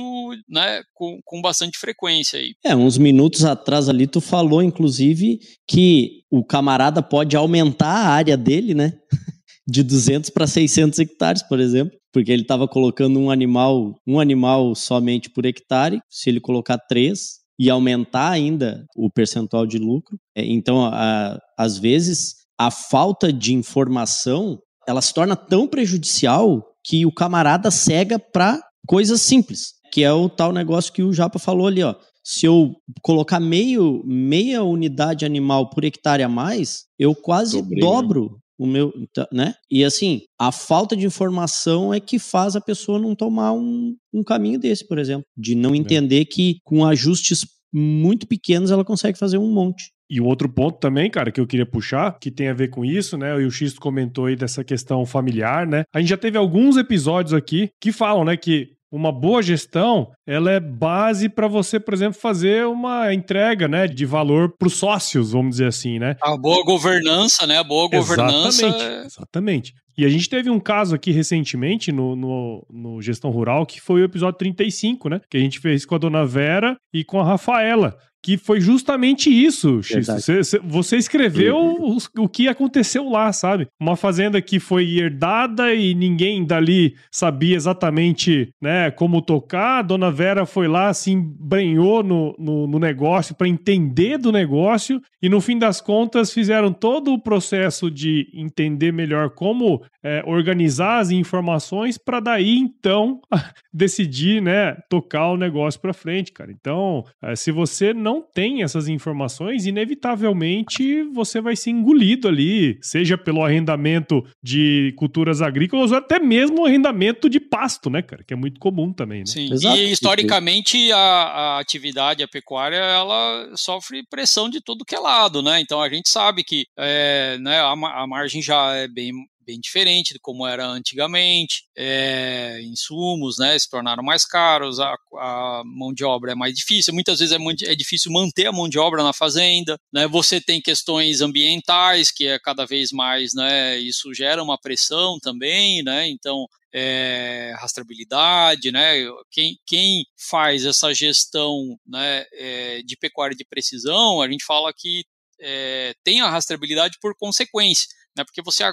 né, 0.49 0.81
com, 0.93 1.19
com 1.23 1.41
bastante 1.41 1.77
frequência 1.77 2.39
aí. 2.39 2.53
É, 2.65 2.75
uns 2.75 2.97
minutos 2.97 3.45
atrás 3.45 3.87
ali 3.87 4.07
tu 4.07 4.19
falou, 4.19 4.61
inclusive, 4.61 5.39
que 5.67 6.23
o 6.29 6.43
camarada 6.43 7.01
pode 7.01 7.35
aumentar 7.35 7.87
a 7.87 8.09
área 8.09 8.35
dele, 8.35 8.73
né? 8.73 8.93
De 9.69 9.83
200 9.83 10.29
para 10.29 10.47
600 10.47 10.97
hectares, 10.99 11.43
por 11.43 11.59
exemplo, 11.59 11.97
porque 12.13 12.31
ele 12.31 12.43
estava 12.43 12.69
colocando 12.69 13.19
um 13.19 13.29
animal, 13.29 13.93
um 14.07 14.17
animal 14.17 14.73
somente 14.75 15.29
por 15.29 15.45
hectare. 15.45 15.99
Se 16.09 16.29
ele 16.29 16.39
colocar 16.39 16.77
três 16.77 17.39
e 17.59 17.69
aumentar 17.69 18.29
ainda 18.29 18.85
o 18.95 19.09
percentual 19.11 19.65
de 19.65 19.77
lucro, 19.77 20.17
é, 20.35 20.45
então, 20.45 20.85
a, 20.85 21.37
às 21.57 21.77
vezes, 21.77 22.35
a 22.57 22.71
falta 22.71 23.31
de 23.31 23.53
informação 23.53 24.57
ela 24.87 25.01
se 25.01 25.13
torna 25.13 25.35
tão 25.35 25.67
prejudicial 25.67 26.65
que 26.87 27.05
o 27.05 27.11
camarada 27.11 27.69
cega 27.69 28.17
para 28.17 28.61
coisas 28.87 29.21
simples, 29.21 29.73
que 29.91 30.03
é 30.03 30.13
o 30.13 30.29
tal 30.29 30.53
negócio 30.53 30.93
que 30.93 31.03
o 31.03 31.13
Japa 31.13 31.37
falou 31.37 31.67
ali, 31.67 31.83
ó. 31.83 31.93
Se 32.23 32.45
eu 32.45 32.75
colocar 33.01 33.39
meio, 33.39 34.01
meia 34.05 34.63
unidade 34.63 35.25
animal 35.25 35.69
por 35.69 35.83
hectare 35.83 36.23
a 36.23 36.29
mais, 36.29 36.85
eu 36.97 37.13
quase 37.13 37.61
dobro 37.79 38.37
o 38.57 38.65
meu, 38.65 38.91
né? 39.31 39.53
E 39.69 39.83
assim, 39.83 40.21
a 40.39 40.51
falta 40.51 40.95
de 40.95 41.05
informação 41.05 41.93
é 41.93 41.99
que 41.99 42.17
faz 42.17 42.55
a 42.55 42.61
pessoa 42.61 42.99
não 42.99 43.15
tomar 43.15 43.53
um, 43.53 43.95
um 44.13 44.23
caminho 44.23 44.59
desse, 44.59 44.87
por 44.87 44.97
exemplo, 44.97 45.25
de 45.37 45.55
não 45.55 45.73
é. 45.73 45.77
entender 45.77 46.25
que 46.25 46.57
com 46.63 46.85
ajustes 46.85 47.45
muito 47.73 48.25
pequenos 48.27 48.71
ela 48.71 48.83
consegue 48.83 49.17
fazer 49.17 49.37
um 49.37 49.51
monte. 49.51 49.91
E 50.09 50.21
o 50.21 50.25
outro 50.25 50.47
ponto 50.47 50.79
também, 50.79 51.09
cara, 51.09 51.31
que 51.31 51.39
eu 51.39 51.47
queria 51.47 51.65
puxar, 51.65 52.17
que 52.19 52.31
tem 52.31 52.47
a 52.47 52.53
ver 52.53 52.69
com 52.69 52.85
isso, 52.85 53.17
né? 53.17 53.33
O 53.35 53.51
X 53.51 53.77
comentou 53.77 54.25
aí 54.25 54.35
dessa 54.35 54.63
questão 54.63 55.05
familiar, 55.05 55.67
né? 55.67 55.83
A 55.93 55.99
gente 55.99 56.09
já 56.09 56.17
teve 56.17 56.37
alguns 56.37 56.77
episódios 56.77 57.33
aqui 57.33 57.69
que 57.79 57.91
falam, 57.91 58.23
né, 58.23 58.37
que 58.37 58.77
uma 58.91 59.11
boa 59.11 59.43
gestão, 59.43 60.11
ela 60.25 60.49
é 60.49 60.59
base 60.59 61.27
para 61.27 61.47
você, 61.47 61.79
por 61.79 61.93
exemplo, 61.93 62.19
fazer 62.19 62.65
uma 62.65 63.13
entrega, 63.13 63.67
né, 63.67 63.85
de 63.85 64.05
valor 64.05 64.55
para 64.57 64.67
os 64.67 64.75
sócios, 64.75 65.33
vamos 65.33 65.51
dizer 65.51 65.67
assim, 65.67 65.99
né? 65.99 66.15
A 66.21 66.37
boa 66.37 66.63
governança, 66.63 67.45
né? 67.45 67.57
A 67.57 67.63
boa 67.63 67.89
governança. 67.89 68.65
Exatamente, 68.65 68.83
é 68.83 69.05
exatamente. 69.05 69.73
E 69.97 70.05
a 70.05 70.09
gente 70.09 70.29
teve 70.29 70.49
um 70.49 70.59
caso 70.59 70.95
aqui 70.95 71.11
recentemente 71.11 71.91
no, 71.91 72.15
no, 72.15 72.65
no, 72.69 73.01
Gestão 73.01 73.31
Rural, 73.31 73.65
que 73.65 73.81
foi 73.81 74.01
o 74.01 74.05
episódio 74.05 74.37
35, 74.37 75.09
né? 75.09 75.21
Que 75.29 75.37
a 75.37 75.39
gente 75.39 75.59
fez 75.59 75.85
com 75.85 75.95
a 75.95 75.97
dona 75.97 76.23
Vera 76.25 76.77
e 76.93 77.03
com 77.03 77.19
a 77.19 77.25
Rafaela 77.25 77.97
que 78.23 78.37
foi 78.37 78.59
justamente 78.59 79.29
isso, 79.29 79.81
X. 79.81 80.07
Você, 80.07 80.59
você, 80.59 80.97
escreveu 80.97 81.57
o, 81.57 81.97
o, 82.17 82.27
que 82.27 82.47
aconteceu 82.47 83.07
lá, 83.09 83.31
sabe? 83.31 83.67
Uma 83.79 83.95
fazenda 83.95 84.41
que 84.41 84.59
foi 84.59 84.97
herdada 84.97 85.73
e 85.73 85.93
ninguém 85.93 86.45
dali 86.45 86.95
sabia 87.11 87.55
exatamente 87.55 88.49
né, 88.61 88.91
como 88.91 89.21
tocar. 89.21 89.79
A 89.79 89.81
dona 89.81 90.11
Vera 90.11 90.45
foi 90.45 90.67
lá, 90.67 90.93
se 90.93 91.11
embrenhou 91.11 92.03
no, 92.03 92.35
no, 92.37 92.67
no 92.67 92.79
negócio 92.79 93.35
para 93.35 93.47
entender 93.47 94.17
do 94.17 94.31
negócio 94.31 95.01
e, 95.21 95.29
no 95.29 95.39
fim 95.39 95.57
das 95.57 95.79
contas, 95.79 96.33
fizeram 96.33 96.73
todo 96.73 97.13
o 97.13 97.19
processo 97.19 97.89
de 97.89 98.27
entender 98.33 98.91
melhor 98.91 99.29
como 99.29 99.83
é, 100.03 100.23
organizar 100.25 100.99
as 100.99 101.11
informações 101.11 101.97
para 101.97 102.19
daí, 102.19 102.57
então, 102.57 103.19
decidir 103.73 104.41
né, 104.41 104.77
tocar 104.89 105.29
o 105.29 105.37
negócio 105.37 105.79
para 105.79 105.93
frente, 105.93 106.31
cara. 106.31 106.51
Então, 106.51 107.03
é, 107.21 107.35
se 107.35 107.51
você 107.51 107.93
não 107.93 108.16
não 108.17 108.21
tem 108.21 108.63
essas 108.63 108.87
informações, 108.87 109.65
inevitavelmente 109.65 111.03
você 111.13 111.39
vai 111.39 111.55
ser 111.55 111.69
engolido 111.69 112.27
ali, 112.27 112.77
seja 112.81 113.17
pelo 113.17 113.43
arrendamento 113.43 114.23
de 114.43 114.93
culturas 114.97 115.41
agrícolas 115.41 115.91
ou 115.91 115.97
até 115.97 116.19
mesmo 116.19 116.65
arrendamento 116.65 117.29
de 117.29 117.39
pasto, 117.39 117.89
né, 117.89 118.01
cara? 118.01 118.23
Que 118.23 118.33
é 118.33 118.37
muito 118.37 118.59
comum 118.59 118.91
também, 118.91 119.19
né? 119.19 119.25
Sim, 119.27 119.53
Exato. 119.53 119.77
e 119.77 119.91
historicamente 119.91 120.91
a, 120.91 120.97
a 120.97 121.59
atividade, 121.59 122.23
a 122.23 122.27
pecuária, 122.27 122.77
ela 122.77 123.51
sofre 123.55 124.03
pressão 124.09 124.49
de 124.49 124.61
todo 124.61 124.85
que 124.85 124.95
é 124.95 124.99
lado, 124.99 125.41
né? 125.41 125.59
Então 125.61 125.81
a 125.81 125.89
gente 125.89 126.09
sabe 126.09 126.43
que 126.43 126.65
é, 126.77 127.37
né, 127.39 127.59
a, 127.59 127.71
a 127.71 128.07
margem 128.07 128.41
já 128.41 128.75
é 128.75 128.87
bem 128.87 129.11
bem 129.47 129.61
diferente 129.61 130.13
de 130.13 130.19
como 130.19 130.45
era 130.45 130.67
antigamente. 130.67 131.63
É, 131.75 132.59
insumos 132.63 133.37
né, 133.39 133.57
se 133.57 133.69
tornaram 133.69 134.03
mais 134.03 134.25
caros, 134.25 134.77
a, 134.81 134.93
a, 135.15 135.61
mão 135.65 135.93
de 135.93 136.03
obra 136.03 136.33
é 136.33 136.35
mais 136.35 136.53
difícil. 136.53 136.93
Muitas 136.93 137.19
vezes 137.19 137.33
é, 137.33 137.71
é, 137.71 137.75
difícil 137.75 138.11
manter 138.11 138.47
a 138.47 138.51
mão 138.51 138.67
de 138.67 138.77
obra 138.77 139.01
na 139.01 139.13
fazenda. 139.13 139.79
Né? 139.91 140.05
Você 140.07 140.41
tem 140.41 140.61
questões 140.61 141.21
ambientais, 141.21 142.11
que 142.11 142.27
é 142.27 142.37
cada 142.37 142.65
vez 142.65 142.91
mais, 142.91 143.33
né, 143.33 143.77
isso 143.77 144.13
gera 144.13 144.43
uma 144.43 144.57
pressão 144.59 145.17
também. 145.21 145.81
Né? 145.81 146.09
Então, 146.09 146.45
é, 146.73 147.53
rastreabilidade, 147.57 148.71
né? 148.71 149.05
Quem, 149.31 149.57
quem 149.65 150.05
faz 150.29 150.65
essa 150.65 150.93
gestão 150.93 151.79
né, 151.87 152.25
é, 152.33 152.81
de 152.83 152.97
pecuária 152.97 153.35
de 153.35 153.45
precisão, 153.45 154.21
a 154.21 154.29
gente 154.29 154.43
fala 154.43 154.73
que 154.75 155.05
é, 155.39 155.95
tem 156.03 156.19
a 156.19 156.29
rastreabilidade 156.29 156.97
por 157.01 157.15
consequência 157.15 157.87
né? 158.17 158.25
Porque 158.25 158.41
você 158.41 158.63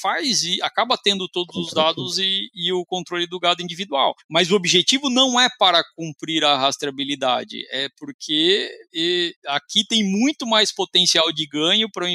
faz 0.00 0.44
e 0.44 0.62
acaba 0.62 0.96
tendo 0.96 1.28
todos 1.28 1.54
os 1.56 1.72
dados 1.72 2.18
e, 2.18 2.48
e, 2.54 2.72
o 2.72 2.84
controle 2.84 3.26
do 3.26 3.38
gado 3.38 3.62
individual. 3.62 4.14
Mas 4.28 4.50
o 4.50 4.56
objetivo 4.56 5.10
não 5.10 5.38
é 5.38 5.48
para 5.58 5.82
cumprir 5.96 6.44
a 6.44 6.56
rastreabilidade, 6.56 7.66
é 7.70 7.88
porque 7.98 8.70
aqui 9.46 9.84
tem 9.86 10.04
muito 10.04 10.46
mais 10.46 10.72
potencial 10.72 11.32
de 11.32 11.46
ganho 11.46 11.88
para 11.90 12.06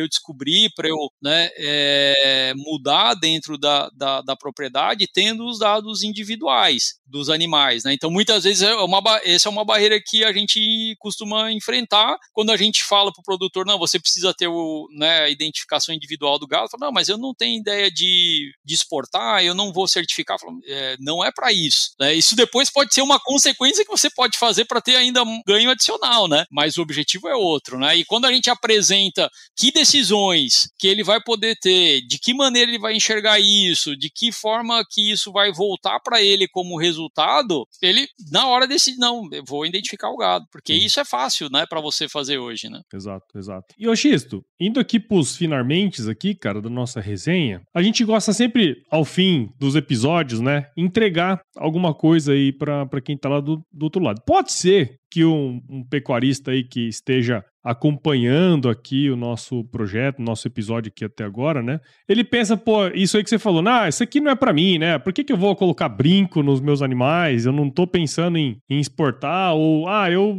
eu 0.00 0.08
descobrir, 0.08 0.70
para 0.74 0.88
eu 0.88 0.96
né, 1.20 1.50
é, 1.56 2.52
mudar 2.56 3.14
dentro 3.14 3.58
da, 3.58 3.90
da, 3.90 4.20
da, 4.22 4.36
propriedade, 4.36 5.08
tendo 5.12 5.46
os 5.46 5.58
dados 5.58 6.02
individuais 6.02 6.98
dos 7.06 7.28
animais. 7.28 7.84
Né? 7.84 7.92
Então, 7.92 8.10
muitas 8.10 8.44
vezes, 8.44 8.62
é 8.62 8.74
uma, 8.74 9.02
essa 9.24 9.48
é 9.48 9.50
uma 9.50 9.64
barreira 9.64 10.00
que 10.04 10.24
a 10.24 10.32
gente 10.32 10.94
costuma 10.98 11.50
enfrentar 11.50 12.16
quando 12.32 12.50
a 12.50 12.56
gente 12.56 12.84
fala 12.84 13.12
para 13.12 13.20
o 13.20 13.24
produtor: 13.24 13.66
não, 13.66 13.78
você 13.78 13.98
precisa 13.98 14.34
ter 14.34 14.48
o, 14.48 14.88
né, 14.92 15.22
a 15.22 15.30
identificação 15.30 15.94
individual 15.94 16.27
individual 16.28 16.38
do 16.38 16.46
gado, 16.46 16.68
fala, 16.70 16.86
não, 16.86 16.92
mas 16.92 17.08
eu 17.08 17.16
não 17.16 17.34
tenho 17.34 17.58
ideia 17.58 17.90
de, 17.90 18.52
de 18.64 18.74
exportar, 18.74 19.42
eu 19.42 19.54
não 19.54 19.72
vou 19.72 19.88
certificar. 19.88 20.38
Fala, 20.38 20.52
é, 20.66 20.96
não 21.00 21.24
é 21.24 21.30
para 21.32 21.52
isso. 21.52 21.90
Né? 21.98 22.14
Isso 22.14 22.36
depois 22.36 22.70
pode 22.70 22.92
ser 22.92 23.02
uma 23.02 23.18
consequência 23.18 23.84
que 23.84 23.90
você 23.90 24.10
pode 24.10 24.38
fazer 24.38 24.64
para 24.66 24.80
ter 24.80 24.96
ainda 24.96 25.22
um 25.22 25.40
ganho 25.46 25.70
adicional, 25.70 26.28
né? 26.28 26.44
Mas 26.50 26.76
o 26.76 26.82
objetivo 26.82 27.28
é 27.28 27.34
outro, 27.34 27.78
né? 27.78 27.96
E 27.96 28.04
quando 28.04 28.26
a 28.26 28.32
gente 28.32 28.50
apresenta 28.50 29.30
que 29.56 29.72
decisões 29.72 30.68
que 30.78 30.86
ele 30.86 31.02
vai 31.02 31.20
poder 31.22 31.56
ter, 31.60 32.02
de 32.02 32.18
que 32.18 32.34
maneira 32.34 32.70
ele 32.70 32.78
vai 32.78 32.94
enxergar 32.94 33.40
isso, 33.40 33.96
de 33.96 34.10
que 34.10 34.32
forma 34.32 34.84
que 34.88 35.10
isso 35.10 35.32
vai 35.32 35.52
voltar 35.52 36.00
para 36.00 36.22
ele 36.22 36.48
como 36.48 36.78
resultado, 36.78 37.66
ele 37.82 38.06
na 38.30 38.46
hora 38.46 38.66
decide 38.66 38.98
não, 38.98 39.28
eu 39.32 39.44
vou 39.46 39.64
identificar 39.64 40.10
o 40.10 40.16
gado, 40.16 40.46
porque 40.50 40.74
Sim. 40.74 40.84
isso 40.84 41.00
é 41.00 41.04
fácil, 41.04 41.48
né, 41.50 41.66
para 41.66 41.80
você 41.80 42.08
fazer 42.08 42.38
hoje, 42.38 42.68
né? 42.68 42.80
Exato, 42.92 43.26
exato. 43.36 43.74
E 43.78 43.88
Oxisto, 43.88 44.44
indo 44.60 44.80
aqui 44.80 44.98
pros 44.98 45.36
finalmente 45.36 45.78
aqui, 46.08 46.17
cara, 46.34 46.60
da 46.60 46.70
nossa 46.70 47.00
resenha, 47.00 47.60
a 47.74 47.82
gente 47.82 48.04
gosta 48.04 48.32
sempre, 48.32 48.76
ao 48.90 49.04
fim 49.04 49.48
dos 49.58 49.74
episódios, 49.76 50.40
né, 50.40 50.66
entregar 50.76 51.40
alguma 51.56 51.94
coisa 51.94 52.32
aí 52.32 52.52
para 52.52 53.00
quem 53.02 53.16
tá 53.16 53.28
lá 53.28 53.40
do, 53.40 53.62
do 53.72 53.84
outro 53.84 54.02
lado. 54.02 54.22
Pode 54.26 54.52
ser 54.52 54.98
que 55.10 55.24
um, 55.24 55.60
um, 55.68 55.84
pecuarista 55.84 56.50
aí 56.50 56.62
que 56.62 56.88
esteja 56.88 57.44
acompanhando 57.62 58.68
aqui 58.68 59.10
o 59.10 59.16
nosso 59.16 59.64
projeto, 59.64 60.22
nosso 60.22 60.46
episódio 60.46 60.90
aqui 60.90 61.04
até 61.04 61.24
agora, 61.24 61.62
né? 61.62 61.80
Ele 62.08 62.24
pensa, 62.24 62.56
pô, 62.56 62.86
isso 62.88 63.16
aí 63.16 63.24
que 63.24 63.28
você 63.28 63.38
falou, 63.38 63.62
ah, 63.66 63.88
isso 63.88 64.02
aqui 64.02 64.20
não 64.20 64.30
é 64.30 64.34
para 64.34 64.52
mim, 64.52 64.78
né? 64.78 64.98
Por 64.98 65.12
que, 65.12 65.24
que 65.24 65.32
eu 65.32 65.36
vou 65.36 65.54
colocar 65.54 65.88
brinco 65.88 66.42
nos 66.42 66.60
meus 66.60 66.80
animais? 66.80 67.44
Eu 67.44 67.52
não 67.52 67.68
tô 67.68 67.86
pensando 67.86 68.38
em, 68.38 68.56
em 68.70 68.78
exportar, 68.78 69.54
ou, 69.54 69.88
ah, 69.88 70.10
eu 70.10 70.34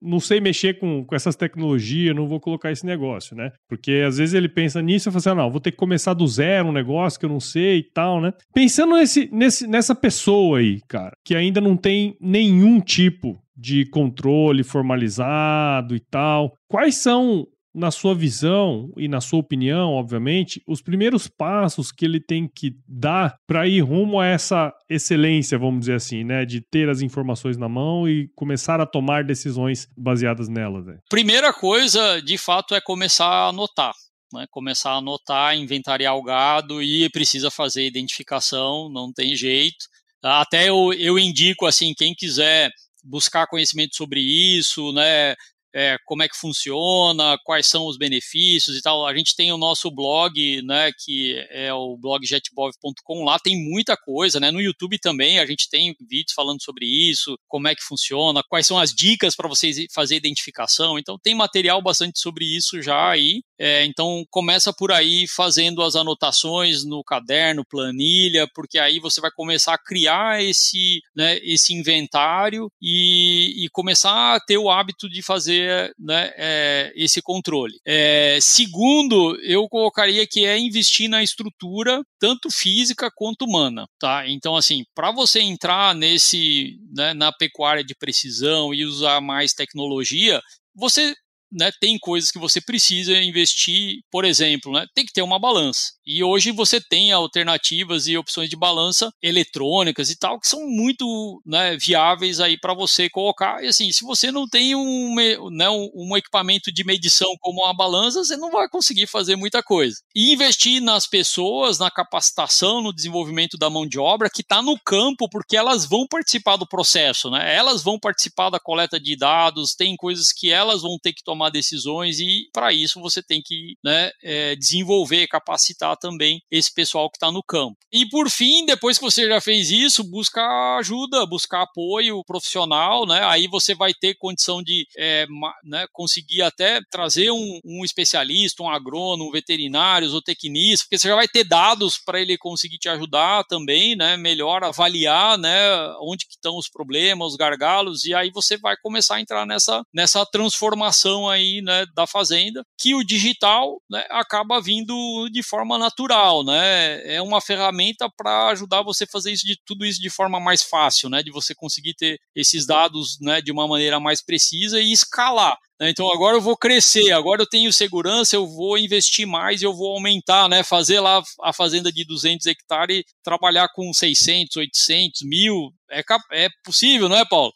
não 0.00 0.20
sei 0.20 0.40
mexer 0.40 0.78
com, 0.78 1.04
com 1.04 1.14
essas 1.14 1.34
tecnologias, 1.34 2.14
não 2.14 2.28
vou 2.28 2.38
colocar 2.38 2.70
esse 2.70 2.86
negócio, 2.86 3.34
né? 3.34 3.50
Porque 3.68 4.04
às 4.06 4.18
vezes 4.18 4.34
ele 4.34 4.48
pensa 4.48 4.80
nisso 4.80 5.08
e 5.08 5.10
fala 5.10 5.18
assim, 5.18 5.30
ah, 5.30 5.34
não, 5.34 5.50
vou 5.50 5.60
ter 5.60 5.72
que 5.72 5.76
começar 5.76 6.14
do 6.14 6.26
zero 6.26 6.68
um 6.68 6.72
negócio 6.72 7.18
que 7.18 7.26
eu 7.26 7.30
não 7.30 7.40
sei 7.40 7.78
e 7.78 7.90
tal, 7.92 8.20
né? 8.20 8.32
Pensando 8.54 8.94
nesse, 8.94 9.28
nesse, 9.32 9.66
nessa 9.66 9.94
pessoa 9.94 10.58
aí, 10.58 10.80
cara, 10.86 11.16
que 11.24 11.34
ainda 11.34 11.60
não 11.60 11.76
tem 11.76 12.16
nenhum 12.20 12.80
tipo 12.80 13.36
de 13.58 13.84
controle 13.86 14.62
formalizado 14.62 15.96
e 15.96 16.00
tal. 16.00 16.54
Quais 16.68 16.96
são 16.96 17.46
na 17.74 17.90
sua 17.90 18.14
visão 18.14 18.92
e 18.96 19.06
na 19.06 19.20
sua 19.20 19.38
opinião, 19.38 19.92
obviamente, 19.92 20.62
os 20.66 20.80
primeiros 20.80 21.28
passos 21.28 21.92
que 21.92 22.04
ele 22.04 22.20
tem 22.20 22.48
que 22.48 22.72
dar 22.88 23.36
para 23.46 23.68
ir 23.68 23.80
rumo 23.80 24.18
a 24.18 24.26
essa 24.26 24.72
excelência, 24.88 25.58
vamos 25.58 25.80
dizer 25.80 25.94
assim, 25.94 26.24
né? 26.24 26.44
De 26.44 26.60
ter 26.60 26.88
as 26.88 27.02
informações 27.02 27.56
na 27.56 27.68
mão 27.68 28.08
e 28.08 28.28
começar 28.34 28.80
a 28.80 28.86
tomar 28.86 29.22
decisões 29.22 29.86
baseadas 29.96 30.48
nelas. 30.48 30.86
Né? 30.86 30.98
Primeira 31.08 31.52
coisa, 31.52 32.20
de 32.20 32.38
fato, 32.38 32.74
é 32.74 32.80
começar 32.80 33.28
a 33.28 33.48
anotar. 33.48 33.92
Né, 34.30 34.44
começar 34.50 34.90
a 34.90 34.98
anotar, 34.98 35.56
inventariar 35.56 36.14
o 36.14 36.22
gado 36.22 36.82
e 36.82 37.08
precisa 37.08 37.50
fazer 37.50 37.86
identificação, 37.86 38.90
não 38.90 39.10
tem 39.10 39.34
jeito. 39.34 39.86
Até 40.22 40.68
eu, 40.68 40.92
eu 40.92 41.18
indico 41.18 41.64
assim, 41.64 41.94
quem 41.96 42.14
quiser 42.14 42.70
buscar 43.08 43.46
conhecimento 43.46 43.96
sobre 43.96 44.20
isso, 44.20 44.92
né? 44.92 45.34
É, 45.80 45.96
como 46.04 46.24
é 46.24 46.28
que 46.28 46.36
funciona, 46.36 47.38
quais 47.44 47.68
são 47.68 47.86
os 47.86 47.96
benefícios 47.96 48.76
e 48.76 48.82
tal. 48.82 49.06
A 49.06 49.16
gente 49.16 49.36
tem 49.36 49.52
o 49.52 49.56
nosso 49.56 49.88
blog, 49.92 50.60
né, 50.62 50.90
que 50.90 51.36
é 51.50 51.72
o 51.72 51.96
blog 51.96 52.26
jetbov.com. 52.26 53.24
Lá 53.24 53.38
tem 53.38 53.56
muita 53.56 53.96
coisa, 53.96 54.40
né? 54.40 54.50
No 54.50 54.60
YouTube 54.60 54.98
também 54.98 55.38
a 55.38 55.46
gente 55.46 55.70
tem 55.70 55.94
vídeos 56.00 56.32
falando 56.34 56.60
sobre 56.60 56.84
isso, 56.84 57.38
como 57.46 57.68
é 57.68 57.76
que 57.76 57.84
funciona, 57.84 58.42
quais 58.48 58.66
são 58.66 58.76
as 58.76 58.92
dicas 58.92 59.36
para 59.36 59.46
vocês 59.46 59.76
fazer 59.94 60.16
identificação. 60.16 60.98
Então 60.98 61.16
tem 61.16 61.32
material 61.32 61.80
bastante 61.80 62.18
sobre 62.18 62.44
isso 62.44 62.82
já 62.82 63.10
aí. 63.10 63.42
É, 63.56 63.84
então 63.84 64.24
começa 64.30 64.72
por 64.72 64.90
aí 64.90 65.28
fazendo 65.28 65.82
as 65.82 65.94
anotações 65.94 66.84
no 66.84 67.04
caderno, 67.04 67.64
planilha, 67.64 68.48
porque 68.52 68.80
aí 68.80 68.98
você 68.98 69.20
vai 69.20 69.30
começar 69.30 69.74
a 69.74 69.78
criar 69.78 70.42
esse, 70.42 71.00
né, 71.14 71.38
esse 71.44 71.72
inventário 71.72 72.68
e, 72.82 73.64
e 73.64 73.68
começar 73.68 74.34
a 74.34 74.40
ter 74.40 74.58
o 74.58 74.68
hábito 74.68 75.08
de 75.08 75.22
fazer 75.22 75.67
né, 75.98 76.32
é, 76.36 76.92
esse 76.96 77.20
controle. 77.22 77.74
É, 77.86 78.38
segundo, 78.40 79.36
eu 79.42 79.68
colocaria 79.68 80.26
que 80.26 80.44
é 80.44 80.58
investir 80.58 81.08
na 81.08 81.22
estrutura, 81.22 82.02
tanto 82.18 82.50
física 82.50 83.10
quanto 83.14 83.44
humana. 83.44 83.86
Tá? 83.98 84.28
Então, 84.28 84.56
assim, 84.56 84.84
para 84.94 85.10
você 85.10 85.40
entrar 85.40 85.94
nesse 85.94 86.78
né, 86.94 87.14
na 87.14 87.32
pecuária 87.32 87.84
de 87.84 87.94
precisão 87.94 88.74
e 88.74 88.84
usar 88.84 89.20
mais 89.20 89.52
tecnologia, 89.52 90.40
você 90.74 91.14
né, 91.50 91.70
tem 91.80 91.98
coisas 91.98 92.30
que 92.30 92.38
você 92.38 92.60
precisa 92.60 93.16
investir, 93.20 94.00
por 94.10 94.24
exemplo, 94.24 94.72
né, 94.72 94.86
tem 94.94 95.04
que 95.04 95.12
ter 95.12 95.22
uma 95.22 95.38
balança. 95.38 95.92
E 96.06 96.22
hoje 96.22 96.50
você 96.50 96.80
tem 96.80 97.12
alternativas 97.12 98.06
e 98.06 98.16
opções 98.16 98.48
de 98.48 98.56
balança 98.56 99.10
eletrônicas 99.22 100.10
e 100.10 100.18
tal 100.18 100.40
que 100.40 100.48
são 100.48 100.66
muito 100.66 101.42
né, 101.44 101.76
viáveis 101.76 102.40
aí 102.40 102.58
para 102.58 102.74
você 102.74 103.10
colocar. 103.10 103.62
E 103.62 103.68
assim, 103.68 103.92
se 103.92 104.04
você 104.04 104.30
não 104.30 104.48
tem 104.48 104.74
um, 104.74 105.14
né, 105.50 105.68
um, 105.68 106.16
equipamento 106.16 106.72
de 106.72 106.84
medição 106.84 107.28
como 107.40 107.62
uma 107.62 107.74
balança, 107.74 108.24
você 108.24 108.36
não 108.36 108.50
vai 108.50 108.68
conseguir 108.68 109.06
fazer 109.06 109.36
muita 109.36 109.62
coisa. 109.62 109.96
E 110.14 110.32
investir 110.32 110.80
nas 110.80 111.06
pessoas, 111.06 111.78
na 111.78 111.90
capacitação, 111.90 112.82
no 112.82 112.92
desenvolvimento 112.92 113.58
da 113.58 113.70
mão 113.70 113.86
de 113.86 113.98
obra 113.98 114.30
que 114.30 114.40
está 114.42 114.62
no 114.62 114.78
campo, 114.80 115.28
porque 115.28 115.56
elas 115.56 115.84
vão 115.84 116.06
participar 116.06 116.56
do 116.56 116.66
processo, 116.66 117.30
né? 117.30 117.54
Elas 117.54 117.82
vão 117.82 117.98
participar 117.98 118.50
da 118.50 118.58
coleta 118.58 118.98
de 118.98 119.16
dados, 119.16 119.74
tem 119.74 119.96
coisas 119.96 120.32
que 120.32 120.50
elas 120.50 120.82
vão 120.82 120.98
ter 121.00 121.12
que 121.12 121.22
tomar 121.22 121.37
tomar 121.38 121.50
decisões 121.50 122.18
e 122.18 122.48
para 122.52 122.72
isso 122.72 123.00
você 123.00 123.22
tem 123.22 123.40
que 123.40 123.76
né, 123.84 124.10
é, 124.22 124.56
desenvolver, 124.56 125.28
capacitar 125.28 125.96
também 125.96 126.40
esse 126.50 126.74
pessoal 126.74 127.08
que 127.08 127.16
está 127.16 127.30
no 127.30 127.42
campo. 127.42 127.76
E 127.92 128.06
por 128.08 128.28
fim, 128.28 128.66
depois 128.66 128.98
que 128.98 129.04
você 129.04 129.28
já 129.28 129.40
fez 129.40 129.70
isso, 129.70 130.02
buscar 130.02 130.78
ajuda, 130.78 131.24
buscar 131.26 131.62
apoio 131.62 132.22
profissional, 132.24 133.06
né? 133.06 133.24
Aí 133.24 133.46
você 133.46 133.74
vai 133.74 133.94
ter 133.94 134.14
condição 134.16 134.62
de 134.62 134.86
é, 134.96 135.26
né, 135.64 135.86
conseguir 135.92 136.42
até 136.42 136.80
trazer 136.90 137.30
um, 137.30 137.60
um, 137.64 137.84
especialista, 137.84 138.62
um 138.62 138.68
agrônomo, 138.68 139.28
um 139.28 139.32
veterinário, 139.32 140.12
ou 140.12 140.22
tecnista, 140.22 140.84
porque 140.84 140.98
você 140.98 141.08
já 141.08 141.14
vai 141.14 141.28
ter 141.28 141.44
dados 141.44 141.98
para 141.98 142.20
ele 142.20 142.36
conseguir 142.36 142.78
te 142.78 142.88
ajudar 142.88 143.44
também, 143.44 143.94
né? 143.94 144.16
Melhor 144.16 144.64
avaliar, 144.64 145.38
né? 145.38 145.56
Onde 146.00 146.26
que 146.26 146.34
estão 146.34 146.56
os 146.56 146.68
problemas, 146.68 147.28
os 147.28 147.36
gargalos, 147.36 148.04
e 148.04 148.14
aí 148.14 148.30
você 148.30 148.56
vai 148.56 148.76
começar 148.82 149.16
a 149.16 149.20
entrar 149.20 149.46
nessa, 149.46 149.82
nessa 149.94 150.24
transformação 150.26 151.27
aí 151.28 151.60
né, 151.62 151.86
da 151.94 152.06
fazenda, 152.06 152.64
que 152.78 152.94
o 152.94 153.04
digital 153.04 153.80
né, 153.90 154.04
acaba 154.10 154.60
vindo 154.60 155.28
de 155.30 155.42
forma 155.42 155.78
natural, 155.78 156.44
né? 156.44 157.14
É 157.14 157.22
uma 157.22 157.40
ferramenta 157.40 158.08
para 158.16 158.48
ajudar 158.48 158.82
você 158.82 159.04
a 159.04 159.08
fazer 159.10 159.32
isso 159.32 159.46
de 159.46 159.56
tudo 159.64 159.84
isso 159.84 160.00
de 160.00 160.10
forma 160.10 160.40
mais 160.40 160.62
fácil, 160.62 161.08
né? 161.08 161.22
De 161.22 161.30
você 161.30 161.54
conseguir 161.54 161.94
ter 161.94 162.18
esses 162.34 162.66
dados 162.66 163.18
né, 163.20 163.40
de 163.40 163.52
uma 163.52 163.66
maneira 163.66 163.98
mais 164.00 164.22
precisa 164.22 164.80
e 164.80 164.92
escalar. 164.92 165.56
Né? 165.80 165.90
Então 165.90 166.12
agora 166.12 166.36
eu 166.36 166.40
vou 166.40 166.56
crescer, 166.56 167.12
agora 167.12 167.42
eu 167.42 167.48
tenho 167.48 167.72
segurança, 167.72 168.34
eu 168.34 168.46
vou 168.46 168.76
investir 168.76 169.26
mais, 169.26 169.62
eu 169.62 169.72
vou 169.72 169.92
aumentar, 169.92 170.48
né? 170.48 170.62
Fazer 170.62 171.00
lá 171.00 171.22
a 171.42 171.52
fazenda 171.52 171.92
de 171.92 172.04
200 172.04 172.46
hectares, 172.46 173.04
trabalhar 173.22 173.68
com 173.74 173.92
600, 173.92 174.56
800, 174.56 175.22
mil, 175.22 175.72
é, 175.90 176.02
é 176.32 176.48
possível, 176.64 177.08
não 177.08 177.16
é, 177.16 177.24
Paulo? 177.24 177.52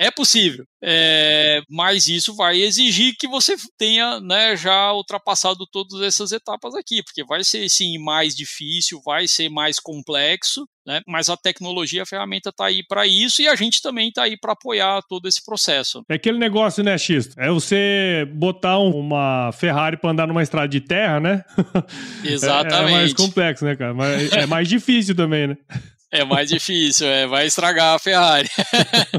É 0.00 0.12
possível, 0.12 0.64
é, 0.80 1.60
mas 1.68 2.06
isso 2.06 2.36
vai 2.36 2.60
exigir 2.60 3.16
que 3.18 3.26
você 3.26 3.56
tenha 3.76 4.20
né, 4.20 4.56
já 4.56 4.92
ultrapassado 4.92 5.66
todas 5.72 6.00
essas 6.02 6.30
etapas 6.30 6.72
aqui, 6.76 7.02
porque 7.02 7.24
vai 7.24 7.42
ser 7.42 7.68
sim 7.68 7.98
mais 7.98 8.32
difícil, 8.36 9.00
vai 9.04 9.26
ser 9.26 9.48
mais 9.48 9.80
complexo, 9.80 10.68
né, 10.86 11.00
mas 11.04 11.28
a 11.28 11.36
tecnologia, 11.36 12.04
a 12.04 12.06
ferramenta 12.06 12.50
está 12.50 12.66
aí 12.66 12.84
para 12.86 13.08
isso 13.08 13.42
e 13.42 13.48
a 13.48 13.56
gente 13.56 13.82
também 13.82 14.08
está 14.08 14.22
aí 14.22 14.38
para 14.38 14.52
apoiar 14.52 15.02
todo 15.08 15.26
esse 15.26 15.44
processo. 15.44 16.04
É 16.08 16.14
aquele 16.14 16.38
negócio, 16.38 16.84
né, 16.84 16.96
Xisto? 16.96 17.34
É 17.36 17.50
você 17.50 18.24
botar 18.36 18.78
uma 18.78 19.50
Ferrari 19.50 19.96
para 19.96 20.10
andar 20.10 20.28
numa 20.28 20.44
estrada 20.44 20.68
de 20.68 20.80
terra, 20.80 21.18
né? 21.18 21.44
Exatamente. 22.24 22.68
É, 22.78 22.88
é 22.88 22.90
mais 22.90 23.12
complexo, 23.12 23.64
né, 23.64 23.74
cara? 23.74 23.94
Mas 23.94 24.32
é 24.32 24.46
mais 24.46 24.68
difícil 24.68 25.14
também, 25.14 25.48
né? 25.48 25.56
É 26.10 26.24
mais 26.24 26.48
difícil, 26.48 27.06
é, 27.06 27.26
vai 27.26 27.46
estragar 27.46 27.94
a 27.94 27.98
Ferrari. 27.98 28.48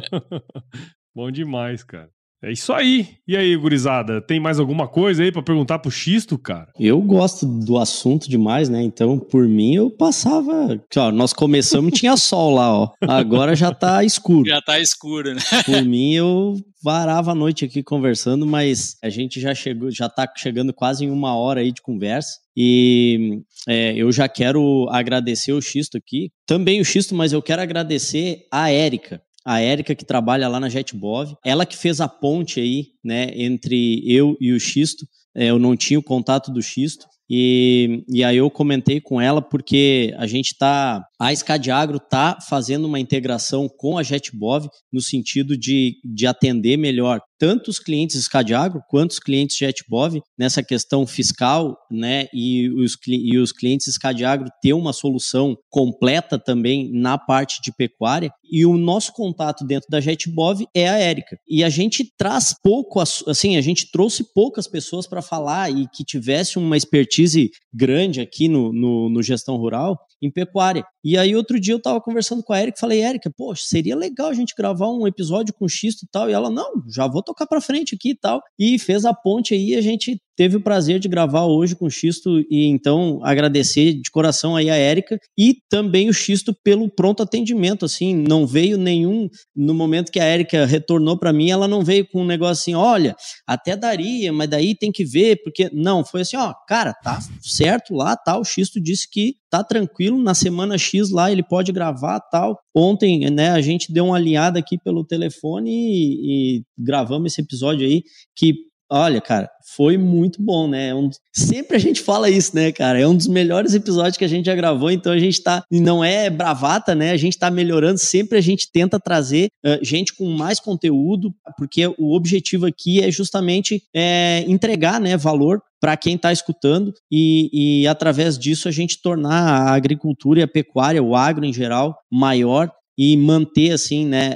Bom 1.15 1.31
demais, 1.31 1.83
cara. 1.83 2.09
É 2.41 2.51
isso 2.51 2.71
aí. 2.71 3.09
E 3.27 3.35
aí, 3.35 3.55
gurizada, 3.57 4.21
tem 4.21 4.39
mais 4.39 4.59
alguma 4.59 4.87
coisa 4.87 5.21
aí 5.21 5.31
para 5.31 5.43
perguntar 5.43 5.79
pro 5.79 5.91
Xisto, 5.91 6.37
cara? 6.37 6.71
Eu 6.79 7.01
gosto 7.01 7.45
do 7.45 7.77
assunto 7.77 8.29
demais, 8.29 8.69
né? 8.69 8.81
Então, 8.81 9.19
por 9.19 9.45
mim, 9.45 9.75
eu 9.75 9.91
passava. 9.91 10.81
Ó, 10.95 11.11
nós 11.11 11.33
começamos 11.33 11.89
e 11.89 11.99
tinha 11.99 12.15
sol 12.17 12.55
lá, 12.55 12.73
ó. 12.73 12.91
Agora 13.01 13.55
já 13.55 13.73
tá 13.73 14.05
escuro. 14.05 14.47
Já 14.47 14.61
tá 14.61 14.79
escuro, 14.79 15.35
né? 15.35 15.41
Por 15.65 15.83
mim, 15.83 16.13
eu 16.13 16.55
varava 16.81 17.31
a 17.31 17.35
noite 17.35 17.65
aqui 17.65 17.83
conversando, 17.83 18.47
mas 18.47 18.95
a 19.03 19.09
gente 19.09 19.41
já 19.41 19.53
chegou, 19.53 19.91
já 19.91 20.07
tá 20.07 20.25
chegando 20.37 20.73
quase 20.73 21.03
em 21.03 21.11
uma 21.11 21.35
hora 21.35 21.59
aí 21.59 21.73
de 21.73 21.81
conversa. 21.81 22.39
E 22.55 23.41
é, 23.67 23.93
eu 23.95 24.11
já 24.13 24.29
quero 24.29 24.87
agradecer 24.89 25.51
o 25.51 25.61
Xisto 25.61 25.97
aqui. 25.97 26.31
Também 26.47 26.79
o 26.79 26.85
Xisto, 26.85 27.13
mas 27.13 27.33
eu 27.33 27.41
quero 27.41 27.61
agradecer 27.61 28.45
a 28.49 28.71
Érica 28.71 29.21
a 29.49 29.59
Érica 29.59 29.95
que 29.95 30.05
trabalha 30.05 30.47
lá 30.47 30.59
na 30.59 30.69
JetBov, 30.69 31.35
ela 31.43 31.65
que 31.65 31.75
fez 31.75 31.99
a 31.99 32.07
ponte 32.07 32.59
aí, 32.59 32.89
né, 33.03 33.31
entre 33.33 33.99
eu 34.05 34.37
e 34.39 34.53
o 34.53 34.59
Xisto. 34.59 35.07
É, 35.35 35.47
eu 35.47 35.57
não 35.57 35.75
tinha 35.75 35.97
o 35.97 36.03
contato 36.03 36.51
do 36.51 36.61
Xisto. 36.61 37.07
E, 37.27 38.03
e 38.07 38.23
aí 38.23 38.37
eu 38.37 38.51
comentei 38.51 39.01
com 39.01 39.19
ela 39.19 39.41
porque 39.41 40.13
a 40.19 40.27
gente 40.27 40.51
está, 40.51 41.03
a 41.19 41.33
Escadiagro 41.33 41.97
está 41.97 42.39
fazendo 42.47 42.85
uma 42.85 42.99
integração 42.99 43.67
com 43.67 43.97
a 43.97 44.03
JetBov 44.03 44.69
no 44.91 45.01
sentido 45.01 45.57
de, 45.57 45.97
de 46.03 46.25
atender 46.25 46.77
melhor 46.77 47.19
tanto 47.37 47.69
os 47.69 47.79
clientes 47.79 48.17
Escadiagro 48.17 48.81
quanto 48.89 49.11
os 49.11 49.19
clientes 49.19 49.57
JetBov 49.57 50.21
nessa 50.37 50.61
questão 50.61 51.07
fiscal, 51.07 51.77
né, 51.89 52.27
e 52.33 52.69
os, 52.69 52.97
e 53.07 53.37
os 53.37 53.51
clientes 53.51 53.87
Escadiagro 53.87 54.49
ter 54.61 54.73
uma 54.73 54.91
solução 54.91 55.57
completa 55.69 56.37
também 56.37 56.91
na 56.91 57.17
parte 57.17 57.61
de 57.61 57.71
pecuária. 57.71 58.29
E 58.51 58.65
o 58.65 58.77
nosso 58.77 59.13
contato 59.13 59.65
dentro 59.65 59.87
da 59.89 60.01
JetBov 60.01 60.65
é 60.75 60.89
a 60.89 60.97
Érica. 60.97 61.37
E 61.47 61.63
a 61.63 61.69
gente 61.69 62.11
traz 62.17 62.53
pouco, 62.61 62.99
assim, 62.99 63.55
a 63.55 63.61
gente 63.61 63.89
trouxe 63.91 64.25
poucas 64.33 64.67
pessoas 64.67 65.07
para 65.07 65.21
falar 65.21 65.71
e 65.71 65.87
que 65.93 66.03
tivesse 66.03 66.57
uma 66.57 66.75
expertise 66.75 67.49
grande 67.73 68.19
aqui 68.19 68.47
no, 68.47 68.73
no, 68.73 69.09
no 69.09 69.23
gestão 69.23 69.55
rural 69.55 69.97
em 70.21 70.29
pecuária. 70.29 70.85
E 71.03 71.17
aí 71.17 71.35
outro 71.35 71.59
dia 71.59 71.73
eu 71.73 71.77
estava 71.77 72.01
conversando 72.01 72.43
com 72.43 72.53
a 72.53 72.59
Érica, 72.59 72.79
falei, 72.79 73.01
Érica, 73.01 73.31
poxa, 73.35 73.63
seria 73.65 73.95
legal 73.95 74.29
a 74.29 74.33
gente 74.33 74.53
gravar 74.55 74.89
um 74.89 75.07
episódio 75.07 75.53
com 75.53 75.67
xisto 75.67 76.03
e 76.03 76.07
tal. 76.11 76.29
E 76.29 76.33
ela, 76.33 76.49
não, 76.49 76.83
já 76.87 77.07
vou 77.07 77.23
tocar 77.23 77.47
para 77.47 77.61
frente 77.61 77.95
aqui 77.95 78.11
e 78.11 78.15
tal. 78.15 78.41
E 78.57 78.77
fez 78.77 79.05
a 79.05 79.13
ponte 79.13 79.53
aí, 79.53 79.75
a 79.75 79.81
gente 79.81 80.21
teve 80.39 80.55
o 80.55 80.61
prazer 80.61 80.99
de 80.99 81.09
gravar 81.09 81.47
hoje 81.47 81.75
com 81.75 81.87
o 81.87 81.91
Xisto 81.91 82.39
e 82.49 82.65
então 82.67 83.19
agradecer 83.23 83.95
de 83.95 84.09
coração 84.09 84.55
aí 84.55 84.69
a 84.69 84.75
Érica 84.77 85.19
e 85.37 85.57
também 85.69 86.07
o 86.07 86.13
Xisto 86.13 86.55
pelo 86.63 86.89
pronto 86.89 87.21
atendimento, 87.21 87.83
assim, 87.83 88.15
não 88.15 88.47
veio 88.47 88.77
nenhum, 88.77 89.27
no 89.53 89.73
momento 89.73 90.09
que 90.09 90.17
a 90.17 90.23
Érica 90.23 90.65
retornou 90.65 91.17
para 91.17 91.33
mim, 91.33 91.49
ela 91.51 91.67
não 91.67 91.83
veio 91.83 92.07
com 92.07 92.21
um 92.21 92.25
negócio 92.25 92.61
assim, 92.61 92.73
olha, 92.73 93.17
até 93.45 93.75
daria, 93.75 94.31
mas 94.31 94.49
daí 94.49 94.73
tem 94.73 94.93
que 94.93 95.03
ver, 95.03 95.41
porque 95.43 95.69
não, 95.73 96.05
foi 96.05 96.21
assim, 96.21 96.37
ó, 96.37 96.53
cara, 96.65 96.93
tá 96.93 97.19
certo 97.41 97.93
lá, 97.93 98.15
tal, 98.15 98.35
tá, 98.35 98.39
o 98.39 98.45
Xisto 98.45 98.79
disse 98.79 99.09
que 99.11 99.33
tá 99.49 99.61
tranquilo, 99.61 100.23
na 100.23 100.33
semana 100.33 100.77
X 100.77 101.09
lá 101.09 101.29
ele 101.29 101.43
pode 101.43 101.71
gravar, 101.73 102.19
tal. 102.19 102.57
Ontem, 102.73 103.29
né, 103.29 103.49
a 103.49 103.59
gente 103.59 103.91
deu 103.91 104.05
uma 104.05 104.15
alinhada 104.15 104.59
aqui 104.59 104.77
pelo 104.77 105.03
telefone 105.03 105.69
e, 105.69 106.59
e 106.59 106.63
gravamos 106.77 107.33
esse 107.33 107.41
episódio 107.41 107.85
aí 107.85 108.03
que 108.35 108.68
Olha, 108.91 109.21
cara, 109.21 109.49
foi 109.75 109.97
muito 109.97 110.41
bom, 110.41 110.67
né? 110.67 110.89
É 110.89 110.95
um... 110.95 111.09
Sempre 111.31 111.77
a 111.77 111.79
gente 111.79 112.01
fala 112.01 112.29
isso, 112.29 112.55
né, 112.55 112.71
cara? 112.71 112.99
É 112.99 113.07
um 113.07 113.15
dos 113.15 113.27
melhores 113.27 113.75
episódios 113.75 114.17
que 114.17 114.25
a 114.25 114.27
gente 114.27 114.47
já 114.47 114.55
gravou, 114.55 114.89
então 114.89 115.11
a 115.11 115.19
gente 115.19 115.41
tá. 115.43 115.63
Não 115.71 116.03
é 116.03 116.29
bravata, 116.29 116.95
né? 116.95 117.11
A 117.11 117.17
gente 117.17 117.37
tá 117.37 117.51
melhorando. 117.51 117.99
Sempre 117.99 118.39
a 118.39 118.41
gente 118.41 118.71
tenta 118.71 118.99
trazer 118.99 119.49
uh, 119.63 119.77
gente 119.83 120.15
com 120.15 120.25
mais 120.31 120.59
conteúdo, 120.59 121.31
porque 121.55 121.85
o 121.99 122.15
objetivo 122.15 122.65
aqui 122.65 123.01
é 123.01 123.11
justamente 123.11 123.83
é, 123.93 124.43
entregar 124.47 124.99
né, 124.99 125.15
valor 125.15 125.61
para 125.79 125.95
quem 125.95 126.15
está 126.15 126.31
escutando 126.31 126.93
e, 127.09 127.83
e, 127.83 127.87
através 127.87 128.37
disso 128.37 128.67
a 128.67 128.71
gente 128.71 129.01
tornar 129.01 129.69
a 129.69 129.73
agricultura 129.73 130.41
e 130.41 130.43
a 130.43 130.47
pecuária, 130.47 131.01
o 131.01 131.15
agro 131.15 131.45
em 131.45 131.53
geral, 131.53 131.97
maior 132.11 132.69
e 133.01 133.15
manter 133.15 133.71
assim, 133.71 134.05
né, 134.05 134.35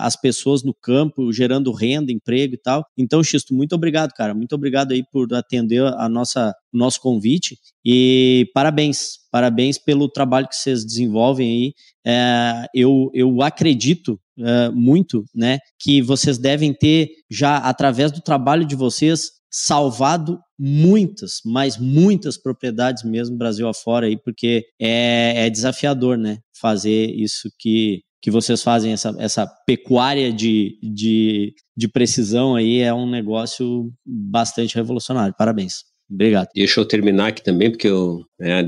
as 0.00 0.20
pessoas 0.20 0.64
no 0.64 0.74
campo 0.74 1.32
gerando 1.32 1.70
renda, 1.70 2.10
emprego 2.10 2.54
e 2.54 2.58
tal. 2.58 2.84
Então, 2.98 3.22
Xisto, 3.22 3.54
muito 3.54 3.72
obrigado, 3.72 4.10
cara. 4.14 4.34
Muito 4.34 4.52
obrigado 4.52 4.90
aí 4.90 5.04
por 5.12 5.32
atender 5.32 5.80
a 5.80 6.08
nossa 6.08 6.52
o 6.72 6.76
nosso 6.76 7.00
convite 7.00 7.56
e 7.86 8.50
parabéns, 8.52 9.18
parabéns 9.30 9.78
pelo 9.78 10.08
trabalho 10.08 10.48
que 10.48 10.56
vocês 10.56 10.84
desenvolvem 10.84 11.48
aí. 11.48 11.72
É, 12.04 12.66
eu, 12.74 13.12
eu 13.14 13.40
acredito 13.42 14.18
é, 14.36 14.70
muito, 14.70 15.24
né, 15.32 15.60
que 15.78 16.02
vocês 16.02 16.36
devem 16.36 16.74
ter 16.74 17.10
já 17.30 17.58
através 17.58 18.10
do 18.10 18.20
trabalho 18.20 18.66
de 18.66 18.74
vocês 18.74 19.30
salvado 19.56 20.40
muitas, 20.58 21.40
mas 21.44 21.78
muitas 21.78 22.36
propriedades 22.36 23.04
mesmo 23.04 23.36
Brasil 23.36 23.68
afora 23.68 24.06
aí, 24.06 24.16
porque 24.16 24.64
é, 24.80 25.46
é 25.46 25.50
desafiador, 25.50 26.18
né? 26.18 26.38
Fazer 26.60 27.08
isso 27.14 27.48
que, 27.56 28.02
que 28.20 28.32
vocês 28.32 28.64
fazem, 28.64 28.92
essa, 28.92 29.14
essa 29.16 29.46
pecuária 29.64 30.32
de, 30.32 30.76
de, 30.82 31.54
de 31.76 31.86
precisão 31.86 32.56
aí, 32.56 32.80
é 32.80 32.92
um 32.92 33.08
negócio 33.08 33.92
bastante 34.04 34.74
revolucionário. 34.74 35.32
Parabéns. 35.38 35.84
Obrigado. 36.14 36.48
Deixa 36.54 36.80
eu 36.80 36.84
terminar 36.84 37.28
aqui 37.28 37.42
também, 37.42 37.70
porque 37.70 37.88
eu. 37.88 38.24
Né, 38.38 38.64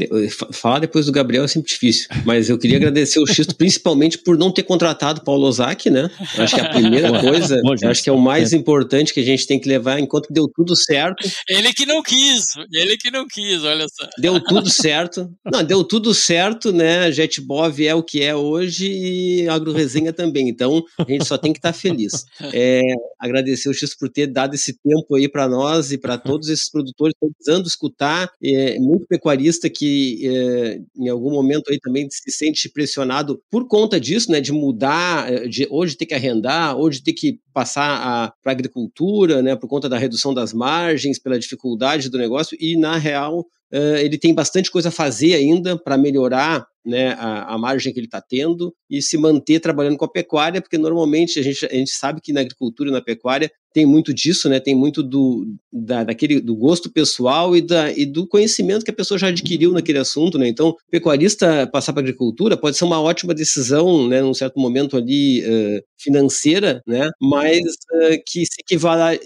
falar 0.53 0.79
depois 0.79 1.07
do 1.07 1.13
Gabriel 1.13 1.45
é 1.45 1.49
sempre 1.49 1.71
difícil. 1.71 2.09
Mas 2.25 2.49
eu 2.49 2.59
queria 2.59 2.77
agradecer 2.77 3.21
o 3.21 3.27
Xisto, 3.27 3.55
principalmente 3.55 4.19
por 4.19 4.37
não 4.37 4.51
ter 4.51 4.63
contratado 4.65 5.21
o 5.21 5.25
Paulo 5.25 5.47
Ozaki, 5.47 5.91
né? 5.91 6.11
Acho 6.39 6.55
que 6.55 6.61
é 6.61 6.65
a 6.65 6.71
primeira 6.71 7.21
coisa, 7.21 7.61
acho 7.85 8.03
que 8.03 8.11
é 8.11 8.13
o 8.13 8.19
mais 8.19 8.53
é. 8.53 8.57
importante 8.57 9.13
que 9.13 9.21
a 9.21 9.25
gente 9.25 9.47
tem 9.47 9.61
que 9.61 9.69
levar 9.69 9.99
enquanto 10.01 10.33
deu 10.33 10.49
tudo 10.55 10.75
certo. 10.75 11.29
Ele 11.49 11.73
que 11.73 11.87
não 11.87 12.03
quis, 12.03 12.47
ele 12.73 12.97
que 12.97 13.11
não 13.11 13.27
quis, 13.27 13.63
olha 13.63 13.87
só. 13.89 14.09
Deu 14.19 14.41
tudo 14.41 14.69
certo. 14.71 15.31
Não, 15.53 15.63
deu 15.63 15.85
tudo 15.85 16.15
certo, 16.15 16.73
né? 16.73 17.11
JetBov 17.13 17.87
é 17.87 17.95
o 17.95 18.03
que 18.03 18.23
é 18.23 18.35
hoje 18.35 18.91
e 18.91 19.49
AgroResenha 19.49 20.13
também. 20.13 20.49
Então, 20.49 20.83
a 20.99 21.11
gente 21.11 21.25
só 21.25 21.39
tem 21.39 21.53
que 21.53 21.59
estar 21.59 21.73
tá 21.73 21.79
feliz. 21.79 22.25
É, 22.53 22.81
agradecer 23.21 23.69
o 23.69 23.75
Xisto 23.75 23.97
por 23.99 24.09
ter 24.09 24.27
dado 24.27 24.55
esse 24.55 24.73
tempo 24.73 25.15
aí 25.15 25.29
para 25.29 25.49
nós 25.49 25.93
e 25.93 25.99
para 25.99 26.17
todos 26.19 26.49
esses 26.49 26.71
produtores 26.71 27.15
precisando 27.37 27.67
escutar, 27.67 28.31
é, 28.43 28.79
muito 28.79 29.07
pecuarista 29.07 29.69
que 29.69 30.27
é, 30.27 30.81
em 30.97 31.09
algum 31.09 31.31
momento 31.31 31.71
aí 31.71 31.79
também 31.79 32.09
se 32.11 32.31
sente 32.31 32.69
pressionado 32.69 33.41
por 33.51 33.67
conta 33.69 34.01
disso, 34.01 34.31
né, 34.31 34.41
de 34.41 34.53
mudar, 34.53 35.33
é, 35.33 35.47
de 35.47 35.67
hoje 35.71 35.97
ter 35.97 36.07
que 36.07 36.15
arrendar, 36.15 36.77
hoje 36.77 37.03
ter 37.03 37.13
que 37.13 37.39
passar 37.53 38.33
para 38.43 38.53
a 38.53 38.55
agricultura, 38.55 39.43
né, 39.43 39.57
por 39.57 39.69
conta 39.69 39.89
da 39.89 39.99
redução 39.99 40.35
das 40.35 40.53
margens, 40.53 41.19
pela 41.19 41.39
dificuldade 41.39 42.09
do 42.11 42.19
negócio, 42.19 42.57
e 42.61 42.77
na 42.77 42.97
real 42.97 43.47
Uh, 43.73 43.97
ele 43.97 44.17
tem 44.17 44.35
bastante 44.35 44.71
coisa 44.71 44.89
a 44.89 44.93
fazer 44.93 45.35
ainda 45.35 45.77
para 45.77 45.99
melhorar 45.99 46.67
né, 46.87 47.15
a, 47.19 47.55
a, 47.55 47.59
margem 47.59 47.93
que 47.93 47.99
ele 47.99 48.07
está 48.07 48.21
tendo 48.21 48.73
e 48.89 49.03
se 49.03 49.19
manter 49.19 49.59
trabalhando 49.59 49.97
com 49.97 50.05
a 50.05 50.11
pecuária, 50.11 50.63
porque 50.63 50.79
normalmente 50.79 51.41
a 51.41 51.43
gente, 51.43 51.67
a 51.67 51.75
gente 51.75 51.91
sabe 51.91 52.21
que 52.21 52.33
na 52.33 52.41
agricultura 52.41 52.91
e 52.91 52.93
na 52.93 53.03
pecuária 53.03 53.51
tem 53.77 53.85
muito 53.85 54.15
disso, 54.15 54.49
né? 54.49 54.59
Tem 54.59 54.75
muito 54.75 55.03
do, 55.03 55.55
da, 55.71 56.03
daquele, 56.03 56.41
do 56.41 56.57
gosto 56.57 56.91
pessoal 56.91 57.55
e, 57.55 57.61
da, 57.61 57.93
e 57.93 58.07
do 58.07 58.27
conhecimento 58.27 58.83
que 58.83 58.91
a 58.91 58.95
pessoa 58.95 59.19
já 59.19 59.27
adquiriu 59.27 59.71
naquele 59.71 59.99
assunto, 59.99 60.39
né? 60.39 60.49
Então, 60.49 60.75
pecuarista 60.91 61.67
passar 61.67 61.93
para 61.93 62.01
agricultura 62.01 62.57
pode 62.57 62.79
ser 62.79 62.85
uma 62.85 63.03
ótima 63.03 63.35
decisão, 63.35 64.09
né? 64.09 64.23
Num 64.23 64.33
certo 64.33 64.59
momento 64.59 64.97
ali 64.97 65.43
uh, 65.43 65.83
financeira, 65.99 66.81
né? 66.87 67.11
Mas 67.21 67.61
uh, 67.61 68.17
que 68.25 68.47
se 68.47 68.63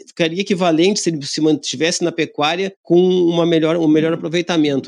ficaria 0.09 0.41
equivalente 0.41 0.99
se 0.99 1.11
ele 1.11 1.25
se 1.25 1.41
mantivesse 1.41 2.03
na 2.03 2.11
pecuária 2.11 2.73
com 2.83 2.99
uma 2.99 3.47
melhor, 3.47 3.77
um 3.77 3.87
melhor 3.87 4.15
aproveitamento, 4.15 4.30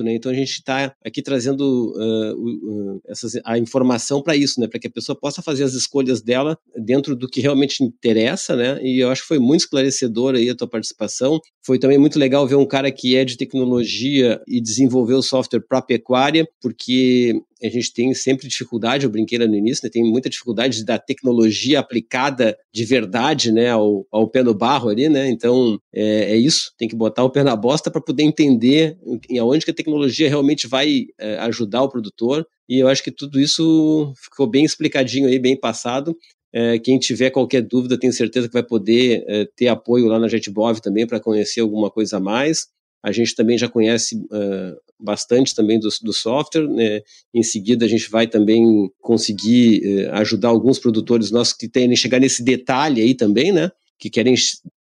né? 0.02 0.14
Então 0.14 0.30
a 0.30 0.34
gente 0.34 0.50
está 0.50 0.94
aqui 1.04 1.22
trazendo 1.22 1.92
uh, 1.96 3.00
essas, 3.06 3.32
a 3.44 3.58
informação 3.58 4.22
para 4.22 4.36
isso, 4.36 4.60
né? 4.60 4.68
Para 4.68 4.78
que 4.78 4.88
a 4.88 4.90
pessoa 4.90 5.18
possa 5.18 5.40
fazer 5.40 5.64
as 5.64 5.74
escolhas 5.74 6.20
dela 6.20 6.58
dentro 6.76 7.16
do 7.16 7.28
que 7.28 7.40
realmente 7.40 7.82
interessa, 7.82 8.54
né? 8.54 8.78
E 8.82 9.00
eu 9.00 9.10
acho 9.10 9.22
que 9.22 9.28
foi 9.28 9.38
muito 9.38 9.52
muito 9.52 9.60
esclarecedor 9.62 10.34
aí 10.34 10.50
a 10.50 10.54
tua 10.54 10.68
participação. 10.68 11.40
Foi 11.64 11.78
também 11.78 11.98
muito 11.98 12.18
legal 12.18 12.46
ver 12.46 12.56
um 12.56 12.66
cara 12.66 12.90
que 12.90 13.16
é 13.16 13.24
de 13.24 13.36
tecnologia 13.36 14.40
e 14.46 14.60
desenvolveu 14.60 15.22
software 15.22 15.60
para 15.60 15.82
pecuária, 15.82 16.48
porque 16.60 17.40
a 17.62 17.68
gente 17.68 17.92
tem 17.92 18.12
sempre 18.14 18.48
dificuldade, 18.48 19.04
eu 19.04 19.10
brinquei 19.10 19.38
lá 19.38 19.46
no 19.46 19.54
início, 19.54 19.84
né, 19.84 19.90
tem 19.90 20.02
muita 20.02 20.28
dificuldade 20.28 20.84
da 20.84 20.98
tecnologia 20.98 21.80
aplicada 21.80 22.56
de 22.72 22.84
verdade, 22.84 23.52
né, 23.52 23.70
ao, 23.70 24.06
ao 24.10 24.28
pé 24.28 24.42
no 24.42 24.54
barro 24.54 24.88
ali, 24.88 25.08
né, 25.08 25.28
então 25.28 25.78
é, 25.94 26.32
é 26.32 26.36
isso, 26.36 26.72
tem 26.76 26.88
que 26.88 26.96
botar 26.96 27.24
o 27.24 27.30
pé 27.30 27.42
na 27.42 27.56
bosta 27.56 27.90
para 27.90 28.00
poder 28.00 28.22
entender 28.22 28.96
em 29.28 29.38
aonde 29.38 29.64
que 29.64 29.70
a 29.70 29.74
tecnologia 29.74 30.28
realmente 30.28 30.66
vai 30.66 31.06
é, 31.18 31.36
ajudar 31.38 31.82
o 31.82 31.88
produtor, 31.88 32.46
e 32.68 32.78
eu 32.78 32.88
acho 32.88 33.02
que 33.02 33.10
tudo 33.10 33.40
isso 33.40 34.12
ficou 34.16 34.46
bem 34.46 34.64
explicadinho 34.64 35.28
aí, 35.28 35.38
bem 35.38 35.58
passado, 35.58 36.16
é, 36.52 36.78
quem 36.78 36.98
tiver 36.98 37.30
qualquer 37.30 37.62
dúvida, 37.62 37.98
tenho 37.98 38.12
certeza 38.12 38.46
que 38.46 38.52
vai 38.52 38.62
poder 38.62 39.24
é, 39.26 39.46
ter 39.56 39.68
apoio 39.68 40.06
lá 40.06 40.18
na 40.18 40.28
JetBov 40.28 40.80
também 40.80 41.06
para 41.06 41.18
conhecer 41.18 41.60
alguma 41.60 41.90
coisa 41.90 42.18
a 42.18 42.20
mais. 42.20 42.66
A 43.02 43.10
gente 43.10 43.34
também 43.34 43.58
já 43.58 43.68
conhece 43.68 44.16
uh, 44.16 44.76
bastante 44.98 45.54
também 45.54 45.78
do, 45.80 45.88
do 46.02 46.12
software. 46.12 46.68
Né? 46.68 47.00
Em 47.34 47.42
seguida, 47.42 47.84
a 47.84 47.88
gente 47.88 48.08
vai 48.10 48.26
também 48.26 48.90
conseguir 49.00 49.82
uh, 49.84 50.12
ajudar 50.14 50.48
alguns 50.48 50.78
produtores 50.78 51.30
nossos 51.30 51.54
que 51.54 51.68
querem 51.68 51.96
chegar 51.96 52.20
nesse 52.20 52.42
detalhe 52.42 53.02
aí 53.02 53.14
também, 53.14 53.52
né? 53.52 53.70
Que 53.98 54.08
querem 54.08 54.34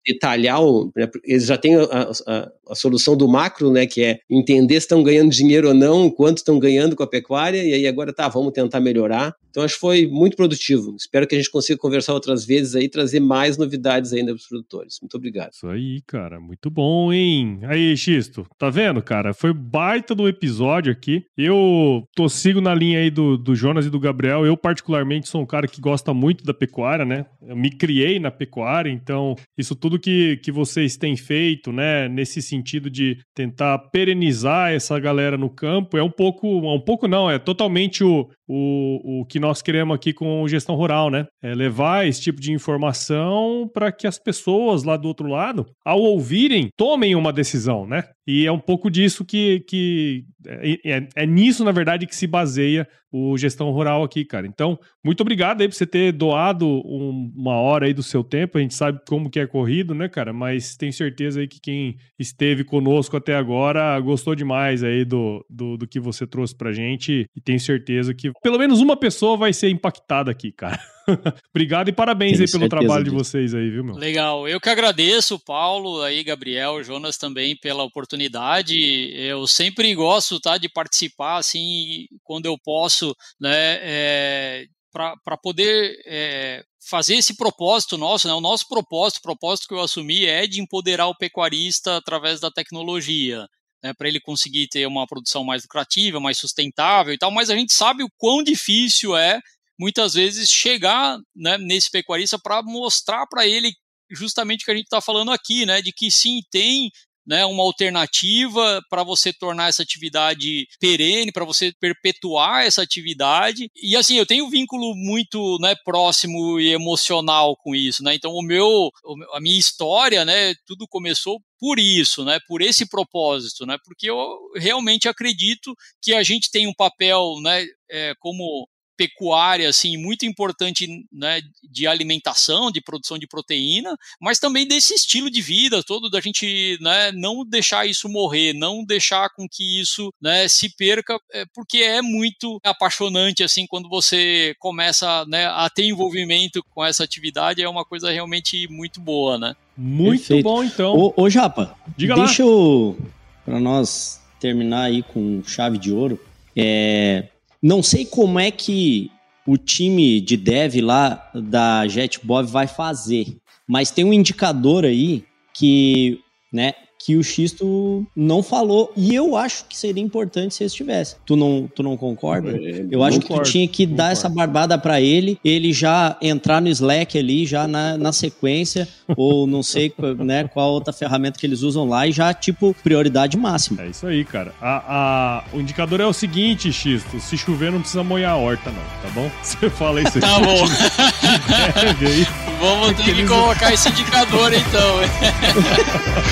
detalhar, 0.05 0.61
o, 0.61 0.91
né? 0.95 1.09
eles 1.23 1.45
já 1.45 1.57
têm 1.57 1.75
a, 1.75 1.83
a, 2.27 2.51
a, 2.69 2.75
solução 2.75 3.15
do 3.15 3.27
macro, 3.27 3.71
né? 3.71 3.85
Que 3.85 4.03
é 4.03 4.19
entender 4.29 4.75
se 4.75 4.85
estão 4.85 5.03
ganhando 5.03 5.29
dinheiro 5.29 5.69
ou 5.69 5.73
não, 5.73 6.09
quanto 6.09 6.37
estão 6.37 6.59
ganhando 6.59 6.95
com 6.95 7.03
a 7.03 7.07
pecuária, 7.07 7.63
e 7.63 7.73
aí 7.73 7.87
agora 7.87 8.13
tá, 8.13 8.27
vamos 8.27 8.53
tentar 8.53 8.79
melhorar. 8.79 9.35
Então 9.49 9.63
acho 9.63 9.75
que 9.75 9.79
foi 9.79 10.07
muito 10.07 10.37
produtivo. 10.37 10.95
Espero 10.95 11.27
que 11.27 11.35
a 11.35 11.37
gente 11.37 11.49
consiga 11.49 11.77
conversar 11.77 12.13
outras 12.13 12.45
vezes 12.45 12.75
aí, 12.75 12.87
trazer 12.87 13.19
mais 13.19 13.57
novidades 13.57 14.13
ainda 14.13 14.31
para 14.31 14.39
os 14.39 14.47
produtores. 14.47 14.99
Muito 15.01 15.15
obrigado. 15.15 15.51
Isso 15.53 15.67
aí, 15.67 16.01
cara, 16.05 16.39
muito 16.39 16.69
bom, 16.69 17.11
hein? 17.11 17.59
Aí, 17.63 17.97
Xisto, 17.97 18.45
tá 18.57 18.69
vendo, 18.69 19.01
cara? 19.01 19.33
Foi 19.33 19.51
baita 19.53 20.13
do 20.13 20.27
episódio 20.27 20.91
aqui. 20.91 21.23
Eu 21.37 22.03
tô 22.15 22.29
sigo 22.29 22.61
na 22.61 22.75
linha 22.75 22.99
aí 22.99 23.09
do, 23.09 23.37
do 23.37 23.55
Jonas 23.55 23.85
e 23.85 23.89
do 23.89 23.99
Gabriel. 23.99 24.45
Eu 24.45 24.55
particularmente 24.55 25.27
sou 25.27 25.41
um 25.41 25.45
cara 25.45 25.67
que 25.67 25.81
gosta 25.81 26.13
muito 26.13 26.43
da 26.43 26.53
pecuária, 26.53 27.05
né? 27.05 27.25
Eu 27.41 27.55
me 27.55 27.71
criei 27.71 28.19
na 28.19 28.29
pecuária, 28.29 28.91
então 28.91 29.35
isso 29.57 29.75
tudo 29.75 29.88
que, 29.97 30.37
que 30.43 30.51
vocês 30.51 30.97
têm 30.97 31.15
feito, 31.15 31.71
né, 31.71 32.09
nesse 32.09 32.41
sentido 32.41 32.89
de 32.89 33.17
tentar 33.33 33.79
perenizar 33.91 34.71
essa 34.71 34.99
galera 34.99 35.37
no 35.37 35.49
campo, 35.49 35.97
é 35.97 36.03
um 36.03 36.11
pouco, 36.11 36.47
um 36.47 36.81
pouco 36.81 37.07
não, 37.07 37.31
é 37.31 37.39
totalmente 37.39 38.03
o, 38.03 38.29
o, 38.47 39.21
o 39.21 39.25
que 39.25 39.39
nós 39.39 39.61
queremos 39.61 39.95
aqui 39.95 40.11
com 40.11 40.47
gestão 40.47 40.75
rural, 40.75 41.09
né? 41.09 41.27
É 41.41 41.53
levar 41.53 42.07
esse 42.07 42.19
tipo 42.19 42.41
de 42.41 42.51
informação 42.51 43.69
para 43.73 43.91
que 43.91 44.07
as 44.07 44.17
pessoas 44.17 44.83
lá 44.83 44.97
do 44.97 45.07
outro 45.07 45.27
lado, 45.27 45.67
ao 45.85 46.01
ouvirem, 46.01 46.69
tomem 46.75 47.15
uma 47.15 47.31
decisão, 47.31 47.85
né? 47.85 48.03
E 48.27 48.45
é 48.45 48.51
um 48.51 48.59
pouco 48.59 48.89
disso 48.89 49.23
que. 49.23 49.63
que 49.67 50.23
é, 50.45 50.97
é, 50.97 51.07
é, 51.15 51.25
nisso, 51.25 51.63
na 51.63 51.71
verdade, 51.71 52.05
que 52.05 52.15
se 52.15 52.27
baseia 52.27 52.87
o 53.11 53.37
Gestão 53.37 53.71
Rural 53.71 54.03
aqui, 54.03 54.23
cara. 54.23 54.45
Então, 54.45 54.79
muito 55.03 55.21
obrigado 55.21 55.61
aí 55.61 55.67
por 55.67 55.73
você 55.73 55.85
ter 55.85 56.11
doado 56.11 56.67
um, 56.67 57.31
uma 57.35 57.55
hora 57.55 57.85
aí 57.85 57.93
do 57.93 58.03
seu 58.03 58.23
tempo. 58.23 58.57
A 58.57 58.61
gente 58.61 58.73
sabe 58.73 58.99
como 59.07 59.29
que 59.29 59.39
é 59.39 59.47
corrido, 59.47 59.93
né, 59.95 60.07
cara? 60.07 60.31
Mas 60.31 60.75
tenho 60.77 60.93
certeza 60.93 61.39
aí 61.39 61.47
que 61.47 61.59
quem 61.59 61.97
esteve 62.17 62.63
conosco 62.63 63.17
até 63.17 63.35
agora 63.35 63.99
gostou 63.99 64.35
demais 64.35 64.83
aí 64.83 65.03
do, 65.03 65.45
do, 65.49 65.77
do 65.77 65.87
que 65.87 65.99
você 65.99 66.27
trouxe 66.27 66.55
pra 66.55 66.71
gente. 66.71 67.25
E 67.35 67.41
tenho 67.41 67.59
certeza 67.59 68.13
que 68.13 68.31
pelo 68.41 68.57
menos 68.57 68.81
uma 68.81 68.95
pessoa 68.95 69.35
vai 69.37 69.53
ser 69.53 69.69
impactada 69.69 70.29
aqui, 70.29 70.51
cara. 70.51 70.79
Obrigado 71.53 71.89
e 71.89 71.93
parabéns 71.93 72.33
Tenho 72.33 72.45
aí 72.45 72.51
pelo 72.51 72.69
trabalho 72.69 73.03
disso. 73.03 73.15
de 73.15 73.23
vocês 73.23 73.53
aí, 73.53 73.69
viu, 73.69 73.83
meu? 73.83 73.95
Legal. 73.95 74.47
Eu 74.47 74.59
que 74.59 74.69
agradeço, 74.69 75.39
Paulo, 75.39 76.01
aí, 76.01 76.23
Gabriel, 76.23 76.83
Jonas 76.83 77.17
também 77.17 77.55
pela 77.57 77.83
oportunidade. 77.83 78.77
Eu 79.15 79.47
sempre 79.47 79.93
gosto, 79.95 80.39
tá, 80.39 80.57
de 80.57 80.69
participar, 80.69 81.37
assim, 81.37 82.05
quando 82.23 82.45
eu 82.45 82.57
posso, 82.63 83.15
né, 83.39 83.79
é, 83.81 84.65
para 84.91 85.37
poder 85.41 85.95
é, 86.05 86.63
fazer 86.89 87.15
esse 87.15 87.35
propósito 87.35 87.97
nosso, 87.97 88.27
né? 88.27 88.33
O 88.33 88.41
nosso 88.41 88.67
propósito, 88.67 89.19
o 89.19 89.23
propósito 89.23 89.67
que 89.67 89.73
eu 89.73 89.81
assumi 89.81 90.25
é 90.25 90.47
de 90.47 90.61
empoderar 90.61 91.07
o 91.07 91.15
pecuarista 91.15 91.97
através 91.97 92.39
da 92.39 92.51
tecnologia. 92.51 93.45
Né, 93.81 93.93
para 93.93 94.09
ele 94.09 94.19
conseguir 94.19 94.67
ter 94.67 94.85
uma 94.85 95.07
produção 95.07 95.41
mais 95.41 95.63
lucrativa, 95.63 96.19
mais 96.19 96.37
sustentável 96.37 97.13
e 97.13 97.17
tal, 97.17 97.31
mas 97.31 97.49
a 97.49 97.55
gente 97.55 97.73
sabe 97.73 98.03
o 98.03 98.09
quão 98.17 98.43
difícil 98.43 99.15
é 99.15 99.39
muitas 99.79 100.13
vezes 100.13 100.49
chegar 100.49 101.17
né, 101.35 101.57
nesse 101.57 101.89
pecuarista 101.89 102.37
para 102.37 102.61
mostrar 102.61 103.25
para 103.27 103.47
ele 103.47 103.71
justamente 104.11 104.61
o 104.61 104.65
que 104.65 104.71
a 104.71 104.75
gente 104.75 104.85
está 104.85 104.99
falando 104.99 105.31
aqui, 105.31 105.65
né? 105.65 105.81
De 105.81 105.91
que 105.91 106.11
sim, 106.11 106.41
tem 106.51 106.91
né, 107.29 107.45
uma 107.45 107.61
alternativa 107.61 108.81
para 108.89 109.03
você 109.03 109.31
tornar 109.31 109.69
essa 109.69 109.83
atividade 109.83 110.67
perene, 110.79 111.31
para 111.31 111.45
você 111.45 111.71
perpetuar 111.79 112.65
essa 112.65 112.81
atividade. 112.81 113.69
E 113.75 113.95
assim, 113.95 114.15
eu 114.15 114.25
tenho 114.25 114.45
um 114.45 114.49
vínculo 114.49 114.95
muito 114.95 115.59
né, 115.59 115.75
próximo 115.85 116.59
e 116.59 116.71
emocional 116.71 117.55
com 117.55 117.75
isso, 117.75 118.03
né? 118.03 118.15
Então 118.15 118.31
o 118.31 118.41
meu, 118.41 118.89
a 119.33 119.39
minha 119.39 119.59
história, 119.59 120.25
né, 120.25 120.55
tudo 120.65 120.87
começou 120.87 121.39
por 121.59 121.77
isso, 121.77 122.25
né, 122.25 122.39
por 122.47 122.63
esse 122.63 122.89
propósito, 122.89 123.65
né, 123.65 123.77
porque 123.83 124.09
eu 124.09 124.17
realmente 124.55 125.07
acredito 125.07 125.75
que 126.01 126.15
a 126.15 126.23
gente 126.23 126.49
tem 126.49 126.67
um 126.67 126.73
papel, 126.73 127.35
né, 127.43 127.63
é, 127.91 128.13
como 128.19 128.67
pecuária 128.99 129.69
assim 129.69 129.95
muito 129.95 130.25
importante 130.25 131.05
né, 131.09 131.41
de 131.63 131.87
alimentação, 131.87 132.69
de 132.69 132.81
produção 132.81 133.17
de 133.17 133.25
proteína, 133.25 133.95
mas 134.19 134.39
também 134.39 134.67
desse 134.67 134.93
estilo 134.93 135.31
de 135.31 135.41
vida 135.41 135.81
todo 135.81 136.09
da 136.09 136.19
gente 136.19 136.77
né, 136.81 137.13
não 137.13 137.45
deixar 137.45 137.85
isso 137.85 138.09
morrer, 138.09 138.51
não 138.51 138.83
deixar 138.83 139.29
com 139.29 139.47
que 139.47 139.79
isso 139.79 140.13
né, 140.21 140.49
se 140.49 140.75
perca, 140.75 141.17
é, 141.31 141.45
porque 141.55 141.77
é 141.77 142.01
muito 142.01 142.59
apaixonante 142.61 143.41
assim 143.41 143.65
quando 143.65 143.87
você 143.87 144.53
começa 144.59 145.23
né, 145.27 145.45
a 145.45 145.69
ter 145.69 145.85
envolvimento 145.85 146.61
com 146.71 146.83
essa 146.83 147.05
atividade, 147.05 147.61
é 147.61 147.69
uma 147.69 147.85
coisa 147.85 148.11
realmente 148.11 148.67
muito 148.67 148.99
boa, 148.99 149.37
né? 149.37 149.55
Muito 149.77 150.27
Perfeito. 150.27 150.43
bom 150.43 150.61
então. 150.61 150.93
Ô, 150.93 151.13
ô 151.15 151.29
Japa, 151.29 151.73
Diga 151.95 152.15
deixa 152.15 152.43
lá. 152.43 152.49
eu 152.49 152.97
para 153.45 153.61
nós 153.61 154.21
terminar 154.41 154.83
aí 154.83 155.01
com 155.01 155.41
chave 155.45 155.77
de 155.77 155.89
ouro. 155.89 156.19
É, 156.55 157.29
não 157.61 157.83
sei 157.83 158.05
como 158.05 158.39
é 158.39 158.51
que 158.51 159.11
o 159.45 159.57
time 159.57 160.21
de 160.21 160.37
dev 160.37 160.75
lá 160.81 161.31
da 161.33 161.87
JetBob 161.87 162.47
vai 162.49 162.67
fazer, 162.67 163.37
mas 163.67 163.91
tem 163.91 164.05
um 164.05 164.13
indicador 164.13 164.85
aí 164.85 165.25
que, 165.53 166.19
né, 166.51 166.73
que 166.99 167.15
o 167.15 167.23
Xisto 167.23 168.05
não 168.13 168.43
falou. 168.43 168.91
E 168.95 169.15
eu 169.15 169.35
acho 169.37 169.63
que 169.65 169.77
seria 169.77 170.03
importante 170.03 170.53
se 170.53 170.65
estivesse. 170.65 171.15
Tu 171.25 171.35
não, 171.35 171.69
tu 171.73 171.81
não 171.81 171.95
concorda? 171.95 172.51
É, 172.51 172.85
eu 172.91 173.01
acho 173.03 173.21
concordo, 173.21 173.43
que 173.43 173.49
tu 173.49 173.51
tinha 173.51 173.67
que 173.67 173.85
concordo. 173.85 173.95
dar 173.95 174.11
essa 174.11 174.27
barbada 174.27 174.77
para 174.77 174.99
ele, 174.99 175.39
ele 175.43 175.71
já 175.71 176.17
entrar 176.21 176.61
no 176.61 176.67
Slack 176.67 177.17
ali, 177.17 177.45
já 177.45 177.67
na, 177.67 177.97
na 177.97 178.11
sequência, 178.11 178.87
ou 179.15 179.47
não 179.47 179.63
sei 179.63 179.93
né, 180.17 180.43
qual 180.49 180.71
outra 180.71 180.91
ferramenta 180.91 181.39
que 181.39 181.45
eles 181.45 181.61
usam 181.61 181.87
lá, 181.87 182.05
e 182.05 182.11
já, 182.11 182.33
tipo, 182.33 182.75
prioridade 182.83 183.37
máxima. 183.37 183.81
É 183.81 183.87
isso 183.87 184.05
aí, 184.05 184.25
cara. 184.25 184.53
A, 184.61 185.43
a, 185.53 185.55
o 185.55 185.61
indicador 185.61 186.01
é 186.01 186.05
o 186.05 186.13
seguinte, 186.13 186.71
Xisto: 186.71 187.19
se 187.19 187.37
chover, 187.37 187.71
não 187.71 187.79
precisa 187.79 188.03
molhar 188.03 188.33
a 188.33 188.37
horta, 188.37 188.69
não, 188.69 188.83
tá 189.01 189.09
bom? 189.15 189.31
Você 189.41 189.69
fala 189.69 190.01
isso 190.01 190.17
aí. 190.17 190.21
Tá 190.21 190.39
bom. 190.39 190.65
Vamos 192.59 192.91
ter 192.97 193.15
que 193.15 193.25
colocar 193.25 193.73
esse 193.73 193.87
indicador 193.87 194.51
então. 194.53 194.99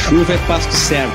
Chuva 0.09 0.33
é 0.33 0.37
pasto 0.57 0.73
certo. 0.73 1.13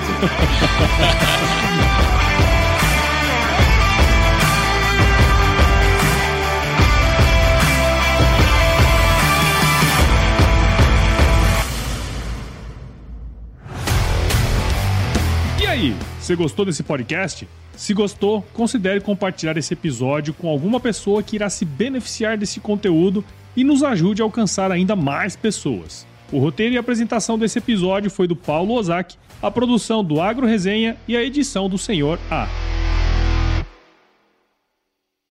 E 15.61 15.67
aí, 15.67 15.97
você 16.21 16.37
gostou 16.37 16.65
desse 16.65 16.85
podcast? 16.85 17.49
Se 17.77 17.93
gostou, 17.95 18.43
considere 18.53 19.01
compartilhar 19.01 19.57
esse 19.57 19.75
episódio 19.75 20.33
com 20.33 20.49
alguma 20.49 20.79
pessoa 20.79 21.21
que 21.21 21.35
irá 21.35 21.51
se 21.51 21.65
beneficiar 21.65 22.39
desse 22.39 22.61
conteúdo 22.61 23.25
e 23.57 23.65
nos 23.65 23.83
ajude 23.83 24.23
a 24.23 24.25
alcançar 24.25 24.71
ainda 24.71 24.95
mais 24.95 25.35
pessoas. 25.35 26.07
O 26.31 26.39
roteiro 26.39 26.75
e 26.75 26.79
apresentação 26.79 27.37
desse 27.39 27.59
episódio 27.59 28.11
foi 28.11 28.29
do 28.29 28.37
Paulo 28.37 28.75
Ozaki, 28.75 29.17
a 29.43 29.51
produção 29.51 30.05
do 30.05 30.21
Agro 30.21 30.47
Resenha 30.47 30.97
e 31.07 31.17
a 31.17 31.23
edição 31.23 31.69
do 31.69 31.77
Senhor 31.77 32.19
A. 32.31 32.49